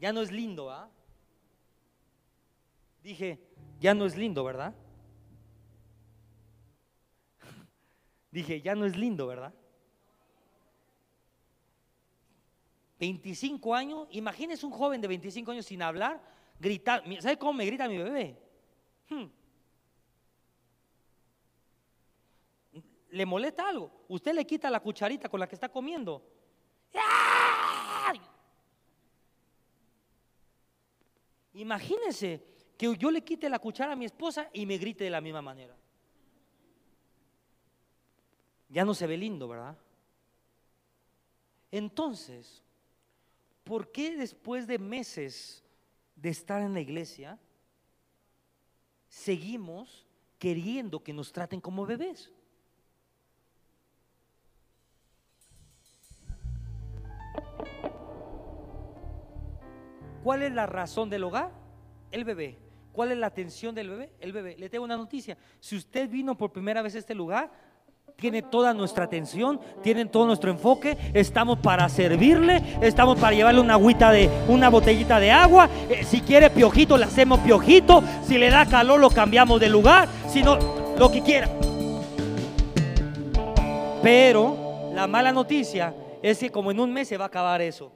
Ya 0.00 0.12
no 0.12 0.20
es 0.20 0.32
lindo, 0.32 0.68
¿ah? 0.68 0.90
Dije, 3.04 3.38
ya 3.78 3.94
no 3.94 4.06
es 4.06 4.16
lindo, 4.16 4.42
¿verdad? 4.42 4.74
Dije, 8.32 8.60
ya 8.60 8.74
no 8.74 8.84
es 8.84 8.96
lindo, 8.96 9.28
¿verdad? 9.28 9.54
25 12.98 13.76
años, 13.76 14.08
imagínese 14.10 14.66
un 14.66 14.72
joven 14.72 15.00
de 15.00 15.06
25 15.06 15.52
años 15.52 15.66
sin 15.66 15.82
hablar, 15.82 16.20
gritar. 16.58 17.04
¿Sabe 17.20 17.38
cómo 17.38 17.52
me 17.52 17.64
grita 17.64 17.86
mi 17.86 17.98
bebé? 17.98 18.45
Hmm. 19.08 19.26
¿Le 23.10 23.24
molesta 23.24 23.68
algo? 23.68 23.90
Usted 24.08 24.34
le 24.34 24.46
quita 24.46 24.68
la 24.70 24.80
cucharita 24.80 25.28
con 25.28 25.40
la 25.40 25.48
que 25.48 25.54
está 25.54 25.68
comiendo. 25.68 26.22
Imagínese 31.54 32.44
que 32.76 32.94
yo 32.96 33.10
le 33.10 33.24
quite 33.24 33.48
la 33.48 33.58
cuchara 33.58 33.92
a 33.92 33.96
mi 33.96 34.04
esposa 34.04 34.50
y 34.52 34.66
me 34.66 34.76
grite 34.76 35.04
de 35.04 35.10
la 35.10 35.22
misma 35.22 35.40
manera. 35.40 35.74
Ya 38.68 38.84
no 38.84 38.92
se 38.92 39.06
ve 39.06 39.16
lindo, 39.16 39.48
¿verdad? 39.48 39.76
Entonces, 41.70 42.62
¿por 43.64 43.90
qué 43.90 44.16
después 44.16 44.66
de 44.66 44.78
meses 44.78 45.64
de 46.14 46.28
estar 46.28 46.60
en 46.60 46.74
la 46.74 46.80
iglesia, 46.80 47.38
seguimos 49.16 50.06
queriendo 50.38 51.02
que 51.02 51.14
nos 51.14 51.32
traten 51.32 51.58
como 51.58 51.86
bebés? 51.86 52.30
¿Cuál 60.22 60.42
es 60.42 60.52
la 60.52 60.66
razón 60.66 61.08
del 61.08 61.24
hogar? 61.24 61.50
El 62.10 62.24
bebé. 62.24 62.58
¿Cuál 62.92 63.12
es 63.12 63.18
la 63.18 63.28
atención 63.28 63.74
del 63.74 63.88
bebé? 63.88 64.12
El 64.20 64.32
bebé. 64.32 64.56
Le 64.58 64.68
tengo 64.68 64.84
una 64.84 64.96
noticia. 64.98 65.38
Si 65.60 65.76
usted 65.76 66.10
vino 66.10 66.36
por 66.36 66.52
primera 66.52 66.82
vez 66.82 66.94
a 66.94 66.98
este 66.98 67.14
lugar, 67.14 67.50
tiene 68.16 68.40
toda 68.40 68.72
nuestra 68.72 69.04
atención, 69.04 69.60
tienen 69.82 70.08
todo 70.08 70.24
nuestro 70.24 70.50
enfoque, 70.50 70.96
estamos 71.12 71.58
para 71.58 71.86
servirle, 71.90 72.62
estamos 72.80 73.18
para 73.18 73.36
llevarle 73.36 73.60
una 73.60 73.74
agüita 73.74 74.10
de 74.10 74.30
una 74.48 74.70
botellita 74.70 75.20
de 75.20 75.30
agua, 75.30 75.68
eh, 75.90 76.02
si 76.02 76.22
quiere 76.22 76.48
piojito 76.48 76.96
le 76.96 77.04
hacemos 77.04 77.40
piojito, 77.40 78.02
si 78.26 78.38
le 78.38 78.48
da 78.48 78.64
calor 78.64 79.00
lo 79.00 79.10
cambiamos 79.10 79.60
de 79.60 79.68
lugar, 79.68 80.08
si 80.30 80.42
no 80.42 80.58
lo 80.98 81.12
que 81.12 81.22
quiera. 81.22 81.50
Pero 84.02 84.92
la 84.94 85.06
mala 85.06 85.30
noticia 85.30 85.94
es 86.22 86.38
que 86.38 86.48
como 86.48 86.70
en 86.70 86.80
un 86.80 86.94
mes 86.94 87.08
se 87.08 87.18
va 87.18 87.24
a 87.24 87.28
acabar 87.28 87.60
eso. 87.60 87.92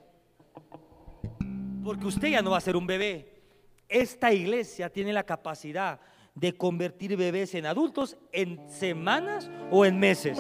Porque 1.83 2.07
usted 2.07 2.29
ya 2.29 2.43
no 2.43 2.51
va 2.51 2.59
a 2.59 2.61
ser 2.61 2.77
un 2.77 2.87
bebé. 2.87 3.41
Esta 3.89 4.35
iglesia 4.35 4.91
tiene 4.91 5.15
la 5.15 5.23
capacidad 5.23 5.99
de 6.41 6.57
convertir 6.57 7.19
bebés 7.19 7.55
en 7.55 7.67
adultos 7.67 8.17
en 8.33 8.67
semanas 8.71 9.51
o 9.71 9.85
en 9.85 9.99
meses. 9.99 10.39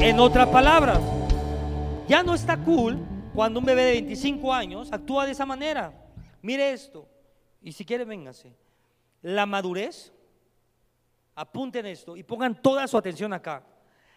En 0.00 0.18
otras 0.18 0.48
palabras, 0.48 0.98
ya 2.08 2.22
no 2.22 2.32
está 2.32 2.56
cool 2.56 2.96
cuando 3.34 3.60
un 3.60 3.66
bebé 3.66 3.84
de 3.84 3.92
25 3.92 4.54
años 4.54 4.88
actúa 4.90 5.26
de 5.26 5.32
esa 5.32 5.44
manera. 5.44 5.92
Mire 6.40 6.72
esto, 6.72 7.06
y 7.60 7.72
si 7.72 7.84
quiere, 7.84 8.06
véngase. 8.06 8.56
La 9.20 9.44
madurez, 9.44 10.14
apunten 11.34 11.84
esto 11.84 12.16
y 12.16 12.22
pongan 12.22 12.62
toda 12.62 12.88
su 12.88 12.96
atención 12.96 13.34
acá. 13.34 13.66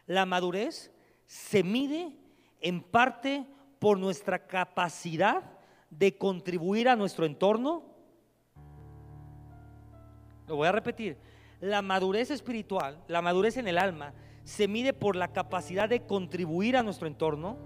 La 0.06 0.26
madurez 0.26 0.94
se 1.26 1.62
mide 1.62 2.16
en 2.62 2.82
parte 2.82 3.46
por 3.80 4.00
nuestra 4.00 4.48
capacidad 4.48 5.44
de 5.90 6.18
contribuir 6.18 6.88
a 6.88 6.96
nuestro 6.96 7.26
entorno 7.26 7.99
lo 10.50 10.56
voy 10.58 10.68
a 10.68 10.72
repetir. 10.72 11.16
La 11.62 11.82
madurez 11.82 12.32
espiritual, 12.32 12.98
la 13.08 13.22
madurez 13.22 13.58
en 13.58 13.68
el 13.68 13.78
alma, 13.78 14.14
se 14.44 14.68
mide 14.68 14.94
por 14.94 15.16
la 15.16 15.30
capacidad 15.30 15.88
de 15.88 16.02
contribuir 16.02 16.76
a 16.76 16.84
nuestro 16.84 17.08
entorno. 17.08 17.58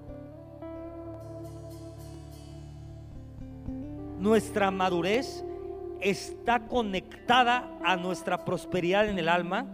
Nuestra 4.20 4.70
madurez 4.70 5.46
está 6.02 6.68
conectada 6.68 7.78
a 7.84 7.96
nuestra 7.96 8.44
prosperidad 8.44 9.08
en 9.08 9.18
el 9.18 9.30
alma. 9.30 9.66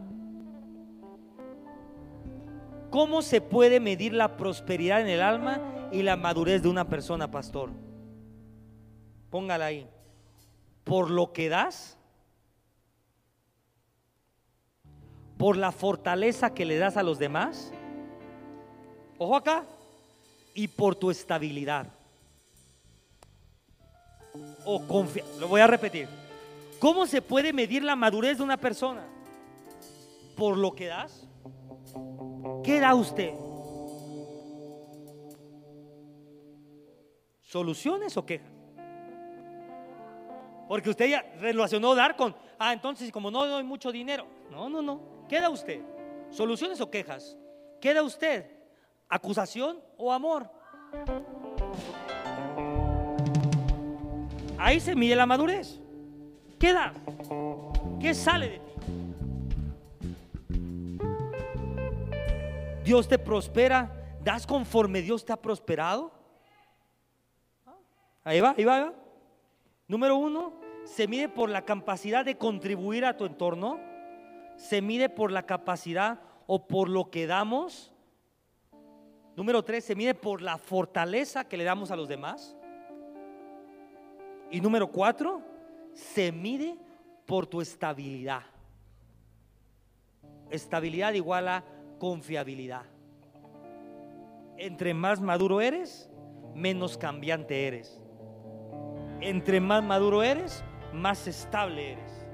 ¿Cómo 2.91 3.22
se 3.22 3.41
puede 3.41 3.80
medir 3.80 4.14
la 4.14 4.38
prosperidad 4.38 5.01
en 5.01 5.07
el 5.07 5.22
alma 5.22 5.89
y 5.91 6.03
la 6.03 6.16
madurez 6.16 6.62
de 6.62 6.70
una 6.70 6.88
persona, 6.88 7.32
pastor? 7.32 7.72
Póngala 9.30 9.66
ahí. 9.66 9.88
Por 10.84 11.10
lo 11.10 11.34
que 11.34 11.49
das 11.49 11.99
por 15.40 15.56
la 15.56 15.72
fortaleza 15.72 16.54
que 16.54 16.66
le 16.66 16.78
das 16.78 16.98
a 16.98 17.02
los 17.02 17.18
demás. 17.18 17.72
Ojo 19.18 19.38
acá. 19.38 19.64
Y 20.54 20.68
por 20.68 20.96
tu 20.96 21.10
estabilidad. 21.10 21.88
O 24.66 24.86
confía. 24.86 25.24
Lo 25.40 25.48
voy 25.48 25.62
a 25.62 25.68
repetir. 25.68 26.10
¿Cómo 26.78 27.08
se 27.08 27.22
puede 27.22 27.54
medir 27.54 27.84
la 27.84 27.96
madurez 27.96 28.38
de 28.40 28.44
una 28.44 28.58
persona? 28.58 29.08
Por 30.36 30.58
lo 30.58 30.74
que 30.76 30.88
das. 30.88 31.26
¿Qué 32.62 32.82
da 32.82 32.94
usted? 32.94 33.34
¿Soluciones 37.44 38.18
o 38.18 38.26
quejas? 38.26 38.52
Porque 40.68 40.90
usted 40.90 41.08
ya 41.08 41.22
relacionó 41.40 41.96
dar 41.96 42.18
con, 42.18 42.36
ah, 42.60 42.74
entonces 42.74 43.10
como 43.10 43.32
no 43.32 43.46
doy 43.46 43.64
mucho 43.64 43.90
dinero. 43.90 44.28
No, 44.52 44.70
no, 44.70 44.82
no. 44.82 45.19
¿Qué 45.30 45.40
da 45.40 45.50
usted? 45.50 45.82
¿Soluciones 46.32 46.82
o 46.82 46.90
quejas? 46.90 47.38
¿Qué 47.80 47.94
da 47.94 48.02
usted? 48.02 48.52
¿Acusación 49.08 49.80
o 49.96 50.12
amor? 50.12 50.50
Ahí 54.58 54.80
se 54.80 54.96
mide 54.96 55.16
la 55.16 55.28
madurez. 55.28 55.80
¿Qué 56.60 56.74
da? 56.74 56.94
¿Qué 58.02 58.14
sale 58.16 58.50
de 58.50 58.60
ti? 58.60 58.72
Dios 62.84 63.08
te 63.08 63.20
prospera. 63.20 63.96
¿Das 64.24 64.46
conforme 64.48 65.02
Dios 65.02 65.24
te 65.24 65.32
ha 65.32 65.38
prosperado? 65.38 66.12
Ahí 68.24 68.42
va, 68.42 68.56
ahí 68.58 68.66
va, 68.66 68.76
ahí 68.76 68.84
va. 68.84 68.94
Número 69.88 70.18
uno, 70.18 70.54
se 70.86 71.08
mide 71.08 71.30
por 71.30 71.50
la 71.50 71.64
capacidad 71.66 72.26
de 72.26 72.38
contribuir 72.38 73.06
a 73.06 73.16
tu 73.16 73.26
entorno. 73.26 73.89
Se 74.60 74.82
mide 74.82 75.07
por 75.07 75.32
la 75.32 75.43
capacidad 75.43 76.20
o 76.45 76.68
por 76.68 76.89
lo 76.89 77.10
que 77.10 77.28
damos. 77.28 77.93
Número 79.38 79.64
tres, 79.64 79.86
se 79.86 79.95
mide 79.95 80.14
por 80.14 80.41
la 80.41 80.57
fortaleza 80.57 81.47
que 81.47 81.55
le 81.55 81.64
damos 81.64 81.91
a 81.91 81.95
los 81.95 82.10
demás. 82.10 82.57
Y 84.51 84.60
número 84.60 84.91
cuatro, 84.91 85.41
se 85.93 86.34
mide 86.34 86.78
por 87.26 87.47
tu 87.47 87.62
estabilidad. 87.62 88.41
Estabilidad 90.49 91.14
igual 91.14 91.47
a 91.47 91.64
confiabilidad. 91.97 92.84
Entre 94.57 94.93
más 94.93 95.22
maduro 95.22 95.62
eres, 95.62 96.10
menos 96.53 96.97
cambiante 96.97 97.66
eres. 97.66 98.01
Entre 99.22 99.62
más 99.62 99.82
maduro 99.82 100.22
eres, 100.22 100.66
más 100.91 101.28
estable 101.28 101.93
eres. 101.93 102.29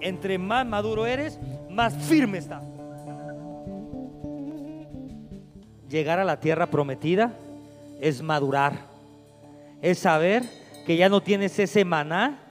Entre 0.00 0.38
más 0.38 0.66
maduro 0.66 1.06
eres, 1.06 1.38
más 1.68 1.94
firme 1.94 2.38
está. 2.38 2.62
Llegar 5.88 6.18
a 6.18 6.24
la 6.24 6.38
tierra 6.38 6.66
prometida 6.66 7.32
es 8.00 8.22
madurar. 8.22 8.74
Es 9.82 9.98
saber 9.98 10.44
que 10.86 10.96
ya 10.96 11.08
no 11.08 11.20
tienes 11.20 11.58
ese 11.58 11.84
maná 11.84 12.49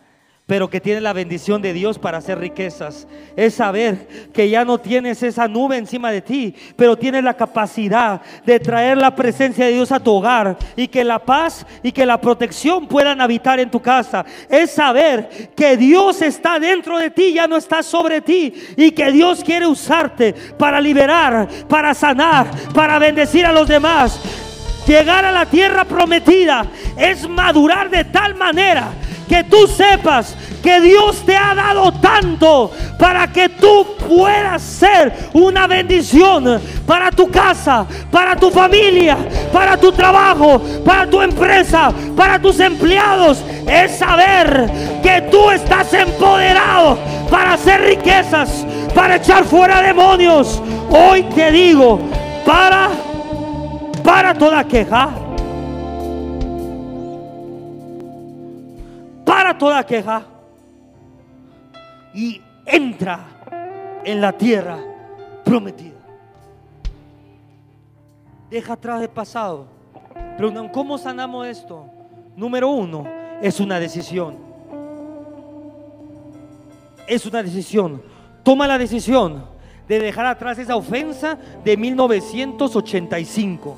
pero 0.49 0.67
que 0.67 0.81
tiene 0.81 0.99
la 0.99 1.13
bendición 1.13 1.61
de 1.61 1.73
Dios 1.73 1.99
para 1.99 2.17
hacer 2.17 2.39
riquezas. 2.39 3.07
Es 3.35 3.53
saber 3.53 4.07
que 4.33 4.49
ya 4.49 4.65
no 4.65 4.79
tienes 4.79 5.21
esa 5.21 5.47
nube 5.47 5.77
encima 5.77 6.11
de 6.11 6.23
ti, 6.23 6.55
pero 6.75 6.97
tienes 6.97 7.23
la 7.23 7.35
capacidad 7.35 8.19
de 8.47 8.59
traer 8.59 8.97
la 8.97 9.15
presencia 9.15 9.67
de 9.67 9.73
Dios 9.73 9.91
a 9.91 9.99
tu 9.99 10.11
hogar 10.11 10.57
y 10.75 10.87
que 10.87 11.03
la 11.03 11.19
paz 11.19 11.67
y 11.83 11.91
que 11.91 12.03
la 12.03 12.19
protección 12.19 12.87
puedan 12.87 13.21
habitar 13.21 13.59
en 13.59 13.69
tu 13.69 13.79
casa. 13.79 14.25
Es 14.49 14.71
saber 14.71 15.51
que 15.55 15.77
Dios 15.77 16.19
está 16.23 16.57
dentro 16.57 16.97
de 16.97 17.11
ti, 17.11 17.31
ya 17.31 17.45
no 17.45 17.55
está 17.55 17.83
sobre 17.83 18.19
ti 18.19 18.51
y 18.75 18.89
que 18.89 19.11
Dios 19.11 19.43
quiere 19.43 19.67
usarte 19.67 20.33
para 20.57 20.81
liberar, 20.81 21.47
para 21.67 21.93
sanar, 21.93 22.47
para 22.73 22.97
bendecir 22.97 23.45
a 23.45 23.53
los 23.53 23.67
demás. 23.67 24.19
Llegar 24.87 25.25
a 25.25 25.31
la 25.31 25.45
tierra 25.45 25.85
prometida 25.85 26.65
es 26.97 27.29
madurar 27.29 27.91
de 27.91 28.05
tal 28.05 28.33
manera 28.33 28.91
que 29.29 29.43
tú 29.43 29.67
sepas 29.67 30.35
que 30.63 30.81
Dios 30.81 31.23
te 31.23 31.37
ha 31.37 31.53
dado 31.53 31.91
tanto 31.93 32.71
para 32.97 33.27
que 33.27 33.47
tú 33.47 33.85
puedas 34.07 34.61
ser 34.61 35.13
una 35.33 35.67
bendición 35.67 36.59
para 36.85 37.11
tu 37.11 37.29
casa, 37.29 37.85
para 38.11 38.35
tu 38.35 38.49
familia, 38.49 39.15
para 39.53 39.77
tu 39.77 39.91
trabajo, 39.91 40.59
para 40.83 41.07
tu 41.07 41.21
empresa, 41.21 41.93
para 42.17 42.41
tus 42.41 42.59
empleados. 42.59 43.43
Es 43.67 43.99
saber 43.99 44.69
que 45.03 45.21
tú 45.31 45.51
estás 45.51 45.93
empoderado 45.93 46.97
para 47.29 47.53
hacer 47.53 47.81
riquezas, 47.81 48.65
para 48.95 49.17
echar 49.17 49.45
fuera 49.45 49.81
demonios. 49.81 50.59
Hoy 50.89 51.21
te 51.35 51.51
digo, 51.51 51.99
para, 52.45 52.89
para 54.03 54.33
toda 54.33 54.63
queja 54.63 55.28
para 59.29 59.55
toda 59.55 59.85
queja 59.85 60.23
y 62.15 62.41
entra 62.65 63.27
en 64.03 64.21
la 64.21 64.31
tierra 64.31 64.79
prometida. 65.45 65.99
Deja 68.49 68.73
atrás 68.73 69.03
el 69.03 69.09
pasado. 69.09 69.67
Preguntan, 70.35 70.69
¿cómo 70.69 70.97
sanamos 70.97 71.45
esto? 71.45 71.85
Número 72.35 72.69
uno, 72.69 73.05
es 73.39 73.59
una 73.59 73.79
decisión. 73.79 74.35
Es 77.07 77.27
una 77.27 77.43
decisión. 77.43 78.01
Toma 78.41 78.65
la 78.65 78.79
decisión 78.79 79.45
de 79.87 79.99
dejar 79.99 80.25
atrás 80.25 80.57
esa 80.57 80.75
ofensa 80.75 81.37
de 81.63 81.77
1985. 81.77 83.77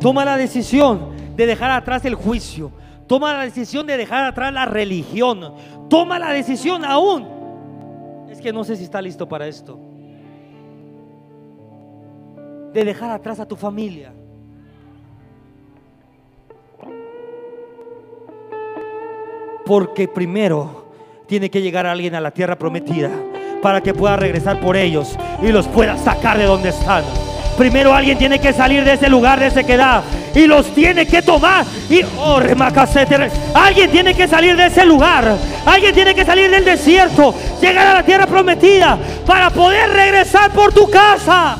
Toma 0.00 0.24
la 0.24 0.36
decisión 0.36 1.10
de 1.36 1.46
dejar 1.46 1.70
atrás 1.70 2.04
el 2.04 2.16
juicio. 2.16 2.72
Toma 3.10 3.32
la 3.32 3.42
decisión 3.42 3.88
de 3.88 3.96
dejar 3.96 4.24
atrás 4.24 4.52
la 4.52 4.66
religión. 4.66 5.54
Toma 5.88 6.16
la 6.20 6.30
decisión 6.30 6.84
aún. 6.84 7.26
Es 8.30 8.40
que 8.40 8.52
no 8.52 8.62
sé 8.62 8.76
si 8.76 8.84
está 8.84 9.02
listo 9.02 9.28
para 9.28 9.48
esto. 9.48 9.80
De 12.72 12.84
dejar 12.84 13.10
atrás 13.10 13.40
a 13.40 13.48
tu 13.48 13.56
familia. 13.56 14.12
Porque 19.66 20.06
primero 20.06 20.92
tiene 21.26 21.50
que 21.50 21.62
llegar 21.62 21.86
alguien 21.86 22.14
a 22.14 22.20
la 22.20 22.30
tierra 22.30 22.56
prometida 22.56 23.10
para 23.60 23.80
que 23.80 23.92
pueda 23.92 24.16
regresar 24.16 24.60
por 24.60 24.76
ellos 24.76 25.18
y 25.42 25.48
los 25.48 25.66
pueda 25.66 25.96
sacar 25.98 26.38
de 26.38 26.44
donde 26.44 26.68
están. 26.68 27.02
Primero 27.56 27.94
alguien 27.94 28.18
tiene 28.18 28.38
que 28.38 28.52
salir 28.52 28.84
de 28.84 28.94
ese 28.94 29.08
lugar 29.08 29.38
de 29.40 29.50
sequedad 29.50 30.02
y 30.34 30.46
los 30.46 30.74
tiene 30.74 31.06
que 31.06 31.22
tomar. 31.22 31.64
Y 31.88 32.02
oh, 32.18 32.40
alguien 33.54 33.90
tiene 33.90 34.14
que 34.14 34.28
salir 34.28 34.56
de 34.56 34.66
ese 34.66 34.84
lugar. 34.84 35.36
Alguien 35.66 35.94
tiene 35.94 36.14
que 36.14 36.24
salir 36.24 36.50
del 36.50 36.64
desierto, 36.64 37.34
llegar 37.60 37.86
a 37.86 37.94
la 37.94 38.02
tierra 38.02 38.26
prometida 38.26 38.98
para 39.26 39.50
poder 39.50 39.90
regresar 39.90 40.50
por 40.52 40.72
tu 40.72 40.88
casa. 40.90 41.58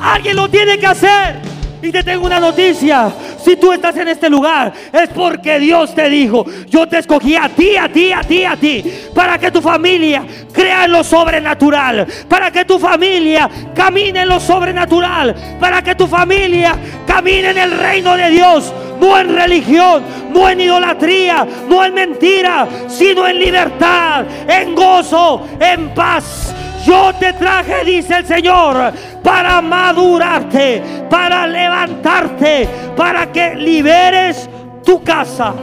Alguien 0.00 0.36
lo 0.36 0.48
tiene 0.48 0.78
que 0.78 0.86
hacer. 0.86 1.55
Y 1.82 1.92
te 1.92 2.02
tengo 2.02 2.26
una 2.26 2.40
noticia. 2.40 3.12
Si 3.42 3.56
tú 3.56 3.72
estás 3.72 3.96
en 3.96 4.08
este 4.08 4.28
lugar, 4.28 4.72
es 4.92 5.08
porque 5.10 5.58
Dios 5.58 5.94
te 5.94 6.08
dijo, 6.08 6.44
yo 6.68 6.88
te 6.88 6.98
escogí 6.98 7.36
a 7.36 7.48
ti, 7.48 7.76
a 7.76 7.88
ti, 7.88 8.12
a 8.12 8.20
ti, 8.22 8.44
a 8.44 8.56
ti, 8.56 8.84
para 9.14 9.38
que 9.38 9.50
tu 9.50 9.60
familia 9.60 10.24
crea 10.52 10.86
en 10.86 10.92
lo 10.92 11.04
sobrenatural, 11.04 12.06
para 12.28 12.50
que 12.50 12.64
tu 12.64 12.78
familia 12.78 13.48
camine 13.74 14.22
en 14.22 14.28
lo 14.28 14.40
sobrenatural, 14.40 15.34
para 15.60 15.82
que 15.82 15.94
tu 15.94 16.06
familia 16.06 16.74
camine 17.06 17.50
en 17.50 17.58
el 17.58 17.78
reino 17.78 18.16
de 18.16 18.30
Dios, 18.30 18.72
no 19.00 19.18
en 19.18 19.34
religión, 19.34 20.02
no 20.32 20.48
en 20.48 20.60
idolatría, 20.60 21.46
no 21.68 21.84
en 21.84 21.94
mentira, 21.94 22.66
sino 22.88 23.28
en 23.28 23.38
libertad, 23.38 24.24
en 24.48 24.74
gozo, 24.74 25.46
en 25.60 25.94
paz. 25.94 26.54
Yo 26.86 27.12
te 27.18 27.32
traje, 27.32 27.84
dice 27.84 28.18
el 28.18 28.26
Señor, 28.26 28.92
para 29.24 29.60
madurarte, 29.60 30.80
para 31.10 31.44
levantarte, 31.44 32.68
para 32.96 33.32
que 33.32 33.56
liberes 33.56 34.48
tu 34.84 35.02
casa. 35.02 35.54